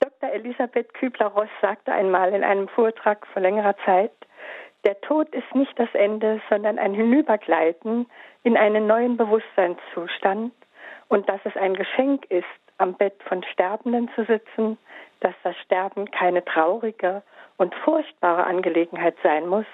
Dr. 0.00 0.30
Elisabeth 0.30 0.92
Kübler-Ross 0.94 1.48
sagte 1.60 1.92
einmal 1.92 2.32
in 2.32 2.44
einem 2.44 2.68
Vortrag 2.68 3.26
vor 3.28 3.42
längerer 3.42 3.76
Zeit, 3.84 4.12
der 4.84 5.00
Tod 5.00 5.34
ist 5.34 5.54
nicht 5.54 5.76
das 5.78 5.88
Ende, 5.94 6.40
sondern 6.48 6.78
ein 6.78 6.94
Hinübergleiten 6.94 8.06
in 8.44 8.56
einen 8.56 8.86
neuen 8.86 9.16
Bewusstseinszustand 9.16 10.52
und 11.08 11.28
dass 11.28 11.40
es 11.44 11.56
ein 11.56 11.74
Geschenk 11.74 12.24
ist, 12.26 12.44
am 12.78 12.94
Bett 12.94 13.14
von 13.28 13.42
Sterbenden 13.52 14.08
zu 14.14 14.24
sitzen 14.24 14.78
dass 15.20 15.34
das 15.42 15.56
Sterben 15.64 16.10
keine 16.10 16.44
traurige 16.44 17.22
und 17.56 17.74
furchtbare 17.74 18.44
Angelegenheit 18.44 19.16
sein 19.22 19.46
muss, 19.46 19.66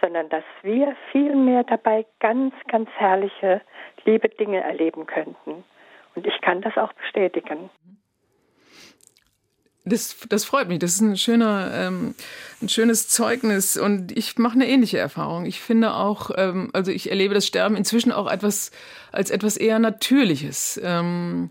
sondern 0.00 0.28
dass 0.28 0.44
wir 0.62 0.94
vielmehr 1.12 1.64
dabei 1.64 2.04
ganz, 2.20 2.54
ganz 2.68 2.90
herrliche, 2.96 3.62
liebe 4.04 4.28
Dinge 4.28 4.62
erleben 4.62 5.06
könnten. 5.06 5.64
Und 6.14 6.26
ich 6.26 6.40
kann 6.42 6.60
das 6.62 6.76
auch 6.76 6.92
bestätigen. 6.92 7.70
Das, 9.86 10.16
das 10.30 10.44
freut 10.46 10.68
mich. 10.68 10.78
Das 10.78 10.92
ist 10.92 11.02
ein, 11.02 11.16
schöner, 11.16 11.70
ähm, 11.74 12.14
ein 12.62 12.68
schönes 12.70 13.08
Zeugnis. 13.08 13.76
Und 13.76 14.16
ich 14.16 14.38
mache 14.38 14.54
eine 14.54 14.66
ähnliche 14.66 14.98
Erfahrung. 14.98 15.44
Ich 15.44 15.60
finde 15.60 15.94
auch, 15.94 16.30
ähm, 16.36 16.70
also 16.72 16.90
ich 16.90 17.10
erlebe 17.10 17.34
das 17.34 17.46
Sterben 17.46 17.76
inzwischen 17.76 18.10
auch 18.10 18.30
etwas 18.30 18.70
als 19.12 19.30
etwas 19.30 19.58
eher 19.58 19.78
Natürliches. 19.78 20.80
Ähm, 20.82 21.50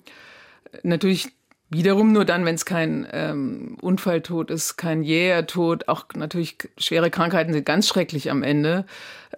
natürlich 0.81 1.27
Wiederum 1.73 2.12
nur 2.12 2.23
dann, 2.23 2.45
wenn 2.45 2.53
es 2.53 2.65
kein 2.65 3.07
ähm, 3.12 3.77
Unfalltod 3.81 4.51
ist, 4.51 4.77
kein 4.77 5.01
jäher 5.01 5.47
Tod. 5.47 5.88
Auch 5.88 6.05
natürlich 6.15 6.57
schwere 6.77 7.09
Krankheiten 7.09 7.51
sind 7.51 7.65
ganz 7.65 7.88
schrecklich 7.88 8.29
am 8.29 8.43
Ende. 8.43 8.86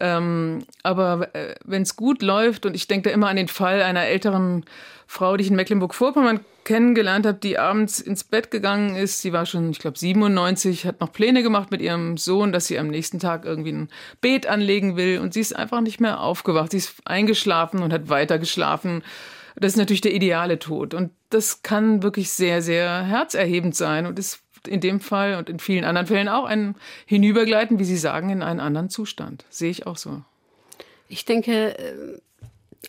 Ähm, 0.01 0.65
aber 0.83 1.33
äh, 1.33 1.55
wenn 1.63 1.83
es 1.83 1.95
gut 1.95 2.21
läuft, 2.21 2.65
und 2.65 2.75
ich 2.75 2.87
denke 2.87 3.07
da 3.09 3.13
immer 3.13 3.29
an 3.29 3.37
den 3.37 3.47
Fall 3.47 3.81
einer 3.81 4.03
älteren 4.03 4.65
Frau, 5.07 5.37
die 5.37 5.43
ich 5.43 5.49
in 5.49 5.55
Mecklenburg-Vorpommern 5.55 6.41
kennengelernt 6.65 7.25
habe, 7.25 7.37
die 7.37 7.57
abends 7.57 8.01
ins 8.01 8.25
Bett 8.25 8.51
gegangen 8.51 8.97
ist. 8.97 9.21
Sie 9.21 9.31
war 9.31 9.45
schon, 9.45 9.71
ich 9.71 9.79
glaube, 9.79 9.97
97, 9.97 10.85
hat 10.85 10.99
noch 10.99 11.13
Pläne 11.13 11.41
gemacht 11.41 11.71
mit 11.71 11.81
ihrem 11.81 12.17
Sohn, 12.17 12.51
dass 12.51 12.67
sie 12.67 12.77
am 12.77 12.87
nächsten 12.87 13.19
Tag 13.19 13.45
irgendwie 13.45 13.71
ein 13.71 13.89
Beet 14.19 14.47
anlegen 14.47 14.97
will. 14.97 15.19
Und 15.19 15.33
sie 15.33 15.39
ist 15.39 15.55
einfach 15.55 15.79
nicht 15.79 16.01
mehr 16.01 16.19
aufgewacht. 16.19 16.71
Sie 16.71 16.77
ist 16.77 16.95
eingeschlafen 17.05 17.81
und 17.81 17.93
hat 17.93 18.09
weiter 18.09 18.39
geschlafen. 18.39 19.03
Das 19.55 19.73
ist 19.73 19.77
natürlich 19.77 20.01
der 20.01 20.13
ideale 20.13 20.59
Tod. 20.59 20.93
Und 20.93 21.11
das 21.29 21.61
kann 21.63 22.03
wirklich 22.03 22.29
sehr, 22.31 22.61
sehr 22.61 23.03
herzerhebend 23.03 23.75
sein 23.75 24.05
und 24.05 24.19
ist 24.19 24.41
in 24.67 24.81
dem 24.81 24.99
Fall 24.99 25.35
und 25.35 25.49
in 25.49 25.59
vielen 25.59 25.83
anderen 25.83 26.07
Fällen 26.07 26.27
auch 26.27 26.45
ein 26.45 26.75
Hinübergleiten, 27.05 27.79
wie 27.79 27.85
Sie 27.85 27.97
sagen, 27.97 28.29
in 28.29 28.41
einen 28.41 28.59
anderen 28.59 28.89
Zustand. 28.89 29.45
Sehe 29.49 29.69
ich 29.69 29.85
auch 29.85 29.97
so. 29.97 30.21
Ich 31.07 31.25
denke, 31.25 31.77
äh, 31.77 32.19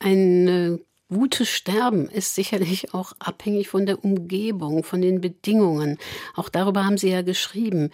ein 0.01 0.81
gutes 1.09 1.49
Sterben 1.49 2.09
ist 2.09 2.35
sicherlich 2.35 2.93
auch 2.95 3.13
abhängig 3.19 3.69
von 3.69 3.87
der 3.87 4.05
Umgebung, 4.05 4.83
von 4.83 5.01
den 5.01 5.21
Bedingungen. 5.21 5.99
Auch 6.35 6.49
darüber 6.49 6.85
haben 6.85 6.99
Sie 6.99 7.11
ja 7.11 7.23
geschrieben. 7.23 7.91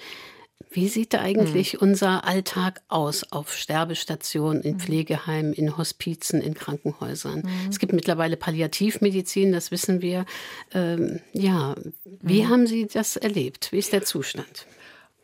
Wie 0.73 0.89
sieht 0.89 1.13
da 1.13 1.21
eigentlich 1.21 1.73
hm. 1.73 1.81
unser 1.81 2.25
Alltag 2.25 2.83
aus 2.89 3.31
auf 3.31 3.55
Sterbestationen, 3.55 4.63
in 4.63 4.73
hm. 4.73 4.81
Pflegeheimen, 4.81 5.53
in 5.53 5.77
Hospizen, 5.77 6.41
in 6.41 6.55
Krankenhäusern? 6.55 7.43
Hm. 7.43 7.51
Es 7.69 7.79
gibt 7.79 7.93
mittlerweile 7.93 8.37
Palliativmedizin, 8.37 9.53
das 9.53 9.71
wissen 9.71 10.01
wir. 10.01 10.25
Ähm, 10.73 11.21
ja, 11.33 11.75
wie 12.05 12.45
hm. 12.45 12.49
haben 12.49 12.67
Sie 12.67 12.87
das 12.87 13.17
erlebt? 13.17 13.73
Wie 13.73 13.79
ist 13.79 13.93
der 13.93 14.05
Zustand? 14.05 14.67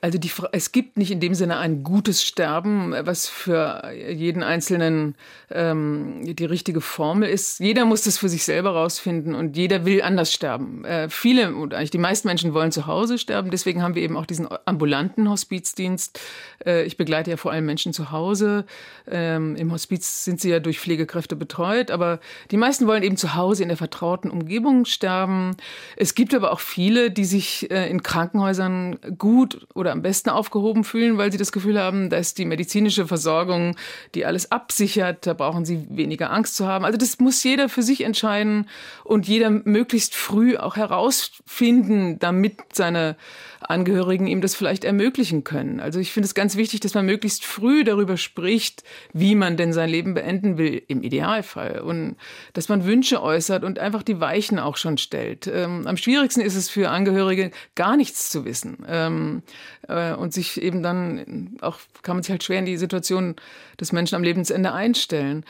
Also 0.00 0.16
die, 0.16 0.30
es 0.52 0.70
gibt 0.70 0.96
nicht 0.96 1.10
in 1.10 1.18
dem 1.18 1.34
Sinne 1.34 1.56
ein 1.58 1.82
gutes 1.82 2.22
Sterben, 2.22 2.94
was 3.00 3.26
für 3.26 3.90
jeden 3.92 4.44
Einzelnen 4.44 5.16
ähm, 5.50 6.20
die 6.22 6.44
richtige 6.44 6.80
Formel 6.80 7.28
ist. 7.28 7.58
Jeder 7.58 7.84
muss 7.84 8.02
das 8.02 8.16
für 8.16 8.28
sich 8.28 8.44
selber 8.44 8.70
rausfinden 8.70 9.34
und 9.34 9.56
jeder 9.56 9.84
will 9.84 10.02
anders 10.02 10.32
sterben. 10.32 10.84
Äh, 10.84 11.08
viele 11.08 11.52
und 11.52 11.74
eigentlich 11.74 11.90
die 11.90 11.98
meisten 11.98 12.28
Menschen 12.28 12.54
wollen 12.54 12.70
zu 12.70 12.86
Hause 12.86 13.18
sterben. 13.18 13.50
Deswegen 13.50 13.82
haben 13.82 13.96
wir 13.96 14.02
eben 14.02 14.16
auch 14.16 14.26
diesen 14.26 14.46
ambulanten 14.66 15.28
Hospizdienst. 15.28 16.20
Äh, 16.64 16.84
ich 16.84 16.96
begleite 16.96 17.30
ja 17.30 17.36
vor 17.36 17.50
allem 17.50 17.66
Menschen 17.66 17.92
zu 17.92 18.12
Hause. 18.12 18.66
Ähm, 19.10 19.56
Im 19.56 19.72
Hospiz 19.72 20.24
sind 20.24 20.40
sie 20.40 20.50
ja 20.50 20.60
durch 20.60 20.78
Pflegekräfte 20.78 21.34
betreut, 21.34 21.90
aber 21.90 22.20
die 22.52 22.56
meisten 22.56 22.86
wollen 22.86 23.02
eben 23.02 23.16
zu 23.16 23.34
Hause 23.34 23.64
in 23.64 23.68
der 23.68 23.76
vertrauten 23.76 24.30
Umgebung 24.30 24.84
sterben. 24.84 25.56
Es 25.96 26.14
gibt 26.14 26.34
aber 26.34 26.52
auch 26.52 26.60
viele, 26.60 27.10
die 27.10 27.24
sich 27.24 27.68
äh, 27.72 27.90
in 27.90 28.04
Krankenhäusern 28.04 28.98
gut 29.18 29.66
oder 29.74 29.87
oder 29.88 29.92
am 29.92 30.02
besten 30.02 30.28
aufgehoben 30.28 30.84
fühlen, 30.84 31.16
weil 31.16 31.32
sie 31.32 31.38
das 31.38 31.50
Gefühl 31.50 31.80
haben, 31.80 32.10
dass 32.10 32.34
die 32.34 32.44
medizinische 32.44 33.06
Versorgung, 33.06 33.74
die 34.14 34.26
alles 34.26 34.52
absichert, 34.52 35.26
da 35.26 35.32
brauchen 35.32 35.64
sie 35.64 35.86
weniger 35.88 36.30
Angst 36.30 36.56
zu 36.56 36.66
haben. 36.66 36.84
Also 36.84 36.98
das 36.98 37.18
muss 37.18 37.42
jeder 37.42 37.70
für 37.70 37.82
sich 37.82 38.02
entscheiden 38.02 38.68
und 39.04 39.26
jeder 39.26 39.48
möglichst 39.50 40.14
früh 40.14 40.56
auch 40.58 40.76
herausfinden, 40.76 42.18
damit 42.18 42.58
seine 42.74 43.16
Angehörigen 43.60 44.26
ihm 44.26 44.40
das 44.40 44.54
vielleicht 44.54 44.84
ermöglichen 44.84 45.42
können. 45.42 45.80
Also 45.80 45.98
ich 45.98 46.12
finde 46.12 46.26
es 46.26 46.34
ganz 46.34 46.56
wichtig, 46.56 46.80
dass 46.80 46.94
man 46.94 47.06
möglichst 47.06 47.44
früh 47.44 47.82
darüber 47.82 48.16
spricht, 48.16 48.84
wie 49.12 49.34
man 49.34 49.56
denn 49.56 49.72
sein 49.72 49.88
Leben 49.88 50.14
beenden 50.14 50.58
will, 50.58 50.82
im 50.86 51.02
Idealfall. 51.02 51.80
Und 51.80 52.16
dass 52.52 52.68
man 52.68 52.84
Wünsche 52.84 53.22
äußert 53.22 53.64
und 53.64 53.78
einfach 53.78 54.02
die 54.02 54.20
Weichen 54.20 54.58
auch 54.58 54.76
schon 54.76 54.98
stellt. 54.98 55.46
Ähm, 55.46 55.86
am 55.86 55.96
schwierigsten 55.96 56.40
ist 56.40 56.54
es 56.54 56.68
für 56.68 56.90
Angehörige, 56.90 57.50
gar 57.74 57.96
nichts 57.96 58.30
zu 58.30 58.44
wissen. 58.44 58.84
Ähm, 58.86 59.42
äh, 59.86 60.12
und 60.12 60.32
sich 60.32 60.60
eben 60.60 60.82
dann 60.82 61.56
auch, 61.60 61.78
kann 62.02 62.16
man 62.16 62.22
sich 62.22 62.30
halt 62.30 62.44
schwer 62.44 62.58
in 62.58 62.66
die 62.66 62.76
Situation 62.76 63.36
des 63.80 63.92
Menschen 63.92 64.16
am 64.16 64.22
Lebensende 64.22 64.72
einstellen. 64.72 65.44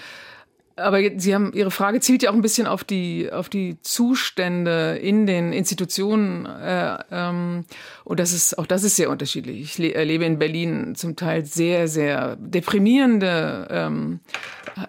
Aber 0.79 1.01
Sie 1.17 1.35
haben, 1.35 1.53
Ihre 1.53 1.71
Frage 1.71 2.01
zielt 2.01 2.23
ja 2.23 2.31
auch 2.31 2.35
ein 2.35 2.43
bisschen 2.43 2.67
auf 2.67 2.85
die, 2.85 3.31
auf 3.33 3.49
die 3.49 3.81
Zustände 3.83 4.99
in 5.03 5.27
den 5.27 5.53
Institutionen. 5.53 6.47
Äh, 6.47 6.99
ähm, 7.11 7.65
und 8.05 8.21
das 8.21 8.33
ist, 8.33 8.59
auch 8.59 8.67
das 8.67 8.85
ist 8.85 8.97
sehr 8.97 9.11
unterschiedlich. 9.11 9.79
Ich 9.79 9.95
erlebe 9.95 10.25
in 10.25 10.39
Berlin 10.39 10.95
zum 10.95 11.17
Teil 11.17 11.45
sehr, 11.45 11.89
sehr 11.89 12.37
deprimierende 12.37 13.69
ähm, 13.71 14.21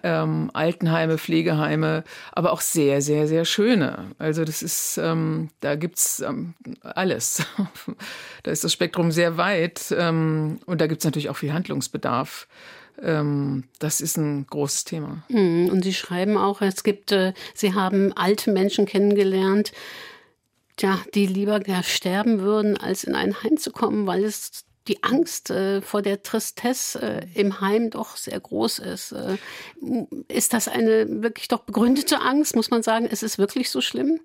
ähm, 0.02 0.50
Altenheime, 0.52 1.18
Pflegeheime, 1.18 2.04
aber 2.32 2.52
auch 2.52 2.60
sehr, 2.60 3.02
sehr, 3.02 3.26
sehr 3.26 3.44
schöne. 3.44 4.06
Also 4.18 4.44
das 4.44 4.62
ist, 4.62 4.98
ähm, 5.02 5.50
da 5.60 5.74
gibt's 5.74 6.20
ähm, 6.20 6.54
alles. 6.82 7.44
da 8.42 8.50
ist 8.50 8.64
das 8.64 8.72
Spektrum 8.72 9.10
sehr 9.10 9.36
weit. 9.36 9.94
Ähm, 9.96 10.60
und 10.66 10.80
da 10.80 10.86
gibt's 10.86 11.04
natürlich 11.04 11.30
auch 11.30 11.36
viel 11.36 11.52
Handlungsbedarf 11.52 12.46
das 12.98 14.00
ist 14.00 14.16
ein 14.16 14.46
großes 14.46 14.84
Thema. 14.84 15.24
Mhm. 15.28 15.68
Und 15.70 15.82
Sie 15.82 15.94
schreiben 15.94 16.36
auch, 16.36 16.60
es 16.60 16.82
gibt, 16.82 17.12
äh, 17.12 17.32
Sie 17.54 17.74
haben 17.74 18.12
alte 18.14 18.50
Menschen 18.50 18.86
kennengelernt, 18.86 19.72
ja, 20.78 20.98
die 21.14 21.26
lieber 21.26 21.60
sterben 21.82 22.40
würden, 22.40 22.76
als 22.76 23.04
in 23.04 23.14
ein 23.14 23.42
Heim 23.42 23.56
zu 23.56 23.70
kommen, 23.70 24.06
weil 24.06 24.24
es 24.24 24.64
die 24.88 25.02
Angst 25.02 25.50
äh, 25.50 25.82
vor 25.82 26.02
der 26.02 26.22
Tristesse 26.22 27.02
äh, 27.02 27.26
im 27.34 27.60
Heim 27.60 27.90
doch 27.90 28.16
sehr 28.16 28.40
groß 28.40 28.78
ist. 28.80 29.14
Ist 30.28 30.52
das 30.54 30.68
eine 30.68 31.22
wirklich 31.22 31.48
doch 31.48 31.60
begründete 31.60 32.20
Angst? 32.20 32.56
Muss 32.56 32.70
man 32.70 32.82
sagen, 32.82 33.04
ist 33.06 33.22
es 33.22 33.38
wirklich 33.38 33.70
so 33.70 33.80
schlimm? 33.80 34.20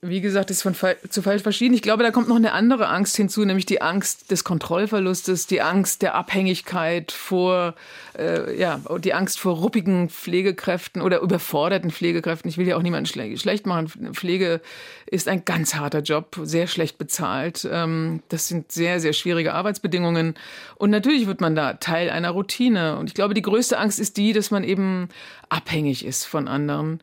Wie 0.00 0.20
gesagt, 0.20 0.50
ist 0.50 0.62
von 0.62 0.74
Fall 0.74 0.96
zu 1.08 1.22
Fall 1.22 1.38
verschieden. 1.38 1.74
Ich 1.74 1.82
glaube, 1.82 2.02
da 2.02 2.10
kommt 2.10 2.28
noch 2.28 2.36
eine 2.36 2.52
andere 2.52 2.88
Angst 2.88 3.16
hinzu, 3.16 3.44
nämlich 3.44 3.66
die 3.66 3.82
Angst 3.82 4.30
des 4.30 4.44
Kontrollverlustes, 4.44 5.46
die 5.46 5.62
Angst 5.62 6.02
der 6.02 6.14
Abhängigkeit 6.14 7.12
vor, 7.12 7.74
äh, 8.18 8.58
ja, 8.58 8.80
die 8.98 9.14
Angst 9.14 9.40
vor 9.40 9.56
ruppigen 9.56 10.08
Pflegekräften 10.10 11.02
oder 11.02 11.20
überforderten 11.20 11.90
Pflegekräften. 11.90 12.48
Ich 12.48 12.58
will 12.58 12.66
ja 12.66 12.76
auch 12.76 12.82
niemanden 12.82 13.06
schle 13.06 13.36
schlecht 13.36 13.66
machen. 13.66 13.88
Pflege 14.14 14.60
ist 15.06 15.28
ein 15.28 15.44
ganz 15.44 15.74
harter 15.74 16.00
Job, 16.00 16.38
sehr 16.42 16.66
schlecht 16.66 16.98
bezahlt. 16.98 17.68
Ähm, 17.70 18.22
das 18.28 18.48
sind 18.48 18.72
sehr, 18.72 19.00
sehr 19.00 19.12
schwierige 19.12 19.54
Arbeitsbedingungen. 19.54 20.34
Und 20.76 20.90
natürlich 20.90 21.26
wird 21.26 21.40
man 21.40 21.54
da 21.54 21.74
Teil 21.74 22.10
einer 22.10 22.30
Routine. 22.30 22.98
Und 22.98 23.08
ich 23.08 23.14
glaube, 23.14 23.34
die 23.34 23.42
größte 23.42 23.78
Angst 23.78 23.98
ist 23.98 24.16
die, 24.16 24.32
dass 24.32 24.50
man 24.50 24.64
eben 24.64 25.08
abhängig 25.48 26.04
ist 26.04 26.24
von 26.24 26.48
anderen. 26.48 27.00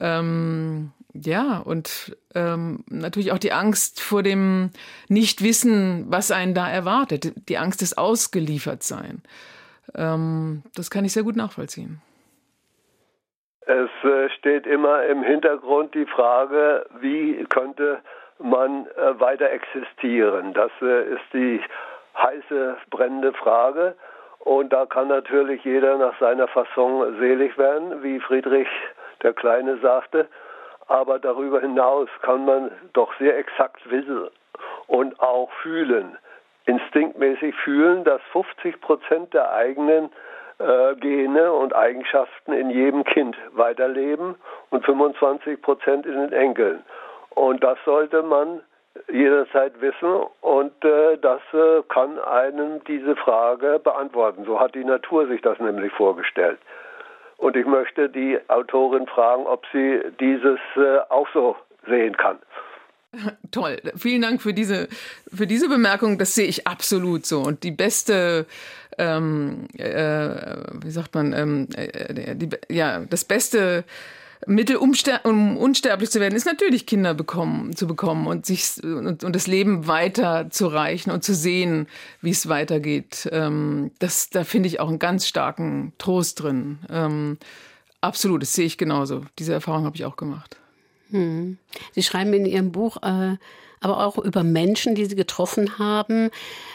Ähm, 0.00 0.92
ja, 1.12 1.58
und 1.58 2.16
ähm, 2.34 2.84
natürlich 2.88 3.32
auch 3.32 3.38
die 3.38 3.52
Angst 3.52 4.00
vor 4.00 4.22
dem 4.22 4.70
Nichtwissen, 5.08 6.06
was 6.08 6.30
einen 6.30 6.54
da 6.54 6.68
erwartet, 6.68 7.32
die 7.48 7.58
Angst 7.58 7.80
des 7.80 7.98
Ausgeliefertsein. 7.98 9.22
Ähm, 9.94 10.62
das 10.76 10.90
kann 10.90 11.04
ich 11.04 11.12
sehr 11.12 11.24
gut 11.24 11.36
nachvollziehen. 11.36 12.00
Es 13.66 13.90
äh, 14.04 14.28
steht 14.38 14.66
immer 14.66 15.04
im 15.04 15.22
Hintergrund 15.22 15.94
die 15.94 16.06
Frage, 16.06 16.86
wie 17.00 17.44
könnte 17.48 18.00
man 18.38 18.86
äh, 18.86 19.20
weiter 19.20 19.50
existieren? 19.50 20.54
Das 20.54 20.70
äh, 20.80 21.14
ist 21.14 21.24
die 21.32 21.60
heiße, 22.16 22.76
brennende 22.90 23.32
Frage. 23.32 23.96
Und 24.38 24.72
da 24.72 24.86
kann 24.86 25.08
natürlich 25.08 25.62
jeder 25.64 25.98
nach 25.98 26.18
seiner 26.18 26.48
Fasson 26.48 27.18
selig 27.18 27.58
werden, 27.58 28.02
wie 28.02 28.20
Friedrich 28.20 28.68
der 29.22 29.34
Kleine 29.34 29.78
sagte. 29.78 30.28
Aber 30.90 31.20
darüber 31.20 31.60
hinaus 31.60 32.08
kann 32.20 32.44
man 32.44 32.72
doch 32.94 33.16
sehr 33.20 33.38
exakt 33.38 33.88
wissen 33.88 34.28
und 34.88 35.20
auch 35.20 35.48
fühlen, 35.62 36.18
instinktmäßig 36.66 37.54
fühlen, 37.54 38.02
dass 38.02 38.20
50 38.32 38.80
Prozent 38.80 39.32
der 39.32 39.52
eigenen 39.52 40.10
äh, 40.58 40.96
Gene 40.96 41.52
und 41.52 41.76
Eigenschaften 41.76 42.52
in 42.52 42.70
jedem 42.70 43.04
Kind 43.04 43.36
weiterleben 43.52 44.34
und 44.70 44.84
25 44.84 45.62
Prozent 45.62 46.06
in 46.06 46.14
den 46.14 46.32
Enkeln. 46.32 46.82
Und 47.36 47.62
das 47.62 47.78
sollte 47.84 48.24
man 48.24 48.60
jederzeit 49.12 49.80
wissen 49.80 50.24
und 50.40 50.84
äh, 50.84 51.18
das 51.18 51.40
äh, 51.52 51.82
kann 51.88 52.18
einem 52.18 52.82
diese 52.82 53.14
Frage 53.14 53.78
beantworten. 53.78 54.42
So 54.44 54.58
hat 54.58 54.74
die 54.74 54.84
Natur 54.84 55.28
sich 55.28 55.40
das 55.40 55.56
nämlich 55.60 55.92
vorgestellt. 55.92 56.58
Und 57.40 57.56
ich 57.56 57.66
möchte 57.66 58.10
die 58.10 58.38
Autorin 58.48 59.06
fragen, 59.06 59.46
ob 59.46 59.64
sie 59.72 60.00
dieses 60.20 60.60
äh, 60.76 60.98
auch 61.08 61.26
so 61.32 61.56
sehen 61.88 62.14
kann. 62.16 62.38
Toll. 63.50 63.78
Vielen 63.96 64.20
Dank 64.20 64.42
für 64.42 64.52
diese, 64.52 64.88
für 65.32 65.46
diese 65.46 65.68
Bemerkung. 65.68 66.18
Das 66.18 66.34
sehe 66.34 66.46
ich 66.46 66.66
absolut 66.66 67.24
so. 67.24 67.40
Und 67.40 67.62
die 67.62 67.70
beste, 67.70 68.44
ähm, 68.98 69.68
äh, 69.78 70.56
wie 70.82 70.90
sagt 70.90 71.14
man, 71.14 71.32
ähm, 71.32 71.68
äh, 71.74 72.34
die, 72.36 72.50
ja, 72.68 73.00
das 73.08 73.24
beste 73.24 73.84
Mittel, 74.46 74.76
um, 74.76 74.94
um, 75.24 75.56
unsterblich 75.56 76.10
zu 76.10 76.20
werden, 76.20 76.34
ist 76.34 76.46
natürlich 76.46 76.86
Kinder 76.86 77.12
bekommen, 77.14 77.76
zu 77.76 77.86
bekommen 77.86 78.26
und 78.26 78.46
sich 78.46 78.82
und, 78.82 79.22
und 79.22 79.36
das 79.36 79.46
Leben 79.46 79.86
weiter 79.86 80.48
zu 80.50 80.66
reichen 80.66 81.10
und 81.10 81.22
zu 81.22 81.34
sehen, 81.34 81.86
wie 82.22 82.30
es 82.30 82.48
weitergeht. 82.48 83.28
Ähm, 83.32 83.90
das, 83.98 84.30
da 84.30 84.44
finde 84.44 84.68
ich 84.68 84.80
auch 84.80 84.88
einen 84.88 84.98
ganz 84.98 85.26
starken 85.26 85.92
Trost 85.98 86.42
drin. 86.42 86.78
Ähm, 86.88 87.38
absolut, 88.00 88.42
das 88.42 88.54
sehe 88.54 88.66
ich 88.66 88.78
genauso. 88.78 89.24
Diese 89.38 89.52
Erfahrung 89.52 89.84
habe 89.84 89.96
ich 89.96 90.04
auch 90.06 90.16
gemacht. 90.16 90.56
Hm. 91.10 91.58
Sie 91.92 92.02
schreiben 92.02 92.32
in 92.32 92.46
Ihrem 92.46 92.72
Buch 92.72 92.96
äh, 93.02 93.36
aber 93.80 94.04
auch 94.06 94.18
über 94.18 94.44
Menschen, 94.44 94.94
die 94.94 95.06
Sie 95.06 95.16
getroffen 95.16 95.78
haben, 95.78 96.30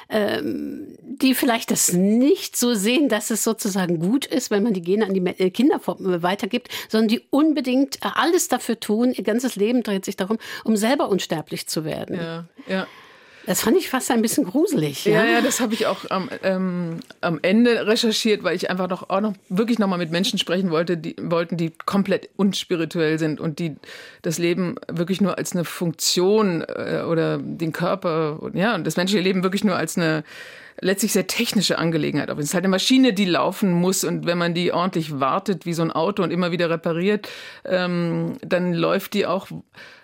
ähm, 0.10 0.98
die 1.02 1.36
vielleicht 1.36 1.72
das 1.72 1.94
nicht 1.94 2.58
so 2.58 2.74
sehen, 2.74 3.10
dass 3.10 3.30
es 3.30 3.44
sozusagen 3.44 4.00
gut 4.00 4.26
ist, 4.26 4.52
wenn 4.52 4.63
man 4.63 4.74
die 4.74 4.82
Gene 4.82 5.06
an 5.06 5.13
die 5.13 5.26
äh, 5.26 5.50
Kinder 5.50 5.76
äh, 5.76 6.24
weitergibt, 6.24 6.70
sondern 6.89 7.08
die 7.08 7.22
unbedingt 7.30 7.98
äh, 7.98 8.10
alles 8.15 8.48
dafür 8.48 8.80
tun, 8.80 9.13
ihr 9.13 9.24
ganzes 9.24 9.56
Leben 9.56 9.84
dreht 9.84 10.06
sich 10.06 10.18
darum, 10.18 10.38
um 10.63 10.76
selber 10.76 11.10
unsterblich 11.10 11.68
zu 11.68 11.86
werden. 11.86 12.15
Ja, 12.15 12.46
ja. 12.68 12.88
Das 13.46 13.62
fand 13.62 13.78
ich 13.78 13.90
fast 13.90 14.12
ein 14.12 14.22
bisschen 14.22 14.46
gruselig. 14.46 15.06
Ja, 15.06 15.24
ja, 15.24 15.32
ja 15.34 15.42
das 15.42 15.60
habe 15.60 15.74
ich 15.74 15.86
auch 15.86 16.10
am, 16.10 16.30
ähm, 16.44 17.00
am 17.22 17.40
Ende 17.42 17.88
recherchiert, 17.88 18.44
weil 18.44 18.56
ich 18.56 18.70
einfach 18.70 18.90
noch, 18.90 19.10
auch 19.10 19.22
noch 19.22 19.34
wirklich 19.50 19.80
noch 19.80 19.88
mal 19.88 19.98
mit 19.98 20.12
Menschen 20.12 20.40
sprechen 20.40 20.72
wollte, 20.72 20.98
die 20.98 21.16
wollten, 21.22 21.58
die 21.58 21.72
komplett 21.86 22.30
unspirituell 22.36 23.20
sind 23.20 23.40
und 23.40 23.60
die 23.60 23.76
das 24.22 24.38
Leben 24.38 24.76
wirklich 24.88 25.22
nur 25.22 25.38
als 25.38 25.54
eine 25.54 25.66
Funktion 25.66 26.64
äh, 26.68 27.04
oder 27.08 27.38
den 27.38 27.72
Körper, 27.72 28.40
ja, 28.54 28.76
und 28.76 28.86
das 28.86 28.98
menschliche 28.98 29.24
Leben 29.24 29.44
wirklich 29.44 29.64
nur 29.64 29.76
als 29.76 29.98
eine 29.98 30.24
letztlich 30.82 31.14
sehr 31.14 31.28
technische 31.28 31.78
Angelegenheit. 31.78 32.30
Es 32.30 32.46
ist 32.46 32.54
halt 32.54 32.64
eine 32.64 32.72
Maschine, 32.72 33.14
die 33.14 33.26
laufen 33.26 33.72
muss 33.72 34.04
und 34.04 34.26
wenn 34.26 34.38
man 34.38 34.54
die 34.54 34.72
ordentlich 34.72 35.20
wartet 35.20 35.66
wie 35.66 35.74
so 35.74 35.82
ein 35.82 35.92
Auto 35.92 36.24
und 36.24 36.32
immer 36.32 36.52
wieder 36.52 36.70
repariert, 36.70 37.30
ähm, 37.66 38.38
dann 38.42 38.74
läuft 38.74 39.14
die 39.14 39.26
auch 39.26 39.48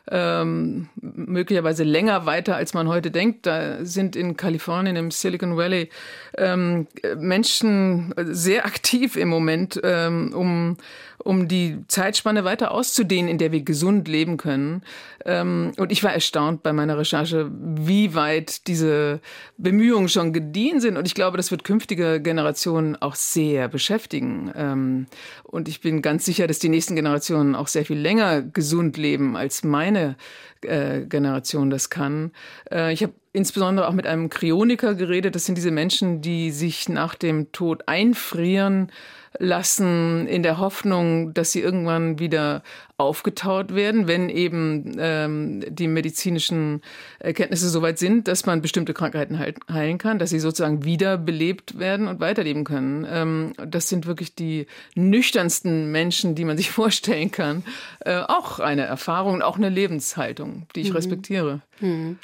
ähm, 0.09 0.89
möglicherweise 0.99 1.83
länger 1.83 2.25
weiter, 2.25 2.55
als 2.55 2.73
man 2.73 2.87
heute 2.87 3.11
denkt. 3.11 3.45
Da 3.45 3.85
sind 3.85 4.15
in 4.15 4.35
Kalifornien, 4.35 4.95
im 4.95 5.11
Silicon 5.11 5.57
Valley, 5.57 5.89
ähm, 6.37 6.87
Menschen 7.17 8.13
sehr 8.17 8.65
aktiv 8.65 9.15
im 9.15 9.29
Moment, 9.29 9.79
ähm, 9.83 10.33
um 10.33 10.77
um 11.23 11.47
die 11.47 11.77
Zeitspanne 11.87 12.43
weiter 12.43 12.71
auszudehnen, 12.71 13.29
in 13.29 13.37
der 13.37 13.51
wir 13.51 13.61
gesund 13.61 14.07
leben 14.07 14.37
können. 14.37 14.83
Ähm, 15.25 15.71
und 15.77 15.91
ich 15.91 16.03
war 16.03 16.13
erstaunt 16.13 16.63
bei 16.63 16.73
meiner 16.73 16.97
Recherche, 16.97 17.49
wie 17.51 18.13
weit 18.13 18.67
diese 18.67 19.19
Bemühungen 19.57 20.09
schon 20.09 20.33
gediehen 20.33 20.79
sind. 20.79 20.97
Und 20.97 21.07
ich 21.07 21.15
glaube, 21.15 21.37
das 21.37 21.51
wird 21.51 21.63
künftige 21.63 22.21
Generationen 22.21 22.95
auch 23.01 23.15
sehr 23.15 23.67
beschäftigen. 23.67 24.51
Ähm, 24.55 25.05
und 25.43 25.67
ich 25.67 25.81
bin 25.81 26.01
ganz 26.01 26.25
sicher, 26.25 26.47
dass 26.47 26.59
die 26.59 26.69
nächsten 26.69 26.95
Generationen 26.95 27.55
auch 27.55 27.67
sehr 27.67 27.85
viel 27.85 27.99
länger 27.99 28.41
gesund 28.41 28.97
leben, 28.97 29.35
als 29.35 29.63
meine 29.63 30.15
äh, 30.61 31.01
Generation 31.01 31.69
das 31.69 31.89
kann. 31.89 32.31
Äh, 32.71 32.93
ich 32.93 33.03
habe 33.03 33.13
insbesondere 33.33 33.87
auch 33.87 33.93
mit 33.93 34.07
einem 34.07 34.29
Kryoniker 34.29 34.95
geredet. 34.95 35.35
Das 35.35 35.45
sind 35.45 35.55
diese 35.55 35.71
Menschen, 35.71 36.21
die 36.21 36.51
sich 36.51 36.89
nach 36.89 37.15
dem 37.15 37.51
Tod 37.51 37.87
einfrieren 37.87 38.91
lassen 39.39 40.27
in 40.27 40.43
der 40.43 40.57
Hoffnung, 40.57 41.33
dass 41.33 41.51
sie 41.51 41.61
irgendwann 41.61 42.19
wieder 42.19 42.63
aufgetaut 42.97 43.73
werden, 43.73 44.07
wenn 44.07 44.29
eben 44.29 44.95
ähm, 44.99 45.63
die 45.67 45.87
medizinischen 45.87 46.81
Erkenntnisse 47.19 47.69
soweit 47.69 47.97
sind, 47.97 48.27
dass 48.27 48.45
man 48.45 48.61
bestimmte 48.61 48.93
Krankheiten 48.93 49.39
heilen 49.39 49.97
kann, 49.97 50.19
dass 50.19 50.29
sie 50.29 50.39
sozusagen 50.39 50.83
wiederbelebt 50.83 51.79
werden 51.79 52.07
und 52.07 52.19
weiterleben 52.19 52.63
können. 52.63 53.07
Ähm, 53.09 53.53
das 53.65 53.89
sind 53.89 54.05
wirklich 54.05 54.35
die 54.35 54.67
nüchternsten 54.95 55.91
Menschen, 55.91 56.35
die 56.35 56.45
man 56.45 56.57
sich 56.57 56.69
vorstellen 56.71 57.31
kann. 57.31 57.63
Äh, 58.01 58.19
auch 58.19 58.59
eine 58.59 58.83
Erfahrung, 58.83 59.41
auch 59.41 59.57
eine 59.57 59.69
Lebenshaltung, 59.69 60.67
die 60.75 60.81
ich 60.81 60.89
mhm. 60.89 60.95
respektiere. 60.95 61.61
Mhm. 61.79 62.19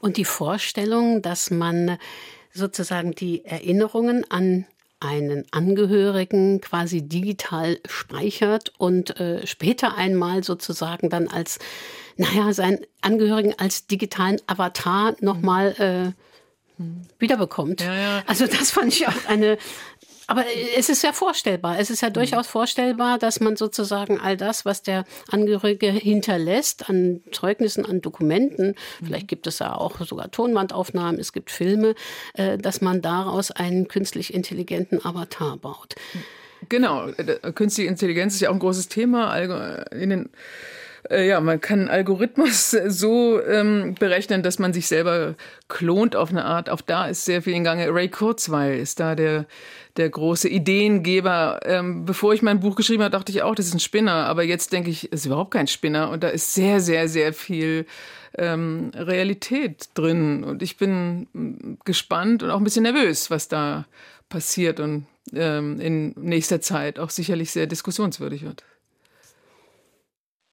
Und 0.00 0.16
die 0.16 0.24
Vorstellung, 0.24 1.20
dass 1.20 1.50
man 1.50 1.98
sozusagen 2.54 3.12
die 3.12 3.44
Erinnerungen 3.44 4.24
an 4.30 4.66
einen 5.04 5.44
Angehörigen 5.50 6.60
quasi 6.60 7.02
digital 7.02 7.78
speichert 7.86 8.72
und 8.78 9.18
äh, 9.18 9.46
später 9.46 9.96
einmal 9.96 10.44
sozusagen 10.44 11.10
dann 11.10 11.28
als, 11.28 11.58
naja, 12.16 12.52
seinen 12.52 12.80
Angehörigen 13.00 13.54
als 13.58 13.86
digitalen 13.86 14.40
Avatar 14.46 15.14
nochmal 15.20 16.14
äh, 16.78 16.82
wiederbekommt. 17.18 17.80
Ja, 17.80 17.94
ja. 17.94 18.22
Also 18.26 18.46
das 18.46 18.70
fand 18.70 18.92
ich 18.92 19.06
auch 19.06 19.26
eine, 19.28 19.58
aber 20.26 20.44
es 20.76 20.88
ist 20.88 21.02
ja 21.02 21.12
vorstellbar. 21.12 21.78
Es 21.78 21.90
ist 21.90 22.02
ja 22.02 22.08
mhm. 22.08 22.14
durchaus 22.14 22.46
vorstellbar, 22.46 23.18
dass 23.18 23.40
man 23.40 23.56
sozusagen 23.56 24.20
all 24.20 24.36
das, 24.36 24.64
was 24.64 24.82
der 24.82 25.04
Angehörige 25.30 25.90
hinterlässt, 25.90 26.88
an 26.88 27.20
Zeugnissen, 27.32 27.84
an 27.84 28.00
Dokumenten, 28.00 28.68
mhm. 29.00 29.06
vielleicht 29.06 29.28
gibt 29.28 29.46
es 29.46 29.58
ja 29.58 29.74
auch 29.74 30.00
sogar 30.00 30.30
Tonbandaufnahmen, 30.30 31.20
es 31.20 31.32
gibt 31.32 31.50
Filme, 31.50 31.94
äh, 32.34 32.58
dass 32.58 32.80
man 32.80 33.02
daraus 33.02 33.50
einen 33.50 33.88
künstlich 33.88 34.34
intelligenten 34.34 35.04
Avatar 35.04 35.56
baut. 35.56 35.94
Genau, 36.68 37.08
äh, 37.08 37.52
künstliche 37.52 37.88
Intelligenz 37.88 38.34
ist 38.34 38.40
ja 38.40 38.50
auch 38.50 38.54
ein 38.54 38.60
großes 38.60 38.88
Thema 38.88 39.34
in 39.90 40.10
den 40.10 40.30
äh, 41.10 41.26
ja, 41.26 41.40
man 41.40 41.60
kann 41.60 41.80
einen 41.80 41.88
Algorithmus 41.88 42.70
so 42.86 43.42
ähm, 43.42 43.94
berechnen, 43.98 44.42
dass 44.42 44.58
man 44.58 44.72
sich 44.72 44.86
selber 44.86 45.34
klont 45.68 46.16
auf 46.16 46.30
eine 46.30 46.44
Art. 46.44 46.70
Auch 46.70 46.80
da 46.80 47.06
ist 47.06 47.24
sehr 47.24 47.42
viel 47.42 47.54
in 47.54 47.64
Gange. 47.64 47.92
Ray 47.92 48.08
Kurzweil 48.08 48.78
ist 48.78 49.00
da 49.00 49.14
der, 49.14 49.46
der 49.96 50.08
große 50.10 50.48
Ideengeber. 50.48 51.60
Ähm, 51.64 52.04
bevor 52.04 52.34
ich 52.34 52.42
mein 52.42 52.60
Buch 52.60 52.76
geschrieben 52.76 53.02
habe, 53.02 53.12
dachte 53.12 53.32
ich 53.32 53.42
auch, 53.42 53.54
das 53.54 53.66
ist 53.66 53.74
ein 53.74 53.80
Spinner. 53.80 54.26
Aber 54.26 54.42
jetzt 54.42 54.72
denke 54.72 54.90
ich, 54.90 55.04
es 55.12 55.20
ist 55.20 55.26
überhaupt 55.26 55.52
kein 55.52 55.66
Spinner. 55.66 56.10
Und 56.10 56.22
da 56.22 56.28
ist 56.28 56.54
sehr, 56.54 56.80
sehr, 56.80 57.08
sehr 57.08 57.32
viel 57.32 57.86
ähm, 58.38 58.92
Realität 58.94 59.88
drin. 59.94 60.44
Und 60.44 60.62
ich 60.62 60.76
bin 60.76 61.26
mm, 61.32 61.74
gespannt 61.84 62.42
und 62.42 62.50
auch 62.50 62.58
ein 62.58 62.64
bisschen 62.64 62.84
nervös, 62.84 63.30
was 63.30 63.48
da 63.48 63.86
passiert 64.28 64.80
und 64.80 65.06
ähm, 65.34 65.78
in 65.78 66.14
nächster 66.16 66.60
Zeit 66.60 66.98
auch 66.98 67.10
sicherlich 67.10 67.50
sehr 67.50 67.66
diskussionswürdig 67.66 68.42
wird. 68.44 68.64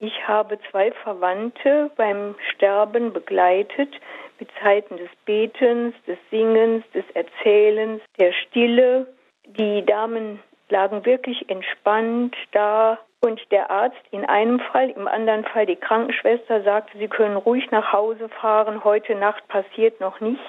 Ich 0.02 0.26
habe 0.26 0.58
zwei 0.72 0.94
Verwandte 1.04 1.92
beim 1.98 2.36
Sterben 2.54 3.12
begleitet 3.12 3.94
mit 4.40 4.50
Zeiten 4.64 4.96
des 4.96 5.10
Betens, 5.26 5.94
des 6.08 6.18
Singens, 6.32 6.86
des 6.94 7.04
Erzählens, 7.14 8.02
der 8.18 8.32
Stille. 8.32 9.08
Die 9.46 9.86
Damen 9.86 10.42
lagen 10.70 11.06
wirklich 11.06 11.50
entspannt 11.50 12.34
da 12.54 12.98
und 13.20 13.42
der 13.52 13.70
Arzt 13.70 14.02
in 14.12 14.24
einem 14.24 14.62
Fall, 14.62 14.90
im 14.92 15.10
anderen 15.10 15.44
Fall 15.44 15.66
die 15.66 15.76
Krankenschwester 15.76 16.64
sagte, 16.64 16.98
sie 16.98 17.10
können 17.10 17.36
ruhig 17.36 17.70
nach 17.72 17.92
Hause 17.92 18.30
fahren, 18.30 18.86
heute 18.86 19.16
Nacht 19.16 19.46
passiert 19.50 20.00
noch 20.00 20.22
nichts. 20.22 20.46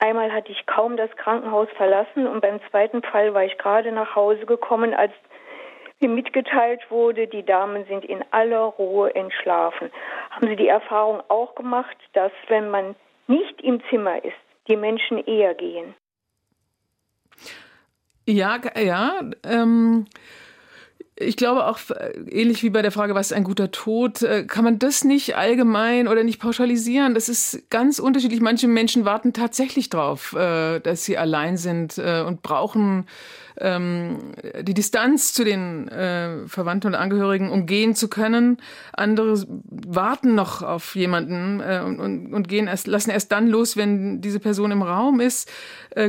Einmal 0.00 0.32
hatte 0.32 0.52
ich 0.52 0.66
kaum 0.66 0.98
das 0.98 1.10
Krankenhaus 1.16 1.68
verlassen 1.76 2.26
und 2.26 2.42
beim 2.42 2.60
zweiten 2.70 3.02
Fall 3.02 3.32
war 3.32 3.44
ich 3.44 3.56
gerade 3.56 3.90
nach 3.90 4.14
Hause 4.14 4.44
gekommen, 4.44 4.92
als 4.92 5.12
mir 6.00 6.08
mitgeteilt 6.08 6.80
wurde, 6.90 7.26
die 7.26 7.44
Damen 7.44 7.84
sind 7.86 8.04
in 8.04 8.24
aller 8.30 8.64
Ruhe 8.64 9.14
entschlafen. 9.14 9.90
Haben 10.30 10.48
Sie 10.48 10.56
die 10.56 10.68
Erfahrung 10.68 11.22
auch 11.28 11.54
gemacht, 11.54 11.96
dass 12.12 12.32
wenn 12.48 12.70
man 12.70 12.94
nicht 13.26 13.60
im 13.62 13.82
Zimmer 13.90 14.24
ist, 14.24 14.36
die 14.68 14.76
Menschen 14.76 15.24
eher 15.26 15.54
gehen? 15.54 15.94
Ja, 18.26 18.60
ja. 18.76 19.20
Ähm 19.44 20.06
ich 21.20 21.36
glaube 21.36 21.66
auch, 21.66 21.78
äh, 21.90 22.12
ähnlich 22.30 22.62
wie 22.62 22.70
bei 22.70 22.82
der 22.82 22.92
Frage, 22.92 23.14
was 23.14 23.30
ist 23.30 23.36
ein 23.36 23.44
guter 23.44 23.70
Tod, 23.70 24.22
äh, 24.22 24.44
kann 24.44 24.64
man 24.64 24.78
das 24.78 25.04
nicht 25.04 25.36
allgemein 25.36 26.06
oder 26.06 26.22
nicht 26.22 26.40
pauschalisieren. 26.40 27.14
Das 27.14 27.28
ist 27.28 27.70
ganz 27.70 27.98
unterschiedlich. 27.98 28.40
Manche 28.40 28.68
Menschen 28.68 29.04
warten 29.04 29.32
tatsächlich 29.32 29.90
drauf, 29.90 30.34
äh, 30.34 30.80
dass 30.80 31.04
sie 31.04 31.18
allein 31.18 31.56
sind 31.56 31.98
und 31.98 32.42
brauchen 32.42 33.06
ähm, 33.60 34.18
die 34.60 34.74
Distanz 34.74 35.32
zu 35.32 35.44
den 35.44 35.88
Verwandten 35.88 36.88
und 36.88 36.94
Angehörigen 36.94 37.50
umgehen 37.50 37.94
zu 37.94 38.08
können. 38.08 38.58
Andere 38.92 39.44
warten 39.48 40.34
noch 40.34 40.62
auf 40.62 40.94
jemanden 40.94 41.60
und, 41.60 42.32
und, 42.32 42.48
gehen 42.48 42.66
erst, 42.66 42.86
lassen 42.86 43.10
erst 43.10 43.32
dann 43.32 43.48
los, 43.48 43.76
wenn 43.76 44.20
diese 44.20 44.38
Person 44.40 44.70
im 44.70 44.82
Raum 44.82 45.20
ist. 45.20 45.50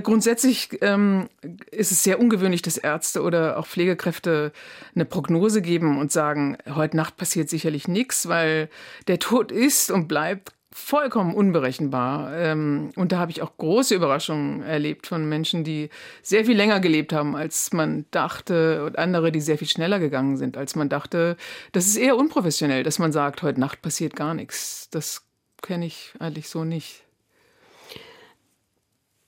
Grundsätzlich 0.03 0.69
ähm, 0.81 1.29
ist 1.71 1.91
es 1.91 2.03
sehr 2.03 2.19
ungewöhnlich, 2.19 2.61
dass 2.61 2.77
Ärzte 2.77 3.21
oder 3.21 3.57
auch 3.57 3.65
Pflegekräfte 3.65 4.51
eine 4.99 5.05
Prognose 5.05 5.61
geben 5.61 5.97
und 5.97 6.11
sagen, 6.11 6.57
heute 6.67 6.97
Nacht 6.97 7.17
passiert 7.17 7.49
sicherlich 7.49 7.87
nichts, 7.87 8.27
weil 8.27 8.69
der 9.07 9.19
Tod 9.19 9.51
ist 9.51 9.91
und 9.91 10.07
bleibt 10.07 10.53
vollkommen 10.71 11.33
unberechenbar. 11.33 12.33
Ähm, 12.35 12.91
und 12.95 13.11
da 13.11 13.19
habe 13.19 13.31
ich 13.31 13.41
auch 13.41 13.57
große 13.57 13.95
Überraschungen 13.95 14.61
erlebt 14.61 15.07
von 15.07 15.27
Menschen, 15.27 15.63
die 15.63 15.89
sehr 16.21 16.45
viel 16.45 16.55
länger 16.55 16.79
gelebt 16.79 17.11
haben, 17.11 17.35
als 17.35 17.73
man 17.73 18.05
dachte, 18.11 18.85
und 18.85 18.97
andere, 18.97 19.31
die 19.31 19.41
sehr 19.41 19.57
viel 19.57 19.67
schneller 19.67 19.99
gegangen 19.99 20.37
sind, 20.37 20.57
als 20.57 20.75
man 20.75 20.89
dachte. 20.89 21.37
Das 21.71 21.87
ist 21.87 21.97
eher 21.97 22.17
unprofessionell, 22.17 22.83
dass 22.83 22.99
man 22.99 23.11
sagt, 23.11 23.41
heute 23.41 23.59
Nacht 23.59 23.81
passiert 23.81 24.15
gar 24.15 24.33
nichts. 24.33 24.89
Das 24.91 25.25
kenne 25.61 25.85
ich 25.85 26.13
eigentlich 26.19 26.49
so 26.49 26.63
nicht. 26.63 27.03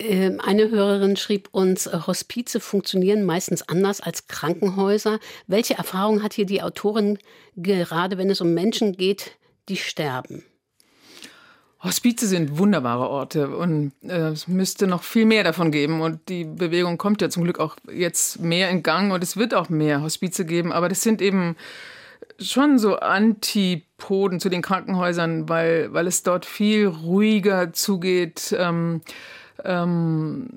Ähm, 0.01 0.39
eine 0.43 0.69
Hörerin 0.69 1.15
schrieb 1.15 1.49
uns, 1.51 1.85
äh, 1.85 1.99
Hospize 2.07 2.59
funktionieren 2.59 3.23
meistens 3.23 3.61
anders 3.67 4.01
als 4.01 4.27
Krankenhäuser. 4.27 5.19
Welche 5.47 5.75
Erfahrung 5.75 6.23
hat 6.23 6.33
hier 6.33 6.45
die 6.45 6.63
Autorin, 6.63 7.19
gerade 7.55 8.17
wenn 8.17 8.29
es 8.29 8.41
um 8.41 8.53
Menschen 8.53 8.93
geht, 8.93 9.37
die 9.69 9.77
sterben? 9.77 10.43
Hospize 11.83 12.27
sind 12.27 12.57
wunderbare 12.57 13.09
Orte 13.09 13.55
und 13.55 13.91
äh, 14.03 14.29
es 14.29 14.47
müsste 14.47 14.87
noch 14.87 15.03
viel 15.03 15.25
mehr 15.25 15.43
davon 15.43 15.71
geben. 15.71 16.01
Und 16.01 16.29
die 16.29 16.45
Bewegung 16.45 16.97
kommt 16.97 17.21
ja 17.21 17.29
zum 17.29 17.43
Glück 17.43 17.59
auch 17.59 17.75
jetzt 17.91 18.39
mehr 18.39 18.69
in 18.69 18.83
Gang 18.83 19.11
und 19.11 19.23
es 19.23 19.37
wird 19.37 19.53
auch 19.53 19.69
mehr 19.69 20.01
Hospize 20.01 20.45
geben. 20.45 20.71
Aber 20.71 20.89
das 20.89 21.01
sind 21.01 21.21
eben 21.21 21.55
schon 22.39 22.79
so 22.79 22.97
Antipoden 22.97 24.39
zu 24.39 24.49
den 24.49 24.61
Krankenhäusern, 24.61 25.49
weil, 25.49 25.93
weil 25.93 26.07
es 26.07 26.23
dort 26.23 26.45
viel 26.45 26.87
ruhiger 26.87 27.73
zugeht. 27.73 28.55
Ähm, 28.57 29.01
ähm, 29.63 30.49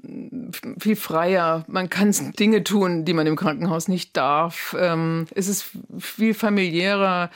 viel 0.78 0.96
freier. 0.96 1.64
Man 1.66 1.90
kann 1.90 2.14
Dinge 2.38 2.64
tun, 2.64 3.04
die 3.04 3.12
man 3.12 3.26
im 3.26 3.36
Krankenhaus 3.36 3.88
nicht 3.88 4.16
darf. 4.16 4.74
Ähm, 4.78 5.26
es 5.34 5.48
ist 5.48 5.70
viel 5.98 6.34
familiärer 6.34 7.30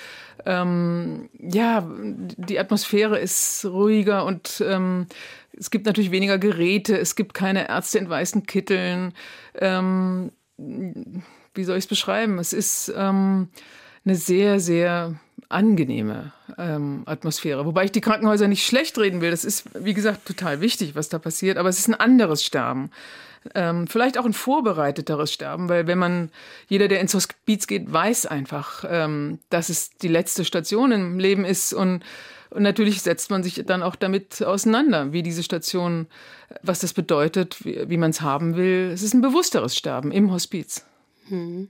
ähm, 0.47 1.29
ja, 1.39 1.87
die 1.91 2.59
Atmosphäre 2.59 3.19
ist 3.19 3.65
ruhiger 3.65 4.25
und 4.25 4.63
ähm, 4.67 5.07
es 5.57 5.71
gibt 5.71 5.87
natürlich 5.87 6.11
weniger 6.11 6.39
Geräte, 6.39 6.99
es 6.99 7.17
gibt 7.17 7.35
keine 7.35 7.69
Ärzte 7.69 7.99
in 7.99 8.09
weißen 8.09 8.47
Kitteln. 8.47 9.13
Ähm, 9.55 10.31
wie 10.57 11.65
soll 11.65 11.77
ich 11.77 11.85
es 11.85 11.89
beschreiben? 11.89 12.39
Es 12.39 12.53
ist 12.53 12.93
ähm, 12.97 13.49
eine 14.05 14.15
sehr, 14.15 14.61
sehr 14.61 15.19
angenehme 15.49 16.33
ähm, 16.59 17.03
Atmosphäre. 17.07 17.65
Wobei 17.65 17.85
ich 17.85 17.93
die 17.93 18.01
Krankenhäuser 18.01 18.49
nicht 18.49 18.67
schlecht 18.67 18.99
reden 18.99 19.21
will. 19.21 19.31
Das 19.31 19.45
ist, 19.45 19.65
wie 19.75 19.95
gesagt, 19.95 20.27
total 20.27 20.61
wichtig, 20.61 20.95
was 20.95 21.09
da 21.09 21.19
passiert. 21.19 21.57
Aber 21.57 21.69
es 21.69 21.79
ist 21.79 21.89
ein 21.89 21.95
anderes 21.95 22.45
Sterben. 22.45 22.91
Ähm, 23.55 23.87
vielleicht 23.87 24.19
auch 24.19 24.25
ein 24.25 24.33
vorbereiteteres 24.33 25.33
Sterben, 25.33 25.69
weil 25.69 25.87
wenn 25.87 25.99
man, 25.99 26.31
jeder, 26.69 26.89
der 26.89 27.01
ins 27.01 27.15
Hospiz 27.15 27.67
geht, 27.67 27.91
weiß 27.91 28.27
einfach, 28.27 28.85
ähm, 28.89 29.39
dass 29.49 29.69
es 29.69 29.91
die 29.91 30.09
letzte 30.09 30.45
Station 30.45 30.93
im 30.93 31.19
Leben 31.19 31.45
ist 31.45 31.73
und 31.73 32.05
und 32.51 32.63
natürlich 32.63 33.03
setzt 33.03 33.31
man 33.31 33.43
sich 33.43 33.63
dann 33.67 33.83
auch 33.83 33.95
damit 33.95 34.43
auseinander, 34.43 35.13
wie 35.13 35.23
diese 35.23 35.43
Station, 35.43 36.07
was 36.63 36.79
das 36.79 36.95
bedeutet, 36.95 37.63
wie, 37.65 37.91
wie 37.91 37.99
man 37.99 38.11
es 38.11 38.23
haben 38.23 38.57
will. 38.57 38.91
Es 38.93 39.03
ist 39.03 39.13
ein 39.13 39.21
bewussteres 39.21 39.77
Sterben 39.77 40.13
im 40.13 40.33
Hospiz. 40.33 40.85
Hm. 41.29 41.69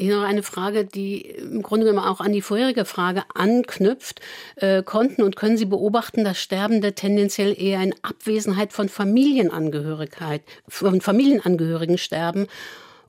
Hier 0.00 0.16
noch 0.16 0.24
eine 0.24 0.42
Frage, 0.42 0.86
die 0.86 1.20
im 1.20 1.60
Grunde 1.60 1.84
genommen 1.84 2.06
auch 2.06 2.20
an 2.20 2.32
die 2.32 2.40
vorherige 2.40 2.86
Frage 2.86 3.22
anknüpft. 3.34 4.22
Äh, 4.56 4.82
konnten 4.82 5.22
und 5.22 5.36
können 5.36 5.58
Sie 5.58 5.66
beobachten, 5.66 6.24
dass 6.24 6.40
Sterbende 6.40 6.94
tendenziell 6.94 7.54
eher 7.60 7.82
in 7.82 7.94
Abwesenheit 8.00 8.72
von 8.72 8.88
Familienangehörigkeit, 8.88 10.42
von 10.66 11.02
Familienangehörigen 11.02 11.98
sterben 11.98 12.46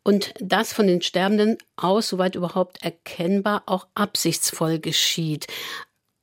und 0.04 0.34
das 0.42 0.74
von 0.74 0.86
den 0.86 1.02
Sterbenden 1.02 1.58
aus, 1.78 2.10
soweit 2.10 2.36
überhaupt 2.36 2.84
erkennbar, 2.84 3.64
auch 3.68 3.88
absichtsvoll 3.96 4.80
geschieht. 4.80 5.48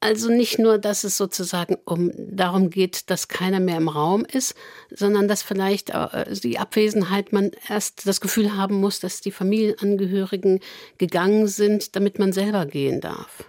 Also 0.01 0.30
nicht 0.30 0.61
nur, 0.61 0.78
dass 0.78 1.03
es 1.03 1.16
sozusagen 1.16 1.76
um 1.84 2.12
darum 2.16 2.70
geht, 2.70 3.11
dass 3.11 3.26
keiner 3.26 3.59
mehr 3.59 3.78
im 3.78 3.88
Raum 3.88 4.24
ist, 4.24 4.55
sondern 4.90 5.26
dass 5.26 5.42
vielleicht 5.42 5.90
äh, 5.90 6.32
die 6.34 6.59
Abwesenheit 6.59 7.32
man 7.32 7.51
erst 7.68 8.07
das 8.07 8.20
Gefühl 8.20 8.57
haben 8.57 8.76
muss, 8.76 9.01
dass 9.01 9.20
die 9.20 9.32
Familienangehörigen 9.32 10.61
gegangen 10.99 11.49
sind, 11.49 11.96
damit 11.96 12.20
man 12.20 12.32
selber 12.32 12.64
gehen 12.66 13.01
darf. 13.01 13.44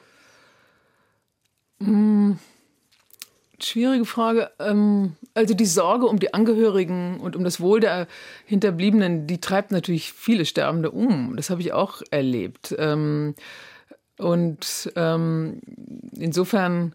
Hm. 1.81 2.39
Schwierige 3.61 4.05
Frage. 4.05 4.49
Ähm, 4.57 5.17
also 5.35 5.53
die 5.53 5.65
Sorge 5.65 6.07
um 6.07 6.17
die 6.17 6.33
Angehörigen 6.33 7.19
und 7.19 7.35
um 7.35 7.43
das 7.43 7.59
Wohl 7.59 7.79
der 7.79 8.07
Hinterbliebenen, 8.45 9.27
die 9.27 9.39
treibt 9.39 9.71
natürlich 9.71 10.13
viele 10.13 10.45
Sterbende 10.45 10.89
um. 10.89 11.35
Das 11.35 11.49
habe 11.51 11.61
ich 11.61 11.73
auch 11.73 12.01
erlebt. 12.09 12.73
Und 14.19 14.91
ähm, 14.95 15.61
insofern 16.15 16.93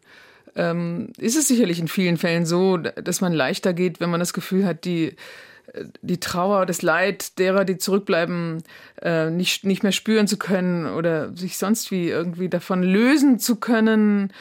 ähm, 0.55 1.13
ist 1.19 1.37
es 1.37 1.49
sicherlich 1.49 1.81
in 1.81 1.89
vielen 1.89 2.17
Fällen 2.17 2.47
so, 2.47 2.77
dass 2.77 3.21
man 3.21 3.33
leichter 3.33 3.73
geht, 3.73 3.99
wenn 3.99 4.11
man 4.11 4.21
das 4.21 4.33
Gefühl 4.33 4.65
hat, 4.65 4.85
die 4.85 5.17
die 6.03 6.21
Trauer, 6.21 6.67
das 6.67 6.83
Leid 6.83 7.39
derer, 7.39 7.65
die 7.65 7.79
zurückbleiben, 7.79 8.63
äh, 9.03 9.31
nicht, 9.31 9.65
nicht 9.65 9.83
mehr 9.83 9.93
spüren 9.93 10.29
zu 10.29 10.37
können 10.37 10.87
oder 10.87 11.35
sich 11.37 11.57
sonst 11.57 11.91
wie 11.91 12.09
irgendwie 12.09 12.49
davon 12.49 12.83
lösen 12.83 13.39
zu 13.39 13.57
können. 13.57 14.33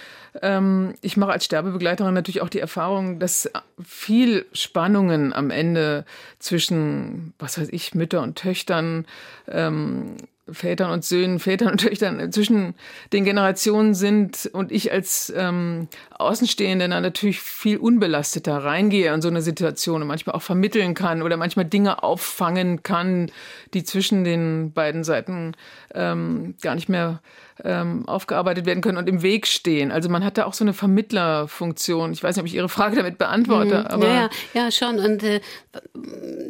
Ähm, 0.41 0.93
ich 1.01 1.17
mache 1.17 1.31
als 1.31 1.45
Sterbebegleiterin 1.45 2.13
natürlich 2.13 2.41
auch 2.41 2.49
die 2.49 2.59
Erfahrung, 2.59 3.19
dass 3.19 3.49
viel 3.83 4.45
Spannungen 4.53 5.33
am 5.33 5.49
Ende 5.49 6.05
zwischen, 6.39 7.33
was 7.39 7.59
weiß 7.59 7.69
ich, 7.71 7.95
Mütter 7.95 8.21
und 8.21 8.37
Töchtern 8.37 9.05
ähm, 9.47 10.17
Vätern 10.51 10.91
und 10.91 11.05
Söhnen, 11.05 11.39
Vätern 11.39 11.69
und 11.71 11.79
Töchtern 11.79 12.31
zwischen 12.31 12.75
den 13.11 13.25
Generationen 13.25 13.93
sind 13.93 14.49
und 14.51 14.71
ich 14.71 14.91
als 14.91 15.31
ähm, 15.35 15.87
Außenstehende 16.11 16.87
natürlich 16.87 17.39
viel 17.39 17.77
unbelasteter 17.77 18.57
reingehe 18.57 19.13
in 19.13 19.21
so 19.21 19.29
eine 19.29 19.41
Situation 19.41 20.01
und 20.01 20.07
manchmal 20.07 20.35
auch 20.35 20.41
vermitteln 20.41 20.93
kann 20.93 21.21
oder 21.21 21.37
manchmal 21.37 21.65
Dinge 21.65 22.03
auffangen 22.03 22.83
kann, 22.83 23.31
die 23.73 23.83
zwischen 23.83 24.23
den 24.23 24.73
beiden 24.73 25.03
Seiten 25.03 25.53
ähm, 25.93 26.55
gar 26.61 26.75
nicht 26.75 26.89
mehr 26.89 27.21
ähm, 27.63 28.07
aufgearbeitet 28.07 28.65
werden 28.65 28.81
können 28.81 28.97
und 28.97 29.07
im 29.07 29.21
Weg 29.21 29.47
stehen. 29.47 29.91
Also 29.91 30.09
man 30.09 30.23
hat 30.23 30.37
da 30.37 30.45
auch 30.45 30.53
so 30.53 30.63
eine 30.63 30.73
Vermittlerfunktion. 30.73 32.11
Ich 32.13 32.23
weiß 32.23 32.35
nicht, 32.35 32.41
ob 32.41 32.47
ich 32.47 32.55
Ihre 32.55 32.69
Frage 32.69 32.95
damit 32.95 33.17
beantworte. 33.17 33.79
Mhm. 33.79 33.87
Aber 33.87 34.07
ja, 34.07 34.29
ja, 34.53 34.71
schon. 34.71 34.99
Und 34.99 35.23
äh, 35.23 35.41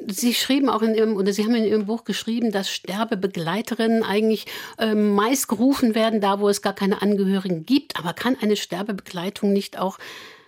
Sie 0.07 0.33
schrieben 0.33 0.69
auch 0.69 0.81
in 0.81 0.95
Ihrem, 0.95 1.15
oder 1.15 1.33
Sie 1.33 1.43
haben 1.43 1.55
in 1.55 1.65
Ihrem 1.65 1.85
Buch 1.85 2.03
geschrieben, 2.03 2.51
dass 2.51 2.69
Sterbebegleiterinnen 2.69 4.03
eigentlich 4.03 4.45
äh, 4.77 4.95
meist 4.95 5.47
gerufen 5.47 5.95
werden, 5.95 6.21
da 6.21 6.39
wo 6.39 6.49
es 6.49 6.61
gar 6.61 6.73
keine 6.73 7.01
Angehörigen 7.01 7.65
gibt. 7.65 7.97
Aber 7.97 8.13
kann 8.13 8.37
eine 8.41 8.55
Sterbebegleitung 8.55 9.53
nicht 9.53 9.79
auch 9.79 9.97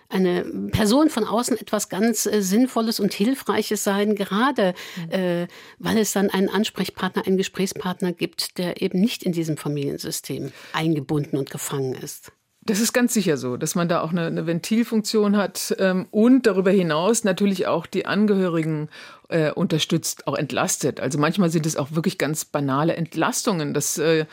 eine 0.08 0.44
Person 0.70 1.10
von 1.10 1.24
außen 1.24 1.58
etwas 1.58 1.88
ganz 1.88 2.26
äh, 2.26 2.42
Sinnvolles 2.42 3.00
und 3.00 3.12
Hilfreiches 3.12 3.84
sein, 3.84 4.14
gerade 4.14 4.74
mhm. 4.96 5.10
äh, 5.10 5.46
weil 5.78 5.98
es 5.98 6.12
dann 6.12 6.30
einen 6.30 6.48
Ansprechpartner, 6.48 7.26
einen 7.26 7.36
Gesprächspartner 7.36 8.12
gibt, 8.12 8.58
der 8.58 8.82
eben 8.82 9.00
nicht 9.00 9.22
in 9.22 9.32
diesem 9.32 9.56
Familiensystem 9.56 10.52
eingebunden 10.72 11.36
und 11.36 11.50
gefangen 11.50 11.94
ist. 11.94 12.32
Das 12.66 12.80
ist 12.80 12.92
ganz 12.92 13.14
sicher 13.14 13.36
so, 13.36 13.56
dass 13.56 13.76
man 13.76 13.88
da 13.88 14.00
auch 14.00 14.10
eine, 14.10 14.26
eine 14.26 14.44
Ventilfunktion 14.44 15.36
hat 15.36 15.76
ähm, 15.78 16.08
und 16.10 16.46
darüber 16.46 16.72
hinaus 16.72 17.22
natürlich 17.22 17.68
auch 17.68 17.86
die 17.86 18.06
Angehörigen 18.06 18.88
äh, 19.28 19.52
unterstützt, 19.52 20.26
auch 20.26 20.34
entlastet. 20.34 20.98
Also 20.98 21.16
manchmal 21.18 21.50
sind 21.50 21.64
es 21.64 21.76
auch 21.76 21.92
wirklich 21.92 22.18
ganz 22.18 22.44
banale 22.44 22.96
Entlastungen, 22.96 23.72
dass 23.72 23.98
äh, 23.98 24.26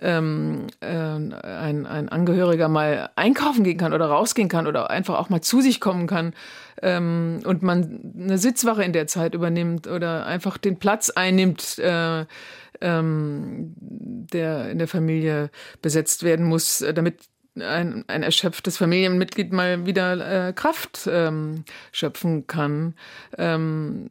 ähm, 0.00 0.66
äh, 0.80 0.86
ein, 0.86 1.86
ein 1.86 2.08
Angehöriger 2.08 2.68
mal 2.68 3.10
einkaufen 3.16 3.64
gehen 3.64 3.78
kann 3.78 3.92
oder 3.92 4.06
rausgehen 4.06 4.48
kann 4.48 4.66
oder 4.66 4.90
einfach 4.90 5.18
auch 5.18 5.28
mal 5.28 5.40
zu 5.40 5.60
sich 5.60 5.80
kommen 5.80 6.06
kann 6.06 6.34
ähm, 6.82 7.40
und 7.44 7.62
man 7.62 8.14
eine 8.18 8.38
Sitzwache 8.38 8.84
in 8.84 8.92
der 8.92 9.06
Zeit 9.06 9.34
übernimmt 9.34 9.86
oder 9.86 10.26
einfach 10.26 10.58
den 10.58 10.78
Platz 10.78 11.10
einnimmt. 11.10 11.78
Äh, 11.78 12.26
ähm, 12.80 13.74
der 13.78 14.70
in 14.70 14.78
der 14.78 14.88
Familie 14.88 15.50
besetzt 15.80 16.24
werden 16.24 16.44
muss, 16.44 16.84
damit 16.94 17.20
ein, 17.60 18.04
ein 18.08 18.22
erschöpftes 18.22 18.78
Familienmitglied 18.78 19.52
mal 19.52 19.86
wieder 19.86 20.48
äh, 20.48 20.52
Kraft 20.52 21.08
ähm, 21.10 21.64
schöpfen 21.92 22.46
kann. 22.46 22.94
Ähm, 23.38 24.08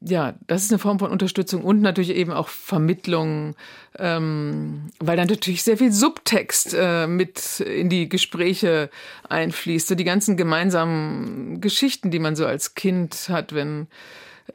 ja, 0.00 0.34
das 0.46 0.64
ist 0.64 0.72
eine 0.72 0.78
Form 0.78 0.98
von 0.98 1.10
Unterstützung 1.10 1.64
und 1.64 1.80
natürlich 1.80 2.10
eben 2.10 2.32
auch 2.32 2.48
Vermittlung, 2.48 3.54
ähm, 3.98 4.90
weil 4.98 5.16
dann 5.16 5.28
natürlich 5.28 5.62
sehr 5.62 5.78
viel 5.78 5.92
Subtext 5.92 6.76
äh, 6.78 7.06
mit 7.06 7.60
in 7.60 7.88
die 7.88 8.08
Gespräche 8.08 8.90
einfließt. 9.28 9.88
So 9.88 9.94
die 9.94 10.04
ganzen 10.04 10.36
gemeinsamen 10.36 11.60
Geschichten, 11.60 12.10
die 12.10 12.18
man 12.18 12.36
so 12.36 12.46
als 12.46 12.74
Kind 12.74 13.28
hat, 13.30 13.54
wenn 13.54 13.86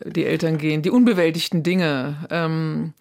die 0.03 0.25
Eltern 0.25 0.57
gehen, 0.57 0.81
die 0.81 0.89
unbewältigten 0.89 1.63
Dinge. 1.63 2.27
Ähm, 2.29 2.93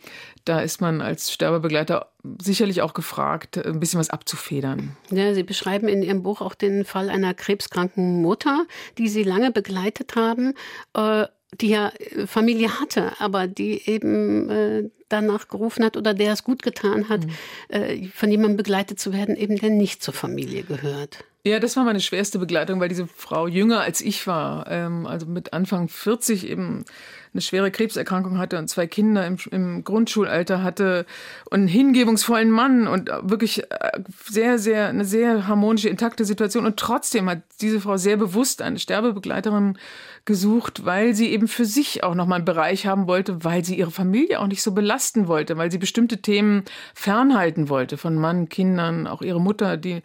da 0.44 0.60
ist 0.60 0.80
man 0.80 1.00
als 1.00 1.32
Sterbebegleiter 1.32 2.10
sicherlich 2.40 2.82
auch 2.82 2.94
gefragt, 2.94 3.58
ein 3.58 3.80
bisschen 3.80 4.00
was 4.00 4.10
abzufedern. 4.10 4.96
Ja, 5.10 5.34
Sie 5.34 5.42
beschreiben 5.42 5.88
in 5.88 6.02
Ihrem 6.02 6.22
Buch 6.22 6.40
auch 6.40 6.54
den 6.54 6.84
Fall 6.84 7.10
einer 7.10 7.34
krebskranken 7.34 8.22
Mutter, 8.22 8.66
die 8.98 9.08
Sie 9.08 9.22
lange 9.22 9.50
begleitet 9.50 10.16
haben, 10.16 10.54
äh, 10.94 11.26
die 11.60 11.68
ja 11.68 11.92
Familie 12.26 12.80
hatte, 12.80 13.12
aber 13.18 13.46
die 13.48 13.88
eben 13.88 14.50
äh, 14.50 14.90
danach 15.08 15.48
gerufen 15.48 15.84
hat 15.84 15.96
oder 15.96 16.14
der 16.14 16.32
es 16.32 16.44
gut 16.44 16.62
getan 16.62 17.08
hat, 17.08 17.26
mhm. 17.26 17.32
äh, 17.68 18.06
von 18.08 18.30
jemandem 18.30 18.56
begleitet 18.56 19.00
zu 19.00 19.12
werden, 19.12 19.36
eben 19.36 19.56
der 19.56 19.70
nicht 19.70 20.02
zur 20.02 20.14
Familie 20.14 20.62
gehört. 20.62 21.24
Ja, 21.42 21.58
das 21.58 21.74
war 21.76 21.84
meine 21.84 22.00
schwerste 22.00 22.38
Begleitung, 22.38 22.80
weil 22.80 22.90
diese 22.90 23.06
Frau 23.06 23.46
jünger 23.46 23.80
als 23.80 24.02
ich 24.02 24.26
war, 24.26 24.66
ähm, 24.70 25.06
also 25.06 25.24
mit 25.24 25.54
Anfang 25.54 25.88
40 25.88 26.46
eben 26.46 26.84
eine 27.32 27.40
schwere 27.40 27.70
Krebserkrankung 27.70 28.36
hatte 28.36 28.58
und 28.58 28.68
zwei 28.68 28.86
Kinder 28.86 29.26
im, 29.26 29.38
im 29.50 29.82
Grundschulalter 29.82 30.62
hatte 30.62 31.06
und 31.48 31.60
einen 31.60 31.68
hingebungsvollen 31.68 32.50
Mann 32.50 32.86
und 32.86 33.08
wirklich 33.22 33.62
äh, 33.70 34.02
sehr, 34.28 34.58
sehr, 34.58 34.88
eine 34.88 35.06
sehr 35.06 35.46
harmonische, 35.46 35.88
intakte 35.88 36.26
Situation. 36.26 36.66
Und 36.66 36.76
trotzdem 36.76 37.30
hat 37.30 37.40
diese 37.62 37.80
Frau 37.80 37.96
sehr 37.96 38.18
bewusst 38.18 38.60
eine 38.60 38.78
Sterbebegleiterin 38.78 39.78
gesucht, 40.26 40.84
weil 40.84 41.14
sie 41.14 41.30
eben 41.30 41.48
für 41.48 41.64
sich 41.64 42.04
auch 42.04 42.14
nochmal 42.14 42.36
einen 42.36 42.44
Bereich 42.44 42.84
haben 42.84 43.06
wollte, 43.06 43.44
weil 43.44 43.64
sie 43.64 43.78
ihre 43.78 43.90
Familie 43.90 44.40
auch 44.40 44.46
nicht 44.46 44.62
so 44.62 44.72
belasten 44.72 45.26
wollte, 45.26 45.56
weil 45.56 45.70
sie 45.70 45.78
bestimmte 45.78 46.20
Themen 46.20 46.64
fernhalten 46.94 47.70
wollte 47.70 47.96
von 47.96 48.16
Mann, 48.16 48.50
Kindern, 48.50 49.06
auch 49.06 49.22
ihre 49.22 49.40
Mutter, 49.40 49.78
die 49.78 50.02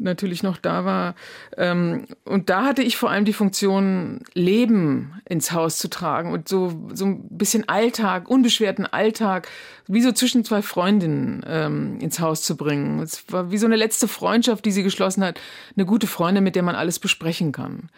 natürlich 0.00 0.42
noch 0.42 0.56
da 0.56 0.84
war. 0.84 1.14
Ähm, 1.56 2.06
und 2.24 2.50
da 2.50 2.64
hatte 2.64 2.82
ich 2.82 2.96
vor 2.96 3.10
allem 3.10 3.24
die 3.24 3.32
Funktion, 3.32 4.20
Leben 4.34 5.20
ins 5.24 5.52
Haus 5.52 5.78
zu 5.78 5.88
tragen 5.88 6.32
und 6.32 6.48
so, 6.48 6.88
so 6.92 7.04
ein 7.04 7.28
bisschen 7.28 7.68
Alltag, 7.68 8.28
unbeschwerten 8.28 8.86
Alltag, 8.86 9.48
wie 9.86 10.02
so 10.02 10.12
zwischen 10.12 10.44
zwei 10.44 10.62
Freundinnen 10.62 11.44
ähm, 11.46 11.98
ins 12.00 12.20
Haus 12.20 12.42
zu 12.42 12.56
bringen. 12.56 13.00
Es 13.00 13.24
war 13.32 13.50
wie 13.50 13.58
so 13.58 13.66
eine 13.66 13.76
letzte 13.76 14.08
Freundschaft, 14.08 14.64
die 14.64 14.72
sie 14.72 14.82
geschlossen 14.82 15.22
hat. 15.22 15.40
Eine 15.76 15.86
gute 15.86 16.06
Freundin, 16.06 16.44
mit 16.44 16.56
der 16.56 16.62
man 16.62 16.74
alles 16.74 16.98
besprechen 16.98 17.52
kann. 17.52 17.90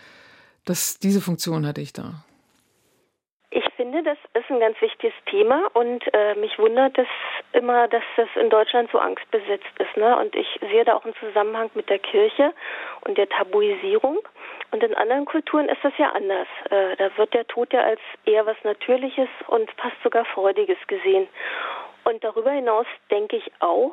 Das, 0.64 0.98
diese 0.98 1.20
Funktion 1.20 1.66
hatte 1.66 1.80
ich 1.80 1.92
da 1.92 2.24
finde, 3.92 4.10
das 4.10 4.42
ist 4.42 4.50
ein 4.50 4.60
ganz 4.60 4.80
wichtiges 4.80 5.14
Thema 5.26 5.68
und 5.74 6.02
äh, 6.14 6.34
mich 6.36 6.58
wundert 6.58 6.96
es 6.98 7.06
immer, 7.52 7.88
dass 7.88 8.02
das 8.16 8.28
in 8.36 8.48
Deutschland 8.48 8.90
so 8.90 8.98
angstbesetzt 8.98 9.78
ist. 9.78 9.96
Ne? 9.96 10.16
Und 10.18 10.34
ich 10.34 10.46
sehe 10.60 10.84
da 10.84 10.94
auch 10.94 11.04
einen 11.04 11.14
Zusammenhang 11.16 11.70
mit 11.74 11.90
der 11.90 11.98
Kirche 11.98 12.52
und 13.02 13.18
der 13.18 13.28
Tabuisierung. 13.28 14.18
Und 14.70 14.82
in 14.82 14.94
anderen 14.94 15.26
Kulturen 15.26 15.68
ist 15.68 15.82
das 15.82 15.92
ja 15.98 16.10
anders. 16.12 16.48
Äh, 16.70 16.96
da 16.96 17.16
wird 17.18 17.34
der 17.34 17.46
Tod 17.46 17.72
ja 17.72 17.82
als 17.82 18.00
eher 18.24 18.46
was 18.46 18.56
Natürliches 18.64 19.28
und 19.48 19.70
fast 19.72 19.96
sogar 20.02 20.24
Freudiges 20.24 20.78
gesehen. 20.86 21.28
Und 22.04 22.24
darüber 22.24 22.50
hinaus 22.50 22.86
denke 23.10 23.36
ich 23.36 23.52
auch, 23.60 23.92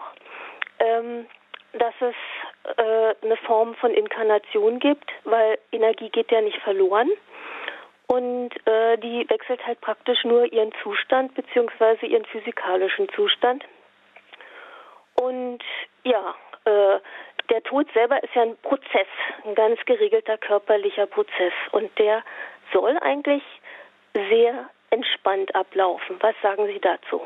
ähm, 0.79 1.25
dass 1.73 1.93
es 1.99 2.15
äh, 2.77 3.15
eine 3.23 3.37
Form 3.37 3.75
von 3.75 3.93
Inkarnation 3.93 4.79
gibt, 4.79 5.11
weil 5.25 5.59
Energie 5.71 6.09
geht 6.09 6.31
ja 6.31 6.41
nicht 6.41 6.57
verloren. 6.61 7.09
Und 8.11 8.49
äh, 8.65 8.97
die 8.97 9.29
wechselt 9.29 9.63
halt 9.67 9.81
praktisch 9.81 10.23
nur 10.23 10.51
ihren 10.51 10.71
Zustand 10.81 11.35
beziehungsweise 11.35 12.07
ihren 12.07 12.25
physikalischen 12.25 13.07
Zustand. 13.15 13.63
Und 15.13 15.59
ja, 16.03 16.35
äh, 16.65 16.99
der 17.51 17.63
Tod 17.63 17.87
selber 17.93 18.21
ist 18.23 18.33
ja 18.33 18.41
ein 18.41 18.57
Prozess, 18.63 19.07
ein 19.45 19.53
ganz 19.53 19.79
geregelter 19.85 20.39
körperlicher 20.39 21.05
Prozess. 21.05 21.53
Und 21.71 21.91
der 21.99 22.23
soll 22.73 22.97
eigentlich 22.99 23.43
sehr 24.13 24.69
entspannt 24.89 25.53
ablaufen. 25.53 26.17
Was 26.19 26.35
sagen 26.41 26.65
Sie 26.65 26.79
dazu? 26.79 27.21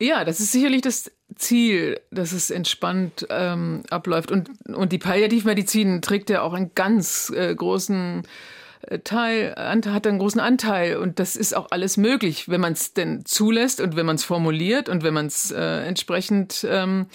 Ja, 0.00 0.24
das 0.24 0.38
ist 0.38 0.52
sicherlich 0.52 0.82
das 0.82 1.10
Ziel, 1.34 2.00
dass 2.12 2.30
es 2.30 2.50
entspannt 2.50 3.26
ähm, 3.30 3.82
abläuft. 3.90 4.30
Und, 4.30 4.48
und 4.68 4.92
die 4.92 4.98
Palliativmedizin 4.98 6.02
trägt 6.02 6.30
ja 6.30 6.42
auch 6.42 6.52
einen 6.52 6.72
ganz 6.74 7.32
äh, 7.34 7.52
großen 7.52 8.22
Teil, 9.04 9.54
hat 9.56 10.06
einen 10.06 10.18
großen 10.18 10.40
Anteil 10.40 10.96
und 10.96 11.18
das 11.18 11.36
ist 11.36 11.54
auch 11.54 11.68
alles 11.70 11.96
möglich, 11.96 12.48
wenn 12.48 12.60
man 12.60 12.72
es 12.72 12.94
denn 12.94 13.24
zulässt 13.24 13.80
und 13.80 13.96
wenn 13.96 14.06
man 14.06 14.16
es 14.16 14.24
formuliert 14.24 14.88
und 14.88 15.02
wenn 15.02 15.14
man 15.14 15.26
es 15.26 15.50
äh, 15.50 15.86
entsprechend 15.86 16.66
ähm, 16.68 17.06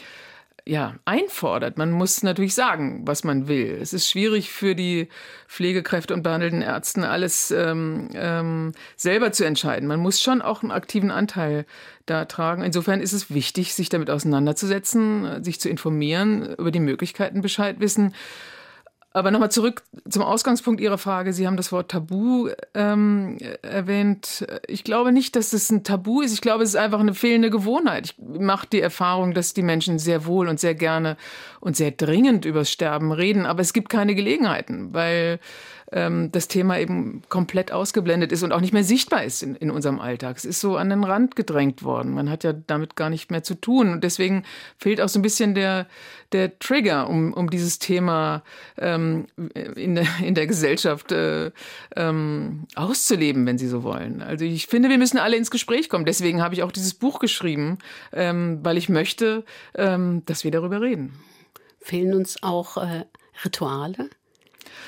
ja, 0.66 0.96
einfordert. 1.04 1.78
Man 1.78 1.92
muss 1.92 2.24
natürlich 2.24 2.54
sagen, 2.54 3.02
was 3.06 3.24
man 3.24 3.48
will. 3.48 3.78
Es 3.82 3.92
ist 3.92 4.10
schwierig 4.10 4.52
für 4.52 4.76
die 4.76 5.10
Pflegekräfte 5.48 6.14
und 6.14 6.24
behandelnden 6.24 6.62
Ärzten, 6.62 7.04
alles 7.04 7.52
ähm, 7.52 8.10
ähm, 8.14 8.72
selber 8.96 9.32
zu 9.32 9.44
entscheiden. 9.46 9.88
Man 9.88 10.00
muss 10.00 10.22
schon 10.22 10.42
auch 10.42 10.62
einen 10.64 10.72
aktiven 10.72 11.12
Anteil 11.12 11.66
da 12.06 12.26
tragen. 12.26 12.64
Insofern 12.64 13.02
ist 13.02 13.14
es 13.14 13.34
wichtig, 13.34 13.74
sich 13.74 13.90
damit 13.90 14.10
auseinanderzusetzen, 14.10 15.44
sich 15.44 15.60
zu 15.60 15.70
informieren, 15.70 16.54
über 16.58 16.72
die 16.72 16.80
Möglichkeiten 16.80 17.42
Bescheid 17.42 17.80
wissen 17.80 18.14
aber 19.14 19.30
nochmal 19.30 19.52
zurück 19.52 19.84
zum 20.10 20.24
Ausgangspunkt 20.24 20.82
Ihrer 20.82 20.98
Frage. 20.98 21.34
Sie 21.34 21.46
haben 21.46 21.56
das 21.56 21.72
Wort 21.72 21.92
Tabu 21.92 22.50
ähm, 22.74 23.38
erwähnt. 23.62 24.46
Ich 24.68 24.84
glaube 24.84 25.12
nicht, 25.12 25.36
dass 25.36 25.52
das 25.52 25.70
ein 25.70 25.84
Tabu 25.84 26.22
ist. 26.22 26.34
Ich 26.34 26.42
glaube, 26.42 26.64
es 26.64 26.70
ist 26.72 26.76
einfach 26.76 27.00
eine 27.00 27.14
fehlende 27.14 27.52
Gewohnheit. 27.52 28.06
Ich 28.06 28.16
mache 28.18 28.68
die 28.68 28.82
Erfahrung, 28.82 29.36
dass 29.36 29.54
die 29.54 29.62
Menschen 29.62 30.00
sehr 30.00 30.26
wohl 30.26 30.48
und 30.48 30.60
sehr 30.60 30.74
gerne 30.74 31.16
und 31.60 31.78
sehr 31.78 31.92
dringend 31.92 32.46
übers 32.46 32.72
Sterben 32.72 33.12
reden, 33.12 33.46
aber 33.46 33.62
es 33.62 33.72
gibt 33.72 33.90
keine 33.90 34.16
Gelegenheiten, 34.16 34.94
weil 34.94 35.40
ähm, 35.94 36.32
das 36.32 36.48
Thema 36.48 36.80
eben 36.80 37.22
komplett 37.30 37.72
ausgeblendet 37.72 38.32
ist 38.32 38.44
und 38.44 38.52
auch 38.52 38.62
nicht 38.62 38.74
mehr 38.74 38.84
sichtbar 38.84 39.24
ist 39.24 39.44
in, 39.44 39.56
in 39.56 39.70
unserem 39.70 40.00
Alltag. 40.00 40.38
Es 40.38 40.46
ist 40.46 40.60
so 40.60 40.76
an 40.76 40.90
den 40.90 41.04
Rand 41.04 41.36
gedrängt 41.36 41.84
worden. 41.84 42.14
Man 42.14 42.30
hat 42.30 42.44
ja 42.44 42.54
damit 42.54 42.96
gar 42.96 43.10
nicht 43.10 43.30
mehr 43.32 43.44
zu 43.44 43.54
tun. 43.56 43.92
Und 43.92 44.04
deswegen 44.04 44.44
fehlt 44.78 45.00
auch 45.00 45.10
so 45.10 45.20
ein 45.20 45.22
bisschen 45.22 45.54
der, 45.54 45.88
der 46.32 46.58
Trigger, 46.58 47.08
um, 47.10 47.32
um 47.34 47.50
dieses 47.50 47.78
Thema 47.78 48.44
ähm, 48.78 49.28
in, 49.76 49.96
der, 49.96 50.08
in 50.24 50.34
der 50.34 50.48
Gesellschaft 50.48 51.12
äh, 51.12 51.52
ähm, 51.96 52.66
auszuleben, 52.76 53.46
wenn 53.46 53.60
Sie 53.60 53.68
so 53.68 53.84
wollen. 53.84 54.22
Also 54.24 54.46
ich 54.46 54.68
finde, 54.68 54.90
wir 54.90 54.98
müssen 54.98 55.20
alle 55.20 55.38
ins 55.38 55.52
Gespräch 55.52 55.90
kommen. 55.90 56.06
Deswegen 56.06 56.42
habe 56.42 56.56
ich 56.56 56.64
auch 56.64 56.72
dieses 56.72 56.96
Buch 56.96 57.20
geschrieben, 57.20 57.78
ähm, 58.12 58.60
weil 58.64 58.78
ich 58.78 58.90
möchte, 58.90 59.46
ähm, 59.76 60.24
dass 60.26 60.44
wir 60.44 60.52
darüber 60.52 60.82
reden. 60.82 61.14
Fehlen 61.80 62.16
uns 62.16 62.42
auch 62.42 62.78
äh, 62.78 63.06
Rituale? 63.46 64.10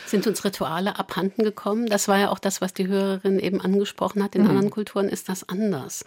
Sind 0.06 0.28
uns 0.28 0.44
Rituale 0.44 0.98
abhanden 1.00 1.44
gekommen? 1.44 1.88
Das 1.88 2.08
war 2.08 2.20
ja 2.20 2.30
auch 2.30 2.40
das, 2.40 2.62
was 2.62 2.74
die 2.74 2.88
Hörerin 2.88 3.40
eben 3.40 3.62
angesprochen 3.62 4.24
hat. 4.24 4.36
In 4.36 4.44
mhm. 4.44 4.50
anderen 4.50 4.70
Kulturen 4.70 5.10
ist 5.10 5.30
das 5.30 5.48
anders. 5.48 6.06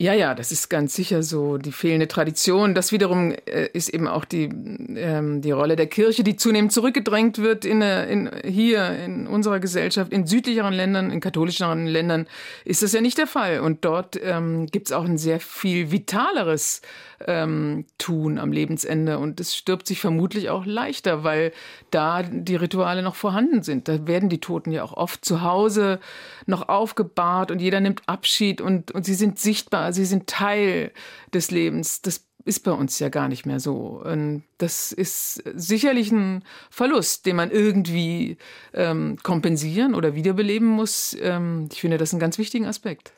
Ja, 0.00 0.14
ja, 0.14 0.36
das 0.36 0.52
ist 0.52 0.68
ganz 0.70 0.94
sicher 0.94 1.24
so. 1.24 1.58
Die 1.58 1.72
fehlende 1.72 2.06
Tradition, 2.06 2.72
das 2.72 2.92
wiederum 2.92 3.34
äh, 3.46 3.68
ist 3.72 3.88
eben 3.88 4.06
auch 4.06 4.24
die, 4.24 4.44
ähm, 4.44 5.42
die 5.42 5.50
Rolle 5.50 5.74
der 5.74 5.88
Kirche, 5.88 6.22
die 6.22 6.36
zunehmend 6.36 6.72
zurückgedrängt 6.72 7.38
wird 7.38 7.64
in, 7.64 7.82
äh, 7.82 8.06
in, 8.08 8.30
hier 8.44 8.90
in 8.90 9.26
unserer 9.26 9.58
Gesellschaft. 9.58 10.12
In 10.12 10.24
südlicheren 10.24 10.72
Ländern, 10.72 11.10
in 11.10 11.18
katholischeren 11.18 11.88
Ländern 11.88 12.28
ist 12.64 12.84
das 12.84 12.92
ja 12.92 13.00
nicht 13.00 13.18
der 13.18 13.26
Fall. 13.26 13.58
Und 13.58 13.84
dort 13.84 14.16
ähm, 14.22 14.66
gibt 14.66 14.86
es 14.86 14.92
auch 14.92 15.04
ein 15.04 15.18
sehr 15.18 15.40
viel 15.40 15.90
vitaleres 15.90 16.80
ähm, 17.26 17.86
tun 17.98 18.38
am 18.38 18.52
Lebensende. 18.52 19.18
Und 19.18 19.40
es 19.40 19.56
stirbt 19.56 19.86
sich 19.86 20.00
vermutlich 20.00 20.50
auch 20.50 20.66
leichter, 20.66 21.24
weil 21.24 21.52
da 21.90 22.22
die 22.22 22.56
Rituale 22.56 23.02
noch 23.02 23.14
vorhanden 23.14 23.62
sind. 23.62 23.88
Da 23.88 24.06
werden 24.06 24.28
die 24.28 24.40
Toten 24.40 24.70
ja 24.70 24.82
auch 24.82 24.92
oft 24.92 25.24
zu 25.24 25.42
Hause 25.42 26.00
noch 26.46 26.68
aufgebahrt 26.68 27.50
und 27.50 27.60
jeder 27.60 27.80
nimmt 27.80 28.02
Abschied 28.06 28.60
und, 28.60 28.92
und 28.92 29.04
sie 29.04 29.14
sind 29.14 29.38
sichtbar, 29.38 29.92
sie 29.92 30.04
sind 30.04 30.28
Teil 30.28 30.92
des 31.32 31.50
Lebens. 31.50 32.02
Das 32.02 32.28
ist 32.44 32.64
bei 32.64 32.72
uns 32.72 32.98
ja 32.98 33.10
gar 33.10 33.28
nicht 33.28 33.44
mehr 33.44 33.60
so. 33.60 34.00
Und 34.02 34.42
das 34.56 34.90
ist 34.90 35.34
sicherlich 35.54 36.10
ein 36.10 36.42
Verlust, 36.70 37.26
den 37.26 37.36
man 37.36 37.50
irgendwie 37.50 38.38
ähm, 38.72 39.18
kompensieren 39.22 39.94
oder 39.94 40.14
wiederbeleben 40.14 40.66
muss. 40.66 41.16
Ähm, 41.20 41.68
ich 41.70 41.80
finde 41.80 41.98
das 41.98 42.12
einen 42.12 42.20
ganz 42.20 42.38
wichtigen 42.38 42.64
Aspekt. 42.64 43.12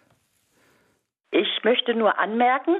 Ich 1.30 1.62
möchte 1.62 1.94
nur 1.94 2.18
anmerken, 2.18 2.74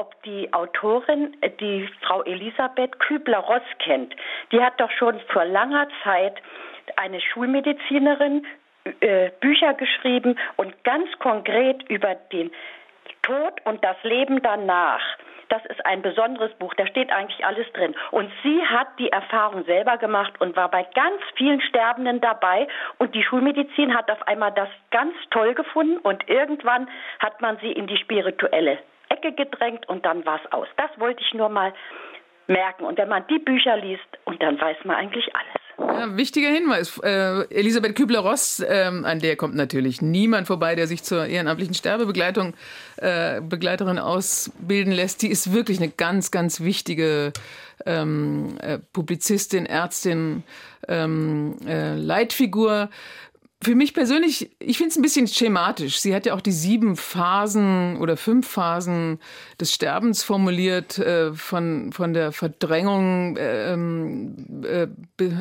ob 0.00 0.22
die 0.22 0.50
Autorin 0.54 1.36
die 1.60 1.86
Frau 2.00 2.22
Elisabeth 2.22 2.98
Kübler-Ross 3.00 3.62
kennt. 3.80 4.16
Die 4.50 4.62
hat 4.62 4.80
doch 4.80 4.90
schon 4.92 5.20
vor 5.32 5.44
langer 5.44 5.88
Zeit 6.02 6.40
eine 6.96 7.20
Schulmedizinerin 7.20 8.46
äh, 9.00 9.30
Bücher 9.40 9.74
geschrieben 9.74 10.38
und 10.56 10.72
ganz 10.84 11.06
konkret 11.18 11.82
über 11.90 12.14
den 12.32 12.50
Tod 13.22 13.60
und 13.64 13.84
das 13.84 13.96
Leben 14.02 14.42
danach 14.42 15.02
das 15.50 15.64
ist 15.66 15.84
ein 15.84 16.00
besonderes 16.00 16.52
Buch, 16.60 16.72
da 16.74 16.86
steht 16.86 17.10
eigentlich 17.10 17.44
alles 17.44 17.66
drin. 17.72 17.92
Und 18.12 18.30
sie 18.44 18.64
hat 18.64 18.86
die 19.00 19.10
Erfahrung 19.10 19.64
selber 19.64 19.98
gemacht 19.98 20.40
und 20.40 20.54
war 20.54 20.70
bei 20.70 20.84
ganz 20.94 21.20
vielen 21.34 21.60
Sterbenden 21.60 22.20
dabei. 22.20 22.68
Und 22.98 23.16
die 23.16 23.24
Schulmedizin 23.24 23.92
hat 23.96 24.08
auf 24.12 24.22
einmal 24.28 24.52
das 24.52 24.68
ganz 24.92 25.12
toll 25.32 25.54
gefunden 25.54 25.98
und 25.98 26.28
irgendwann 26.28 26.88
hat 27.18 27.40
man 27.40 27.58
sie 27.58 27.72
in 27.72 27.88
die 27.88 27.96
spirituelle 27.96 28.78
Ecke 29.10 29.32
gedrängt 29.32 29.88
und 29.88 30.04
dann 30.06 30.24
war 30.24 30.40
es 30.42 30.52
aus. 30.52 30.68
Das 30.76 30.90
wollte 30.98 31.22
ich 31.22 31.34
nur 31.34 31.48
mal 31.48 31.72
merken. 32.50 32.84
Und 32.84 32.98
wenn 32.98 33.08
man 33.08 33.24
die 33.28 33.38
Bücher 33.38 33.76
liest, 33.76 34.02
und 34.24 34.42
dann 34.42 34.60
weiß 34.60 34.76
man 34.84 34.96
eigentlich 34.96 35.24
alles. 35.34 35.98
Ja, 35.98 36.16
wichtiger 36.16 36.48
Hinweis. 36.48 36.98
Äh, 37.02 37.44
Elisabeth 37.54 37.96
Kübler-Ross, 37.96 38.60
äh, 38.60 38.90
an 39.02 39.20
der 39.20 39.36
kommt 39.36 39.54
natürlich 39.54 40.02
niemand 40.02 40.46
vorbei, 40.46 40.74
der 40.74 40.86
sich 40.86 41.02
zur 41.02 41.26
ehrenamtlichen 41.26 41.74
Sterbebegleitung 41.74 42.54
äh, 42.98 43.40
Begleiterin 43.40 43.98
ausbilden 43.98 44.92
lässt. 44.92 45.22
Die 45.22 45.28
ist 45.28 45.52
wirklich 45.52 45.78
eine 45.78 45.88
ganz, 45.88 46.30
ganz 46.30 46.60
wichtige 46.60 47.32
ähm, 47.86 48.58
äh, 48.60 48.78
Publizistin, 48.92 49.64
Ärztin, 49.64 50.44
ähm, 50.86 51.56
äh, 51.66 51.94
Leitfigur 51.94 52.90
für 53.62 53.74
mich 53.74 53.92
persönlich, 53.92 54.50
ich 54.58 54.78
finde 54.78 54.90
es 54.90 54.96
ein 54.96 55.02
bisschen 55.02 55.26
schematisch. 55.26 56.00
Sie 56.00 56.14
hat 56.14 56.24
ja 56.24 56.32
auch 56.32 56.40
die 56.40 56.52
sieben 56.52 56.96
Phasen 56.96 57.98
oder 57.98 58.16
fünf 58.16 58.48
Phasen 58.48 59.18
des 59.60 59.74
Sterbens 59.74 60.22
formuliert, 60.22 60.98
äh, 60.98 61.34
von, 61.34 61.92
von 61.92 62.14
der 62.14 62.32
Verdrängung 62.32 63.36
ähm, 63.38 64.64
äh, 64.64 64.86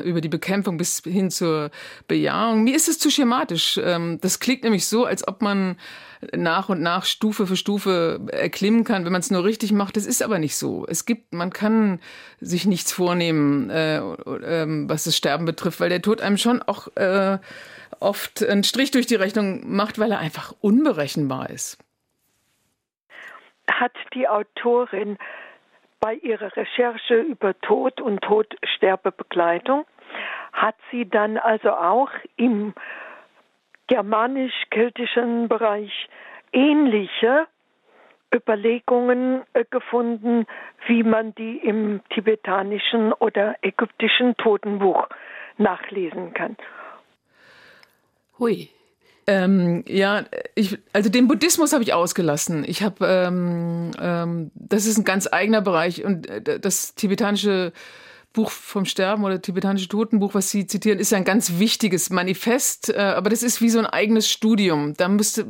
über 0.03 0.19
die 0.19 0.27
Bekämpfung 0.27 0.77
bis 0.77 1.01
hin 1.05 1.31
zur 1.31 1.71
Bejahung. 2.09 2.65
Mir 2.65 2.75
ist 2.75 2.89
es 2.89 2.99
zu 2.99 3.09
schematisch. 3.09 3.79
Ähm, 3.81 4.19
das 4.19 4.41
klingt 4.41 4.63
nämlich 4.63 4.85
so, 4.85 5.05
als 5.05 5.25
ob 5.25 5.41
man 5.41 5.77
nach 6.35 6.67
und 6.67 6.81
nach 6.81 7.05
Stufe 7.05 7.47
für 7.47 7.55
Stufe 7.55 8.19
erklimmen 8.31 8.83
kann, 8.83 9.05
wenn 9.05 9.13
man 9.13 9.21
es 9.21 9.31
nur 9.31 9.45
richtig 9.45 9.71
macht. 9.71 9.95
Das 9.95 10.05
ist 10.05 10.21
aber 10.21 10.39
nicht 10.39 10.57
so. 10.57 10.85
Es 10.87 11.05
gibt, 11.05 11.33
man 11.33 11.51
kann 11.51 11.99
sich 12.41 12.65
nichts 12.65 12.91
vornehmen, 12.91 13.69
äh, 13.69 13.99
äh, 13.99 14.65
was 14.89 15.05
das 15.05 15.15
Sterben 15.15 15.45
betrifft, 15.45 15.79
weil 15.79 15.89
der 15.89 16.01
Tod 16.01 16.19
einem 16.19 16.37
schon 16.37 16.61
auch 16.61 16.93
äh, 16.97 17.37
oft 17.99 18.43
einen 18.43 18.63
Strich 18.63 18.91
durch 18.91 19.07
die 19.07 19.15
Rechnung 19.15 19.61
macht, 19.65 19.99
weil 19.99 20.11
er 20.11 20.19
einfach 20.19 20.53
unberechenbar 20.61 21.49
ist. 21.49 21.77
Hat 23.69 23.93
die 24.13 24.27
Autorin 24.27 25.17
bei 25.99 26.15
ihrer 26.15 26.55
Recherche 26.55 27.15
über 27.15 27.59
Tod 27.61 28.01
und 28.01 28.21
Todsterbebegleitung, 28.21 29.85
hat 30.53 30.75
sie 30.91 31.07
dann 31.07 31.37
also 31.37 31.71
auch 31.71 32.09
im 32.37 32.73
germanisch-keltischen 33.87 35.47
Bereich 35.47 35.91
ähnliche 36.53 37.47
Überlegungen 38.33 39.41
äh, 39.53 39.65
gefunden, 39.69 40.45
wie 40.87 41.03
man 41.03 41.33
die 41.35 41.57
im 41.57 42.01
tibetanischen 42.09 43.13
oder 43.13 43.55
ägyptischen 43.61 44.37
Totenbuch 44.37 45.07
nachlesen 45.57 46.33
kann. 46.33 46.55
Hui. 48.39 48.69
Ähm, 49.27 49.83
ja, 49.87 50.25
ich, 50.55 50.79
also 50.91 51.09
den 51.09 51.27
Buddhismus 51.27 51.71
habe 51.71 51.83
ich 51.83 51.93
ausgelassen. 51.93 52.63
Ich 52.67 52.81
habe, 52.81 53.05
ähm, 53.05 53.91
ähm, 54.01 54.51
das 54.55 54.87
ist 54.87 54.97
ein 54.97 55.03
ganz 55.03 55.27
eigener 55.31 55.61
Bereich 55.61 56.03
und 56.03 56.27
äh, 56.27 56.59
das 56.59 56.95
tibetanische 56.95 57.71
Buch 58.33 58.51
vom 58.51 58.85
Sterben 58.85 59.23
oder 59.23 59.41
tibetanische 59.41 59.87
Totenbuch, 59.87 60.33
was 60.33 60.49
Sie 60.51 60.67
zitieren, 60.67 60.99
ist 60.99 61.13
ein 61.13 61.25
ganz 61.25 61.59
wichtiges 61.59 62.09
Manifest, 62.09 62.89
äh, 62.89 62.97
aber 62.97 63.29
das 63.29 63.43
ist 63.43 63.61
wie 63.61 63.69
so 63.69 63.79
ein 63.79 63.87
eigenes 63.87 64.29
Studium. 64.29 64.93
Da 64.95 65.07
müsste, 65.07 65.45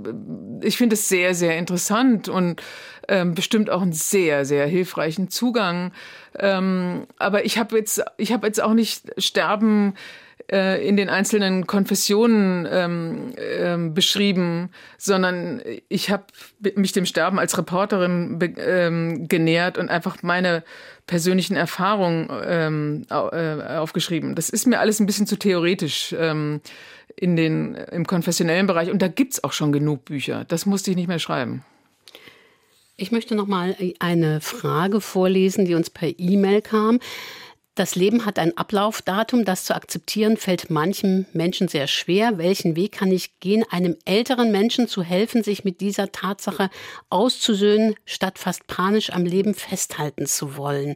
ich 0.61 0.77
finde 0.77 0.95
es 0.95 1.09
sehr, 1.09 1.35
sehr 1.35 1.57
interessant 1.57 2.29
und 2.29 2.61
ähm, 3.07 3.33
bestimmt 3.33 3.69
auch 3.69 3.81
einen 3.81 3.93
sehr, 3.93 4.45
sehr 4.45 4.65
hilfreichen 4.65 5.29
Zugang. 5.29 5.91
Ähm, 6.37 7.05
aber 7.17 7.45
ich 7.45 7.57
habe 7.57 7.77
jetzt, 7.77 8.03
ich 8.17 8.31
habe 8.31 8.47
jetzt 8.47 8.61
auch 8.61 8.73
nicht 8.73 9.11
Sterben 9.17 9.93
äh, 10.51 10.87
in 10.87 10.97
den 10.97 11.09
einzelnen 11.09 11.67
Konfessionen 11.67 12.67
ähm, 12.69 13.33
ähm, 13.37 13.93
beschrieben, 13.93 14.69
sondern 14.97 15.61
ich 15.89 16.09
habe 16.09 16.25
mich 16.75 16.91
dem 16.91 17.05
Sterben 17.05 17.39
als 17.39 17.57
Reporterin 17.57 18.39
ähm, 18.57 19.27
genähert 19.27 19.77
und 19.77 19.89
einfach 19.89 20.23
meine 20.23 20.63
persönlichen 21.05 21.55
Erfahrungen 21.55 22.29
ähm, 22.45 23.05
äh, 23.09 23.77
aufgeschrieben. 23.77 24.35
Das 24.35 24.49
ist 24.49 24.67
mir 24.67 24.79
alles 24.79 24.99
ein 24.99 25.05
bisschen 25.05 25.27
zu 25.27 25.37
theoretisch 25.37 26.15
ähm, 26.17 26.61
in 27.15 27.35
den, 27.35 27.75
im 27.75 28.07
konfessionellen 28.07 28.67
Bereich 28.67 28.89
und 28.89 29.01
da 29.01 29.07
gibt's 29.07 29.43
auch 29.43 29.53
schon 29.53 29.71
genug 29.71 30.05
Bücher. 30.05 30.45
Das 30.47 30.65
musste 30.65 30.91
ich 30.91 30.97
nicht 30.97 31.07
mehr 31.07 31.19
schreiben. 31.19 31.63
Ich 32.95 33.11
möchte 33.11 33.33
noch 33.33 33.47
mal 33.47 33.77
eine 33.99 34.41
Frage 34.41 34.99
vorlesen, 34.99 35.63
die 35.65 35.73
uns 35.73 35.89
per 35.89 36.09
E-Mail 36.17 36.61
kam. 36.61 36.99
Das 37.79 37.95
Leben 37.95 38.25
hat 38.25 38.39
ein 38.39 38.57
Ablaufdatum, 38.57 39.45
das 39.45 39.63
zu 39.63 39.73
akzeptieren 39.73 40.35
fällt 40.35 40.69
manchem 40.69 41.27
Menschen 41.31 41.69
sehr 41.69 41.87
schwer. 41.87 42.37
Welchen 42.37 42.75
Weg 42.75 42.91
kann 42.91 43.09
ich 43.09 43.39
gehen, 43.39 43.63
einem 43.71 43.95
älteren 44.03 44.51
Menschen 44.51 44.89
zu 44.89 45.01
helfen, 45.01 45.43
sich 45.43 45.63
mit 45.63 45.79
dieser 45.79 46.11
Tatsache 46.11 46.69
auszusöhnen, 47.09 47.95
statt 48.03 48.37
fast 48.37 48.67
panisch 48.67 49.11
am 49.11 49.23
Leben 49.23 49.53
festhalten 49.53 50.25
zu 50.25 50.57
wollen? 50.57 50.95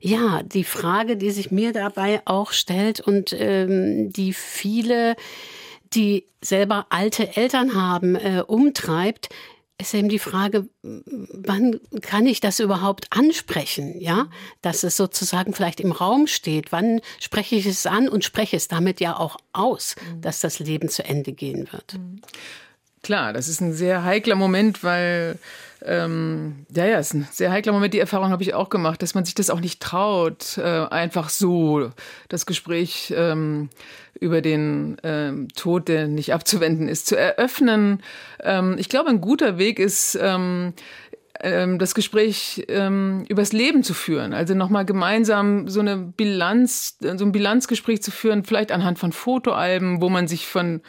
Ja, 0.00 0.44
die 0.44 0.62
Frage, 0.62 1.16
die 1.16 1.32
sich 1.32 1.50
mir 1.50 1.72
dabei 1.72 2.22
auch 2.24 2.52
stellt 2.52 3.00
und 3.00 3.34
ähm, 3.36 4.12
die 4.12 4.32
viele, 4.32 5.16
die 5.92 6.28
selber 6.40 6.86
alte 6.90 7.36
Eltern 7.36 7.74
haben, 7.74 8.14
äh, 8.14 8.44
umtreibt, 8.46 9.28
ist 9.82 9.94
eben 9.94 10.08
die 10.08 10.18
Frage, 10.18 10.66
wann 10.82 11.80
kann 12.00 12.26
ich 12.26 12.40
das 12.40 12.60
überhaupt 12.60 13.06
ansprechen? 13.10 14.00
Ja, 14.00 14.28
dass 14.62 14.82
es 14.82 14.96
sozusagen 14.96 15.52
vielleicht 15.52 15.80
im 15.80 15.92
Raum 15.92 16.26
steht. 16.26 16.72
Wann 16.72 17.00
spreche 17.20 17.56
ich 17.56 17.66
es 17.66 17.86
an 17.86 18.08
und 18.08 18.24
spreche 18.24 18.56
es 18.56 18.68
damit 18.68 19.00
ja 19.00 19.16
auch 19.16 19.36
aus, 19.52 19.96
dass 20.20 20.40
das 20.40 20.58
Leben 20.58 20.88
zu 20.88 21.04
Ende 21.04 21.32
gehen 21.32 21.68
wird? 21.72 21.98
Klar, 23.02 23.32
das 23.32 23.48
ist 23.48 23.60
ein 23.60 23.72
sehr 23.72 24.04
heikler 24.04 24.36
Moment, 24.36 24.84
weil 24.84 25.38
ähm, 25.84 26.66
ja, 26.72 26.86
ja, 26.86 26.98
ist 26.98 27.14
ein 27.14 27.26
sehr 27.32 27.50
heikler 27.50 27.72
Moment. 27.72 27.94
Die 27.94 27.98
Erfahrung 27.98 28.30
habe 28.30 28.42
ich 28.42 28.54
auch 28.54 28.68
gemacht, 28.68 29.02
dass 29.02 29.14
man 29.14 29.24
sich 29.24 29.34
das 29.34 29.50
auch 29.50 29.60
nicht 29.60 29.80
traut, 29.80 30.58
äh, 30.58 30.62
einfach 30.62 31.28
so 31.28 31.90
das 32.28 32.46
Gespräch 32.46 33.12
ähm, 33.16 33.68
über 34.22 34.40
den 34.40 34.96
ähm, 35.02 35.48
Tod, 35.54 35.88
der 35.88 36.06
nicht 36.06 36.32
abzuwenden 36.32 36.88
ist, 36.88 37.06
zu 37.06 37.16
eröffnen. 37.16 38.02
Ähm, 38.40 38.76
ich 38.78 38.88
glaube, 38.88 39.10
ein 39.10 39.20
guter 39.20 39.58
Weg 39.58 39.78
ist, 39.78 40.18
ähm, 40.20 40.74
ähm, 41.40 41.78
das 41.78 41.94
Gespräch 41.94 42.64
ähm, 42.68 43.24
übers 43.28 43.52
Leben 43.52 43.82
zu 43.82 43.94
führen. 43.94 44.32
Also 44.32 44.54
nochmal 44.54 44.84
gemeinsam 44.84 45.68
so 45.68 45.80
eine 45.80 45.96
Bilanz, 45.96 46.98
so 47.00 47.24
ein 47.24 47.32
Bilanzgespräch 47.32 48.02
zu 48.02 48.12
führen, 48.12 48.44
vielleicht 48.44 48.70
anhand 48.70 48.98
von 48.98 49.12
Fotoalben, 49.12 50.00
wo 50.00 50.08
man 50.08 50.28
sich 50.28 50.46
von 50.46 50.82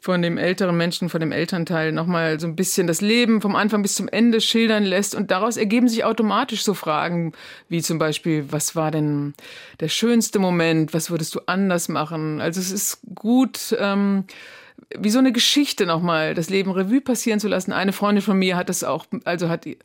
von 0.00 0.22
dem 0.22 0.38
älteren 0.38 0.76
Menschen, 0.76 1.08
von 1.08 1.20
dem 1.20 1.32
Elternteil 1.32 1.92
nochmal 1.92 2.38
so 2.38 2.46
ein 2.46 2.56
bisschen 2.56 2.86
das 2.86 3.00
Leben 3.00 3.40
vom 3.40 3.56
Anfang 3.56 3.82
bis 3.82 3.94
zum 3.94 4.08
Ende 4.08 4.40
schildern 4.40 4.84
lässt. 4.84 5.14
Und 5.14 5.30
daraus 5.30 5.56
ergeben 5.56 5.88
sich 5.88 6.04
automatisch 6.04 6.62
so 6.62 6.74
Fragen 6.74 7.32
wie 7.68 7.82
zum 7.82 7.98
Beispiel, 7.98 8.46
was 8.50 8.76
war 8.76 8.90
denn 8.90 9.34
der 9.80 9.88
schönste 9.88 10.38
Moment? 10.38 10.94
Was 10.94 11.10
würdest 11.10 11.34
du 11.34 11.40
anders 11.46 11.88
machen? 11.88 12.40
Also 12.40 12.60
es 12.60 12.70
ist 12.70 13.00
gut, 13.14 13.76
ähm, 13.78 14.24
wie 14.96 15.10
so 15.10 15.18
eine 15.18 15.32
Geschichte 15.32 15.86
nochmal, 15.86 16.34
das 16.34 16.50
Leben 16.50 16.70
Revue 16.70 17.00
passieren 17.00 17.40
zu 17.40 17.48
lassen. 17.48 17.72
Eine 17.72 17.92
Freundin 17.92 18.22
von 18.22 18.38
mir 18.38 18.56
hat 18.56 18.68
das 18.68 18.84
auch, 18.84 19.06
also 19.24 19.48
hat 19.48 19.64
die, 19.64 19.78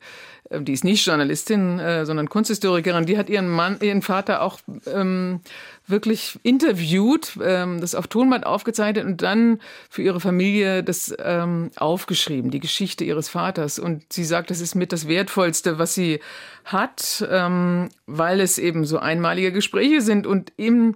äh, 0.50 0.60
die 0.60 0.72
ist 0.72 0.84
nicht 0.84 1.04
Journalistin, 1.04 1.78
äh, 1.78 2.06
sondern 2.06 2.28
Kunsthistorikerin, 2.28 3.06
die 3.06 3.18
hat 3.18 3.28
ihren 3.28 3.48
Mann, 3.48 3.78
ihren 3.80 4.02
Vater 4.02 4.42
auch 4.42 4.60
ähm, 4.86 5.40
wirklich 5.86 6.38
interviewt, 6.42 7.38
ähm, 7.42 7.80
das 7.80 7.94
auf 7.94 8.06
Tonband 8.06 8.46
aufgezeichnet 8.46 9.04
und 9.04 9.22
dann 9.22 9.60
für 9.90 10.02
ihre 10.02 10.20
Familie 10.20 10.82
das 10.82 11.14
ähm, 11.18 11.70
aufgeschrieben, 11.76 12.50
die 12.50 12.60
Geschichte 12.60 13.04
ihres 13.04 13.28
Vaters. 13.28 13.78
Und 13.78 14.12
sie 14.12 14.24
sagt, 14.24 14.50
das 14.50 14.60
ist 14.60 14.74
mit 14.74 14.92
das 14.92 15.08
Wertvollste, 15.08 15.78
was 15.78 15.94
sie 15.94 16.20
hat, 16.64 17.26
ähm, 17.30 17.88
weil 18.06 18.40
es 18.40 18.58
eben 18.58 18.84
so 18.84 18.98
einmalige 18.98 19.52
Gespräche 19.52 20.00
sind 20.00 20.26
und 20.26 20.52
im 20.56 20.94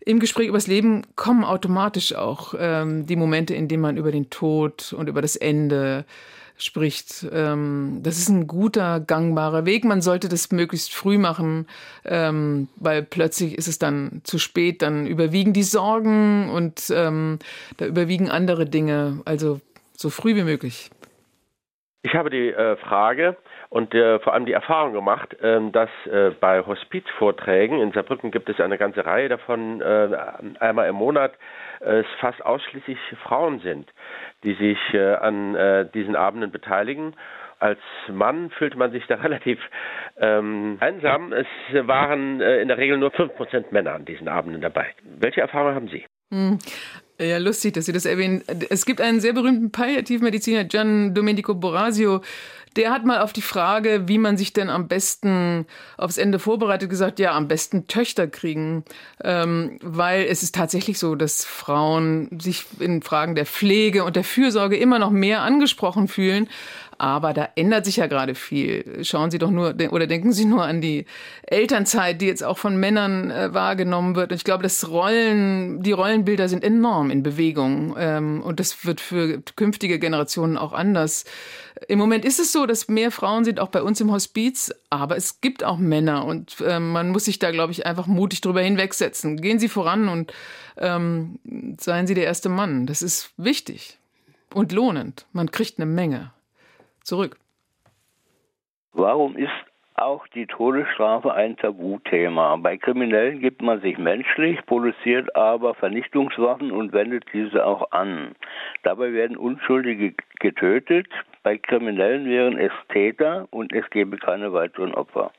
im 0.00 0.20
Gespräch 0.20 0.48
übers 0.48 0.66
Leben 0.66 1.02
kommen 1.16 1.44
automatisch 1.44 2.14
auch 2.14 2.54
ähm, 2.58 3.04
die 3.04 3.16
Momente, 3.16 3.54
in 3.54 3.68
denen 3.68 3.82
man 3.82 3.98
über 3.98 4.10
den 4.10 4.30
Tod 4.30 4.94
und 4.94 5.06
über 5.06 5.20
das 5.20 5.36
Ende 5.36 6.06
spricht. 6.58 7.26
Ähm, 7.32 8.00
das 8.02 8.18
ist 8.18 8.28
ein 8.28 8.46
guter, 8.46 9.00
gangbarer 9.00 9.66
Weg. 9.66 9.84
Man 9.84 10.00
sollte 10.00 10.28
das 10.28 10.50
möglichst 10.52 10.94
früh 10.94 11.18
machen, 11.18 11.66
ähm, 12.04 12.68
weil 12.76 13.02
plötzlich 13.02 13.56
ist 13.56 13.68
es 13.68 13.78
dann 13.78 14.20
zu 14.24 14.38
spät. 14.38 14.82
Dann 14.82 15.06
überwiegen 15.06 15.52
die 15.52 15.62
Sorgen 15.62 16.50
und 16.50 16.92
ähm, 16.94 17.38
da 17.76 17.86
überwiegen 17.86 18.30
andere 18.30 18.66
Dinge. 18.66 19.20
Also 19.24 19.60
so 19.92 20.10
früh 20.10 20.34
wie 20.36 20.44
möglich. 20.44 20.90
Ich 22.02 22.14
habe 22.14 22.30
die 22.30 22.50
äh, 22.50 22.76
Frage 22.76 23.36
und 23.70 23.92
äh, 23.94 24.18
vor 24.20 24.32
allem 24.32 24.46
die 24.46 24.52
Erfahrung 24.52 24.92
gemacht, 24.92 25.34
äh, 25.40 25.60
dass 25.70 25.90
bei 26.40 26.64
Hospizvorträgen 26.64 27.80
in 27.80 27.92
Saarbrücken 27.92 28.30
gibt 28.30 28.48
es 28.48 28.60
eine 28.60 28.78
ganze 28.78 29.04
Reihe 29.04 29.28
davon, 29.28 29.80
äh, 29.80 30.16
einmal 30.60 30.88
im 30.88 30.94
Monat, 30.94 31.32
es 31.80 32.06
fast 32.20 32.44
ausschließlich 32.44 32.98
Frauen 33.22 33.60
sind, 33.60 33.90
die 34.44 34.54
sich 34.54 34.78
äh, 34.92 35.14
an 35.14 35.54
äh, 35.54 35.88
diesen 35.92 36.16
Abenden 36.16 36.50
beteiligen. 36.50 37.14
Als 37.60 37.80
Mann 38.08 38.50
fühlte 38.50 38.78
man 38.78 38.92
sich 38.92 39.04
da 39.06 39.14
relativ 39.22 39.58
ähm, 40.18 40.78
einsam. 40.80 41.32
Es 41.32 41.46
waren 41.72 42.40
äh, 42.40 42.60
in 42.60 42.68
der 42.68 42.78
Regel 42.78 42.98
nur 42.98 43.10
5% 43.10 43.66
Männer 43.70 43.94
an 43.94 44.04
diesen 44.04 44.28
Abenden 44.28 44.60
dabei. 44.60 44.94
Welche 45.02 45.40
Erfahrungen 45.40 45.74
haben 45.74 45.88
Sie? 45.88 46.04
Hm. 46.30 46.58
Ja, 47.20 47.38
lustig, 47.38 47.72
dass 47.72 47.86
Sie 47.86 47.92
das 47.92 48.06
erwähnen. 48.06 48.44
Es 48.70 48.86
gibt 48.86 49.00
einen 49.00 49.18
sehr 49.18 49.32
berühmten 49.32 49.72
Palliativmediziner, 49.72 50.64
Gian 50.64 51.14
Domenico 51.14 51.54
Borasio, 51.54 52.20
der 52.78 52.92
hat 52.92 53.04
mal 53.04 53.20
auf 53.20 53.32
die 53.32 53.42
Frage, 53.42 54.06
wie 54.06 54.18
man 54.18 54.36
sich 54.36 54.52
denn 54.52 54.70
am 54.70 54.86
besten 54.86 55.66
aufs 55.96 56.16
Ende 56.16 56.38
vorbereitet, 56.38 56.88
gesagt, 56.88 57.18
ja, 57.18 57.32
am 57.32 57.48
besten 57.48 57.88
Töchter 57.88 58.28
kriegen. 58.28 58.84
Ähm, 59.22 59.78
weil 59.82 60.24
es 60.24 60.44
ist 60.44 60.54
tatsächlich 60.54 60.98
so, 60.98 61.16
dass 61.16 61.44
Frauen 61.44 62.28
sich 62.40 62.64
in 62.78 63.02
Fragen 63.02 63.34
der 63.34 63.46
Pflege 63.46 64.04
und 64.04 64.14
der 64.14 64.24
Fürsorge 64.24 64.76
immer 64.76 65.00
noch 65.00 65.10
mehr 65.10 65.42
angesprochen 65.42 66.06
fühlen 66.06 66.48
aber 66.98 67.32
da 67.32 67.48
ändert 67.54 67.84
sich 67.84 67.96
ja 67.96 68.08
gerade 68.08 68.34
viel. 68.34 69.04
Schauen 69.04 69.30
Sie 69.30 69.38
doch 69.38 69.50
nur 69.50 69.74
oder 69.90 70.06
denken 70.08 70.32
Sie 70.32 70.44
nur 70.44 70.64
an 70.64 70.80
die 70.80 71.06
Elternzeit, 71.46 72.20
die 72.20 72.26
jetzt 72.26 72.42
auch 72.42 72.58
von 72.58 72.76
Männern 72.76 73.30
äh, 73.30 73.54
wahrgenommen 73.54 74.16
wird. 74.16 74.32
Und 74.32 74.36
ich 74.36 74.44
glaube, 74.44 74.64
das 74.64 74.88
Rollen, 74.90 75.82
die 75.82 75.92
Rollenbilder 75.92 76.48
sind 76.48 76.64
enorm 76.64 77.10
in 77.10 77.22
Bewegung. 77.22 77.94
Ähm, 77.96 78.42
und 78.42 78.58
das 78.58 78.84
wird 78.84 79.00
für 79.00 79.40
künftige 79.54 80.00
Generationen 80.00 80.58
auch 80.58 80.72
anders. 80.72 81.24
Im 81.86 82.00
Moment 82.00 82.24
ist 82.24 82.40
es 82.40 82.50
so, 82.50 82.66
dass 82.66 82.88
mehr 82.88 83.12
Frauen 83.12 83.44
sind, 83.44 83.60
auch 83.60 83.68
bei 83.68 83.82
uns 83.82 84.00
im 84.00 84.10
Hospiz, 84.10 84.74
aber 84.90 85.16
es 85.16 85.40
gibt 85.40 85.62
auch 85.62 85.78
Männer 85.78 86.24
und 86.24 86.56
äh, 86.60 86.80
man 86.80 87.10
muss 87.10 87.26
sich 87.26 87.38
da, 87.38 87.52
glaube 87.52 87.70
ich, 87.70 87.86
einfach 87.86 88.08
mutig 88.08 88.40
drüber 88.40 88.60
hinwegsetzen. 88.60 89.40
Gehen 89.40 89.60
Sie 89.60 89.68
voran 89.68 90.08
und 90.08 90.32
ähm, 90.76 91.38
seien 91.78 92.08
Sie 92.08 92.14
der 92.14 92.24
erste 92.24 92.48
Mann. 92.48 92.86
Das 92.86 93.02
ist 93.02 93.30
wichtig 93.36 93.98
und 94.52 94.72
lohnend. 94.72 95.26
Man 95.32 95.52
kriegt 95.52 95.78
eine 95.78 95.86
Menge 95.86 96.32
zurück. 97.08 97.36
Warum 98.92 99.36
ist 99.36 99.50
auch 99.94 100.26
die 100.28 100.46
Todesstrafe 100.46 101.34
ein 101.34 101.56
Tabuthema? 101.56 102.56
Bei 102.56 102.76
Kriminellen 102.76 103.40
gibt 103.40 103.62
man 103.62 103.80
sich 103.80 103.98
menschlich, 103.98 104.58
produziert 104.66 105.34
aber 105.34 105.74
Vernichtungswaffen 105.74 106.70
und 106.70 106.92
wendet 106.92 107.24
diese 107.32 107.64
auch 107.64 107.90
an. 107.90 108.34
Dabei 108.84 109.12
werden 109.12 109.36
Unschuldige 109.36 110.14
getötet. 110.38 111.08
Bei 111.42 111.58
Kriminellen 111.58 112.26
wären 112.26 112.58
es 112.58 112.72
Täter 112.92 113.48
und 113.50 113.72
es 113.72 113.88
gäbe 113.90 114.18
keine 114.18 114.52
weiteren 114.52 114.94
Opfer. 114.94 115.32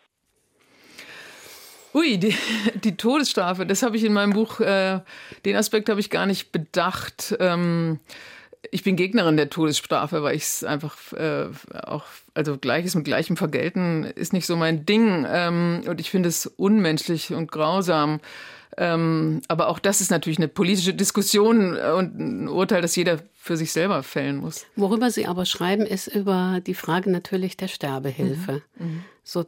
Ui, 1.93 2.17
die, 2.17 2.35
die 2.83 2.97
Todesstrafe, 2.97 3.65
das 3.65 3.83
habe 3.83 3.95
ich 3.95 4.03
in 4.03 4.13
meinem 4.13 4.33
Buch, 4.33 4.59
äh, 4.59 4.99
den 5.45 5.55
Aspekt 5.55 5.89
habe 5.89 5.99
ich 5.99 6.09
gar 6.09 6.25
nicht 6.25 6.51
bedacht. 6.51 7.35
Ähm, 7.39 7.99
ich 8.71 8.83
bin 8.83 8.95
Gegnerin 8.95 9.37
der 9.37 9.49
Todesstrafe, 9.49 10.23
weil 10.23 10.35
ich 10.35 10.43
es 10.43 10.63
einfach 10.63 11.13
äh, 11.13 11.47
auch, 11.83 12.03
also 12.33 12.57
Gleiches 12.57 12.95
mit 12.95 13.05
Gleichem 13.05 13.37
vergelten 13.37 14.03
ist 14.03 14.33
nicht 14.33 14.45
so 14.45 14.55
mein 14.55 14.85
Ding. 14.85 15.25
Ähm, 15.29 15.83
und 15.87 15.99
ich 15.99 16.09
finde 16.09 16.29
es 16.29 16.45
unmenschlich 16.45 17.33
und 17.33 17.51
grausam. 17.51 18.19
Ähm, 18.77 19.41
aber 19.47 19.67
auch 19.67 19.79
das 19.79 20.01
ist 20.01 20.11
natürlich 20.11 20.37
eine 20.37 20.47
politische 20.47 20.93
Diskussion 20.93 21.75
und 21.75 22.19
ein 22.19 22.47
Urteil, 22.47 22.81
das 22.81 22.95
jeder 22.95 23.19
für 23.35 23.57
sich 23.57 23.71
selber 23.71 24.03
fällen 24.03 24.37
muss. 24.37 24.65
Worüber 24.75 25.09
Sie 25.09 25.25
aber 25.25 25.45
schreiben, 25.45 25.85
ist 25.85 26.07
über 26.07 26.61
die 26.65 26.75
Frage 26.75 27.09
natürlich 27.09 27.57
der 27.57 27.67
Sterbehilfe. 27.67 28.61
Mhm. 28.77 28.85
Mhm. 28.85 29.03
So 29.23 29.45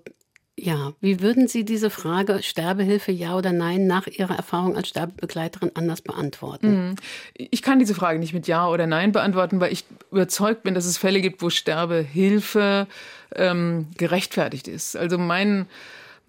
ja, 0.58 0.94
wie 1.00 1.22
würden 1.22 1.48
Sie 1.48 1.66
diese 1.66 1.90
Frage 1.90 2.44
Sterbehilfe 2.44 3.12
ja 3.12 3.36
oder 3.36 3.52
nein 3.52 3.88
nach 3.88 4.08
Ihrer 4.08 4.36
Erfahrung 4.36 4.76
als 4.76 4.90
Sterbebegleiterin 4.90 5.72
anders 5.74 6.02
beantworten? 6.02 6.90
Mhm. 6.90 6.96
Ich 7.36 7.62
kann 7.62 7.80
diese 7.80 7.96
Frage 7.96 8.20
nicht 8.20 8.34
mit 8.34 8.48
Ja 8.48 8.68
oder 8.68 8.86
Nein 8.86 9.12
beantworten, 9.12 9.60
weil 9.60 9.72
ich 9.72 9.86
überzeugt 10.12 10.64
bin, 10.64 10.74
dass 10.74 10.86
es 10.86 10.98
Fälle 10.98 11.22
gibt, 11.22 11.42
wo 11.42 11.50
Sterbehilfe 11.50 12.88
ähm, 13.36 13.88
gerechtfertigt 13.98 14.68
ist. 14.68 14.96
Also 14.96 15.18
mein 15.18 15.68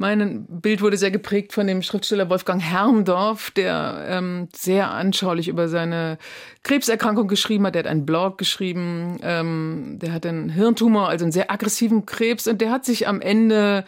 mein 0.03 0.47
Bild 0.49 0.83
wurde 0.83 0.97
sehr 0.97 1.13
geprägt 1.13 1.53
von 1.53 1.69
dem 1.69 1.81
Schriftsteller 1.81 2.29
Wolfgang 2.29 2.61
Herrndorf, 2.61 3.53
der 3.53 4.05
ähm, 4.09 4.49
sehr 4.53 4.91
anschaulich 4.91 5.47
über 5.47 5.69
seine 5.69 6.19
Krebserkrankung 6.65 7.29
geschrieben 7.29 7.65
hat. 7.67 7.77
Der 7.77 7.85
hat 7.85 7.91
einen 7.91 8.05
Blog 8.05 8.37
geschrieben, 8.37 9.21
ähm, 9.23 10.01
der 10.03 10.13
hat 10.13 10.27
einen 10.27 10.49
Hirntumor, 10.49 11.09
also 11.09 11.25
einen 11.25 11.31
sehr 11.31 11.53
aggressiven 11.53 12.05
Krebs 12.05 12.49
und 12.49 12.61
der 12.61 12.73
hat 12.73 12.85
sich 12.85 13.07
am 13.07 13.21
Ende 13.21 13.85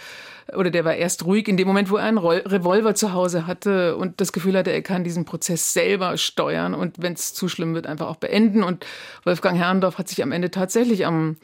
oder 0.55 0.71
der 0.71 0.85
war 0.85 0.95
erst 0.95 1.25
ruhig 1.25 1.49
in 1.49 1.57
dem 1.57 1.67
Moment, 1.67 1.91
wo 1.91 1.97
er 1.97 2.05
einen 2.05 2.19
Revolver 2.19 2.95
zu 2.95 3.13
Hause 3.13 3.47
hatte 3.47 3.97
und 3.97 4.21
das 4.21 4.33
Gefühl 4.33 4.57
hatte, 4.57 4.71
er 4.71 4.83
kann 4.83 5.03
diesen 5.03 5.25
Prozess 5.25 5.73
selber 5.73 6.17
steuern 6.19 6.75
und 6.75 7.01
wenn 7.03 7.15
es 7.15 7.35
zu 7.35 7.49
schlimm 7.49 7.75
wird, 7.75 7.87
einfach 7.87 8.09
auch 8.09 8.17
beenden. 8.17 8.63
Und 8.63 8.87
Wolfgang 9.25 9.59
Herrndorf 9.59 9.99
hat 9.99 10.09
sich 10.09 10.23
am 10.23 10.33
Ende 10.33 10.51
tatsächlich 10.51 11.07
am 11.07 11.37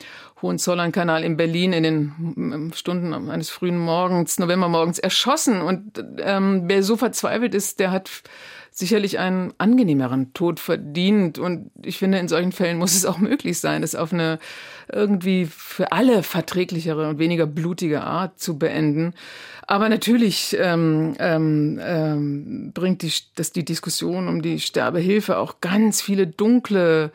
Hohenzollern-Kanal 0.42 1.24
in 1.24 1.36
Berlin 1.36 1.72
in 1.72 1.82
den 1.82 2.72
Stunden 2.74 3.12
eines 3.30 3.50
frühen 3.50 3.78
Morgens, 3.78 4.38
Novembermorgens 4.38 4.98
erschossen. 4.98 5.60
Und 5.60 6.02
ähm, 6.18 6.62
wer 6.66 6.82
so 6.82 6.96
verzweifelt 6.96 7.54
ist, 7.54 7.80
der 7.80 7.90
hat 7.90 8.22
sicherlich 8.80 9.18
einen 9.18 9.54
angenehmeren 9.58 10.34
Tod 10.34 10.58
verdient. 10.58 11.38
Und 11.38 11.70
ich 11.82 11.98
finde, 11.98 12.18
in 12.18 12.26
solchen 12.26 12.50
Fällen 12.50 12.78
muss 12.78 12.94
es 12.94 13.06
auch 13.06 13.18
möglich 13.18 13.60
sein, 13.60 13.84
es 13.84 13.94
auf 13.94 14.12
eine 14.12 14.38
irgendwie 14.92 15.46
für 15.46 15.92
alle 15.92 16.24
verträglichere 16.24 17.08
und 17.08 17.18
weniger 17.18 17.46
blutige 17.46 18.02
Art 18.02 18.40
zu 18.40 18.58
beenden. 18.58 19.14
Aber 19.68 19.88
natürlich 19.88 20.56
ähm, 20.58 21.14
ähm, 21.20 21.80
ähm, 21.80 22.72
bringt 22.74 23.02
die, 23.02 23.12
das 23.36 23.52
die 23.52 23.64
Diskussion 23.64 24.26
um 24.26 24.42
die 24.42 24.58
Sterbehilfe 24.58 25.38
auch 25.38 25.60
ganz 25.60 26.02
viele 26.02 26.26
dunkle 26.26 27.12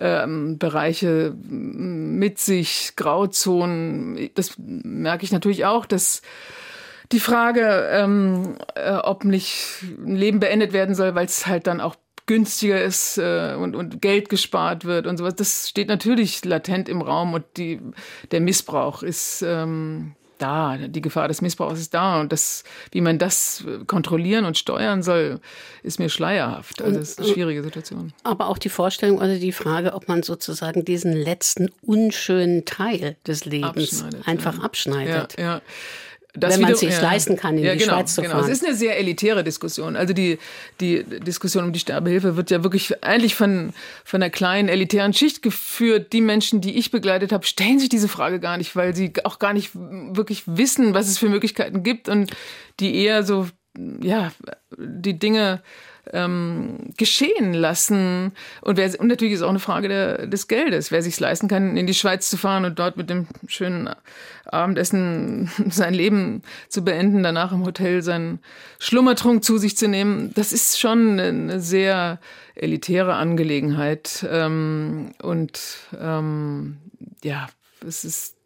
ähm, 0.00 0.56
Bereiche 0.58 1.34
mit 1.46 2.38
sich, 2.38 2.92
Grauzonen. 2.96 4.30
Das 4.34 4.54
merke 4.56 5.24
ich 5.24 5.32
natürlich 5.32 5.66
auch, 5.66 5.84
dass 5.84 6.22
die 7.12 7.20
Frage, 7.20 7.88
ähm, 7.90 8.56
äh, 8.74 8.92
ob 8.92 9.24
nicht 9.24 9.82
ein 9.82 10.16
Leben 10.16 10.40
beendet 10.40 10.72
werden 10.72 10.94
soll, 10.94 11.14
weil 11.14 11.26
es 11.26 11.46
halt 11.46 11.66
dann 11.66 11.80
auch 11.80 11.96
günstiger 12.26 12.80
ist 12.80 13.18
äh, 13.18 13.56
und, 13.58 13.74
und 13.74 14.00
Geld 14.00 14.28
gespart 14.28 14.84
wird 14.84 15.08
und 15.08 15.16
sowas, 15.16 15.34
das 15.34 15.68
steht 15.68 15.88
natürlich 15.88 16.44
latent 16.44 16.88
im 16.88 17.02
Raum 17.02 17.34
und 17.34 17.44
die, 17.56 17.80
der 18.30 18.40
Missbrauch 18.40 19.02
ist 19.02 19.42
ähm, 19.42 20.14
da, 20.40 20.76
die 20.76 21.00
Gefahr 21.00 21.28
des 21.28 21.42
Missbrauchs 21.42 21.80
ist 21.80 21.94
da 21.94 22.20
und 22.20 22.32
das, 22.32 22.64
wie 22.92 23.00
man 23.00 23.18
das 23.18 23.64
kontrollieren 23.86 24.44
und 24.44 24.56
steuern 24.56 25.02
soll, 25.02 25.40
ist 25.82 25.98
mir 25.98 26.08
schleierhaft. 26.08 26.80
Also 26.82 26.98
das 26.98 27.10
ist 27.10 27.20
eine 27.20 27.28
schwierige 27.28 27.62
Situation. 27.62 28.12
Aber 28.22 28.48
auch 28.48 28.58
die 28.58 28.68
Vorstellung 28.68 29.18
oder 29.18 29.36
die 29.36 29.52
Frage, 29.52 29.92
ob 29.92 30.08
man 30.08 30.22
sozusagen 30.22 30.84
diesen 30.84 31.12
letzten 31.12 31.70
unschönen 31.82 32.64
Teil 32.64 33.16
des 33.26 33.44
Lebens 33.44 34.02
abschneidet, 34.02 34.28
einfach 34.28 34.58
ja. 34.58 34.64
abschneidet. 34.64 35.36
Ja, 35.38 35.44
ja. 35.44 35.62
Das 36.34 36.54
wenn 36.54 36.62
man 36.62 36.72
es 36.72 36.80
sich 36.80 36.90
ja, 36.90 37.00
leisten 37.00 37.36
kann, 37.36 37.58
in 37.58 37.64
ja, 37.64 37.72
die 37.72 37.78
genau, 37.78 37.94
Schweiz 37.94 38.14
zu 38.14 38.22
genau. 38.22 38.34
fahren. 38.34 38.44
Es 38.44 38.50
ist 38.50 38.64
eine 38.64 38.76
sehr 38.76 38.98
elitäre 38.98 39.42
Diskussion. 39.42 39.96
Also 39.96 40.14
die, 40.14 40.38
die 40.80 41.02
Diskussion 41.04 41.64
um 41.64 41.72
die 41.72 41.80
Sterbehilfe 41.80 42.36
wird 42.36 42.50
ja 42.50 42.62
wirklich 42.62 43.02
eigentlich 43.02 43.34
von, 43.34 43.72
von 44.04 44.22
einer 44.22 44.30
kleinen 44.30 44.68
elitären 44.68 45.12
Schicht 45.12 45.42
geführt. 45.42 46.12
Die 46.12 46.20
Menschen, 46.20 46.60
die 46.60 46.78
ich 46.78 46.90
begleitet 46.90 47.32
habe, 47.32 47.44
stellen 47.46 47.80
sich 47.80 47.88
diese 47.88 48.08
Frage 48.08 48.38
gar 48.38 48.58
nicht, 48.58 48.76
weil 48.76 48.94
sie 48.94 49.12
auch 49.24 49.38
gar 49.38 49.52
nicht 49.52 49.70
wirklich 49.74 50.44
wissen, 50.46 50.94
was 50.94 51.08
es 51.08 51.18
für 51.18 51.28
Möglichkeiten 51.28 51.82
gibt 51.82 52.08
und 52.08 52.30
die 52.78 52.94
eher 52.96 53.24
so, 53.24 53.48
ja, 54.00 54.32
die 54.78 55.18
Dinge 55.18 55.62
ähm, 56.12 56.90
geschehen 56.96 57.52
lassen. 57.52 58.32
Und, 58.62 58.76
wer, 58.76 58.98
und 58.98 59.08
natürlich 59.08 59.34
ist 59.34 59.42
auch 59.42 59.50
eine 59.50 59.58
Frage 59.58 59.88
der, 59.88 60.26
des 60.26 60.48
Geldes. 60.48 60.90
Wer 60.90 61.02
sich 61.02 61.18
leisten 61.20 61.48
kann, 61.48 61.76
in 61.76 61.86
die 61.86 61.94
Schweiz 61.94 62.30
zu 62.30 62.36
fahren 62.36 62.64
und 62.64 62.78
dort 62.78 62.96
mit 62.96 63.10
dem 63.10 63.26
schönen 63.46 63.90
Abendessen 64.46 65.50
sein 65.70 65.94
Leben 65.94 66.42
zu 66.68 66.82
beenden, 66.84 67.22
danach 67.22 67.52
im 67.52 67.64
Hotel 67.64 68.02
seinen 68.02 68.40
Schlummertrunk 68.78 69.44
zu 69.44 69.58
sich 69.58 69.76
zu 69.76 69.88
nehmen, 69.88 70.32
das 70.34 70.52
ist 70.52 70.78
schon 70.80 71.20
eine 71.20 71.60
sehr 71.60 72.18
elitäre 72.54 73.14
Angelegenheit. 73.14 74.26
Ähm, 74.30 75.12
und 75.22 75.60
ähm, 75.98 76.78
ja, 77.22 77.48
es 77.86 78.04
ist 78.04 78.39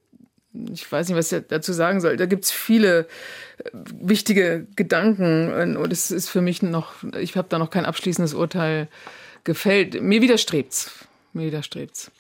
ich 0.73 0.91
weiß 0.91 1.09
nicht, 1.09 1.17
was 1.17 1.33
ich 1.33 1.43
dazu 1.49 1.73
sagen 1.73 2.01
soll. 2.01 2.17
Da 2.17 2.27
gibt 2.27 2.45
es 2.45 2.51
viele 2.51 3.01
äh, 3.59 3.71
wichtige 4.01 4.67
Gedanken 4.77 5.77
und 5.77 5.93
es 5.93 6.11
ist 6.11 6.29
für 6.29 6.41
mich 6.41 6.63
noch, 6.63 6.95
ich 7.19 7.37
habe 7.37 7.49
da 7.49 7.59
noch 7.59 7.71
kein 7.71 7.87
abschließendes 7.87 8.35
Urteil 8.35 8.89
gefällt. 9.43 10.01
Mir 10.01 10.23
widerstrebt's. 10.23 10.91
Mir 11.33 11.47
widerstrebt's. 11.47 12.11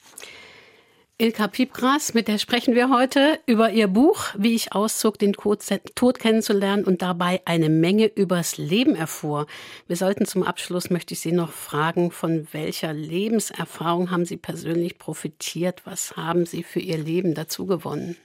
Ilka 1.17 1.47
Piepgras, 1.47 2.13
mit 2.13 2.27
der 2.27 2.39
sprechen 2.39 2.75
wir 2.75 2.91
heute 2.91 3.39
über 3.47 3.71
ihr 3.71 3.87
Buch, 3.87 4.25
wie 4.37 4.57
ich 4.57 4.73
auszog, 4.73 5.17
den 5.17 5.33
Tod 5.33 6.19
kennenzulernen 6.19 6.85
und 6.85 7.03
dabei 7.03 7.41
eine 7.45 7.69
Menge 7.69 8.07
übers 8.07 8.59
Leben 8.59 8.97
erfuhr. 8.97 9.47
Wir 9.87 9.95
sollten 9.95 10.27
zum 10.27 10.43
Abschluss, 10.43 10.91
möchte 10.91 11.15
ich 11.15 11.21
Sie 11.21 11.31
noch 11.31 11.53
fragen, 11.53 12.11
von 12.11 12.49
welcher 12.51 12.93
Lebenserfahrung 12.93 14.11
haben 14.11 14.25
Sie 14.25 14.37
persönlich 14.37 14.99
profitiert? 14.99 15.83
Was 15.85 16.17
haben 16.17 16.47
Sie 16.47 16.65
für 16.65 16.81
Ihr 16.81 16.99
Leben 16.99 17.35
dazu 17.35 17.67
gewonnen? 17.67 18.17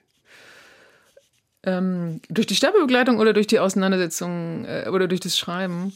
Ähm, 1.62 2.22
durch 2.28 2.48
die 2.48 2.56
Sterbebegleitung 2.56 3.20
oder 3.20 3.34
durch 3.34 3.46
die 3.46 3.60
Auseinandersetzung 3.60 4.66
äh, 4.66 4.90
oder 4.92 5.08
durch 5.08 5.22
das 5.22 5.38
Schreiben? 5.38 5.94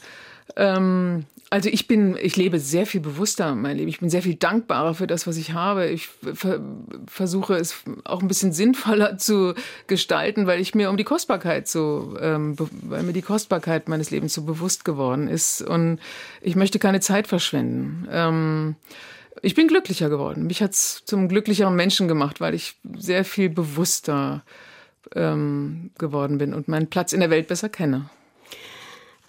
Ähm, 0.55 1.25
also 1.53 1.69
ich 1.69 1.87
bin, 1.87 2.17
ich 2.19 2.35
lebe 2.35 2.57
sehr 2.57 2.87
viel 2.87 2.99
bewusster 2.99 3.53
mein 3.53 3.77
Leben. 3.77 3.87
Ich 3.87 3.99
bin 3.99 4.09
sehr 4.09 4.23
viel 4.23 4.33
dankbarer 4.33 4.95
für 4.95 5.05
das, 5.05 5.27
was 5.27 5.37
ich 5.37 5.53
habe. 5.53 5.85
Ich 5.85 6.07
ver 6.07 6.59
versuche 7.05 7.53
es 7.53 7.75
auch 8.05 8.23
ein 8.23 8.27
bisschen 8.27 8.51
sinnvoller 8.51 9.17
zu 9.19 9.53
gestalten, 9.85 10.47
weil 10.47 10.59
ich 10.59 10.73
mir 10.73 10.89
um 10.89 10.97
die 10.97 11.03
Kostbarkeit 11.03 11.67
so, 11.67 12.17
ähm, 12.19 12.55
weil 12.57 13.03
mir 13.03 13.13
die 13.13 13.21
Kostbarkeit 13.21 13.87
meines 13.87 14.09
Lebens 14.09 14.33
so 14.33 14.41
bewusst 14.41 14.83
geworden 14.83 15.27
ist. 15.27 15.61
Und 15.61 15.99
ich 16.41 16.55
möchte 16.55 16.79
keine 16.79 17.01
Zeit 17.01 17.27
verschwenden. 17.27 18.07
Ähm, 18.09 18.75
ich 19.43 19.53
bin 19.53 19.67
glücklicher 19.67 20.09
geworden. 20.09 20.47
Mich 20.47 20.63
hat 20.63 20.71
es 20.71 21.03
zum 21.05 21.27
glücklicheren 21.27 21.75
Menschen 21.75 22.07
gemacht, 22.07 22.41
weil 22.41 22.55
ich 22.55 22.77
sehr 22.97 23.25
viel 23.25 23.49
bewusster 23.49 24.43
ähm, 25.13 25.91
geworden 25.99 26.39
bin 26.39 26.55
und 26.55 26.67
meinen 26.67 26.89
Platz 26.89 27.13
in 27.13 27.19
der 27.19 27.29
Welt 27.29 27.47
besser 27.47 27.69
kenne. 27.69 28.09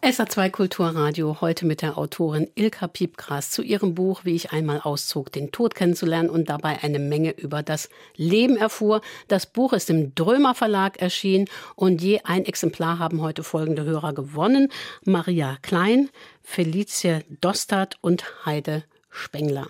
SA2 0.05 0.51
Kulturradio 0.51 1.41
heute 1.41 1.65
mit 1.65 1.81
der 1.81 1.97
Autorin 1.97 2.51
Ilka 2.57 2.89
Piepgras 2.89 3.51
zu 3.51 3.63
ihrem 3.63 3.95
Buch 3.95 4.27
Wie 4.27 4.35
ich 4.35 4.53
einmal 4.53 4.83
auszog, 4.83 5.33
den 5.33 5.51
Tod 5.51 5.75
kennenzulernen 5.75 6.29
und 6.29 6.51
dabei 6.51 6.83
eine 6.83 6.99
Menge 6.99 7.31
über 7.31 7.63
das 7.63 7.89
Leben 8.15 8.59
erfuhr. 8.59 9.01
Das 9.29 9.47
Buch 9.47 9.73
ist 9.73 9.89
im 9.89 10.15
Drömer 10.15 10.55
Verlag 10.55 11.01
erschienen 11.01 11.49
und 11.75 12.03
je 12.03 12.21
ein 12.23 12.45
Exemplar 12.45 12.99
haben 12.99 13.23
heute 13.23 13.43
folgende 13.43 13.85
Hörer 13.85 14.13
gewonnen. 14.13 14.71
Maria 15.05 15.57
Klein, 15.63 16.11
Felicie 16.43 17.21
Dostert 17.41 17.97
und 18.03 18.45
Heide 18.45 18.85
Spengler. 19.09 19.69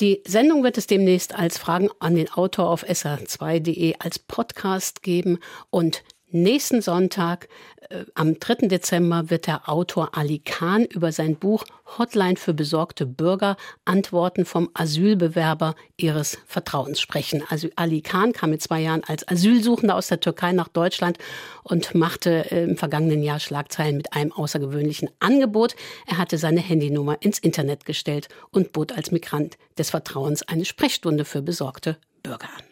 Die 0.00 0.22
Sendung 0.26 0.64
wird 0.64 0.76
es 0.76 0.88
demnächst 0.88 1.36
als 1.36 1.56
Fragen 1.56 1.88
an 2.00 2.16
den 2.16 2.32
Autor 2.32 2.68
auf 2.68 2.82
sr2.de 2.82 3.94
als 4.00 4.18
Podcast 4.18 5.04
geben 5.04 5.38
und 5.70 6.02
Nächsten 6.32 6.82
Sonntag, 6.82 7.48
äh, 7.88 8.04
am 8.14 8.40
3. 8.40 8.66
Dezember, 8.66 9.30
wird 9.30 9.46
der 9.46 9.68
Autor 9.68 10.18
Ali 10.18 10.40
Khan 10.40 10.84
über 10.84 11.12
sein 11.12 11.36
Buch 11.36 11.64
Hotline 11.98 12.36
für 12.36 12.52
besorgte 12.52 13.06
Bürger 13.06 13.56
Antworten 13.84 14.44
vom 14.44 14.68
Asylbewerber 14.74 15.76
ihres 15.96 16.38
Vertrauens 16.46 17.00
sprechen. 17.00 17.44
Also 17.48 17.68
Ali 17.76 18.00
Khan 18.00 18.32
kam 18.32 18.50
mit 18.50 18.60
zwei 18.60 18.80
Jahren 18.80 19.04
als 19.04 19.26
Asylsuchender 19.28 19.94
aus 19.94 20.08
der 20.08 20.18
Türkei 20.18 20.50
nach 20.50 20.66
Deutschland 20.66 21.18
und 21.62 21.94
machte 21.94 22.50
äh, 22.50 22.64
im 22.64 22.76
vergangenen 22.76 23.22
Jahr 23.22 23.38
Schlagzeilen 23.38 23.96
mit 23.96 24.12
einem 24.12 24.32
außergewöhnlichen 24.32 25.10
Angebot. 25.20 25.76
Er 26.08 26.18
hatte 26.18 26.38
seine 26.38 26.60
Handynummer 26.60 27.18
ins 27.20 27.38
Internet 27.38 27.84
gestellt 27.84 28.28
und 28.50 28.72
bot 28.72 28.90
als 28.90 29.12
Migrant 29.12 29.58
des 29.78 29.90
Vertrauens 29.90 30.42
eine 30.42 30.64
Sprechstunde 30.64 31.24
für 31.24 31.40
besorgte 31.40 31.98
Bürger 32.24 32.48
an. 32.48 32.64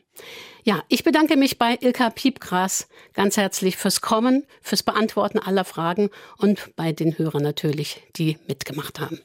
Ja, 0.66 0.82
ich 0.88 1.04
bedanke 1.04 1.36
mich 1.36 1.58
bei 1.58 1.76
Ilka 1.78 2.08
Piepgras 2.08 2.88
ganz 3.12 3.36
herzlich 3.36 3.76
fürs 3.76 4.00
Kommen, 4.00 4.46
fürs 4.62 4.82
Beantworten 4.82 5.38
aller 5.38 5.66
Fragen 5.66 6.08
und 6.38 6.74
bei 6.74 6.90
den 6.90 7.18
Hörern 7.18 7.42
natürlich, 7.42 8.02
die 8.16 8.38
mitgemacht 8.48 8.98
haben. 8.98 9.20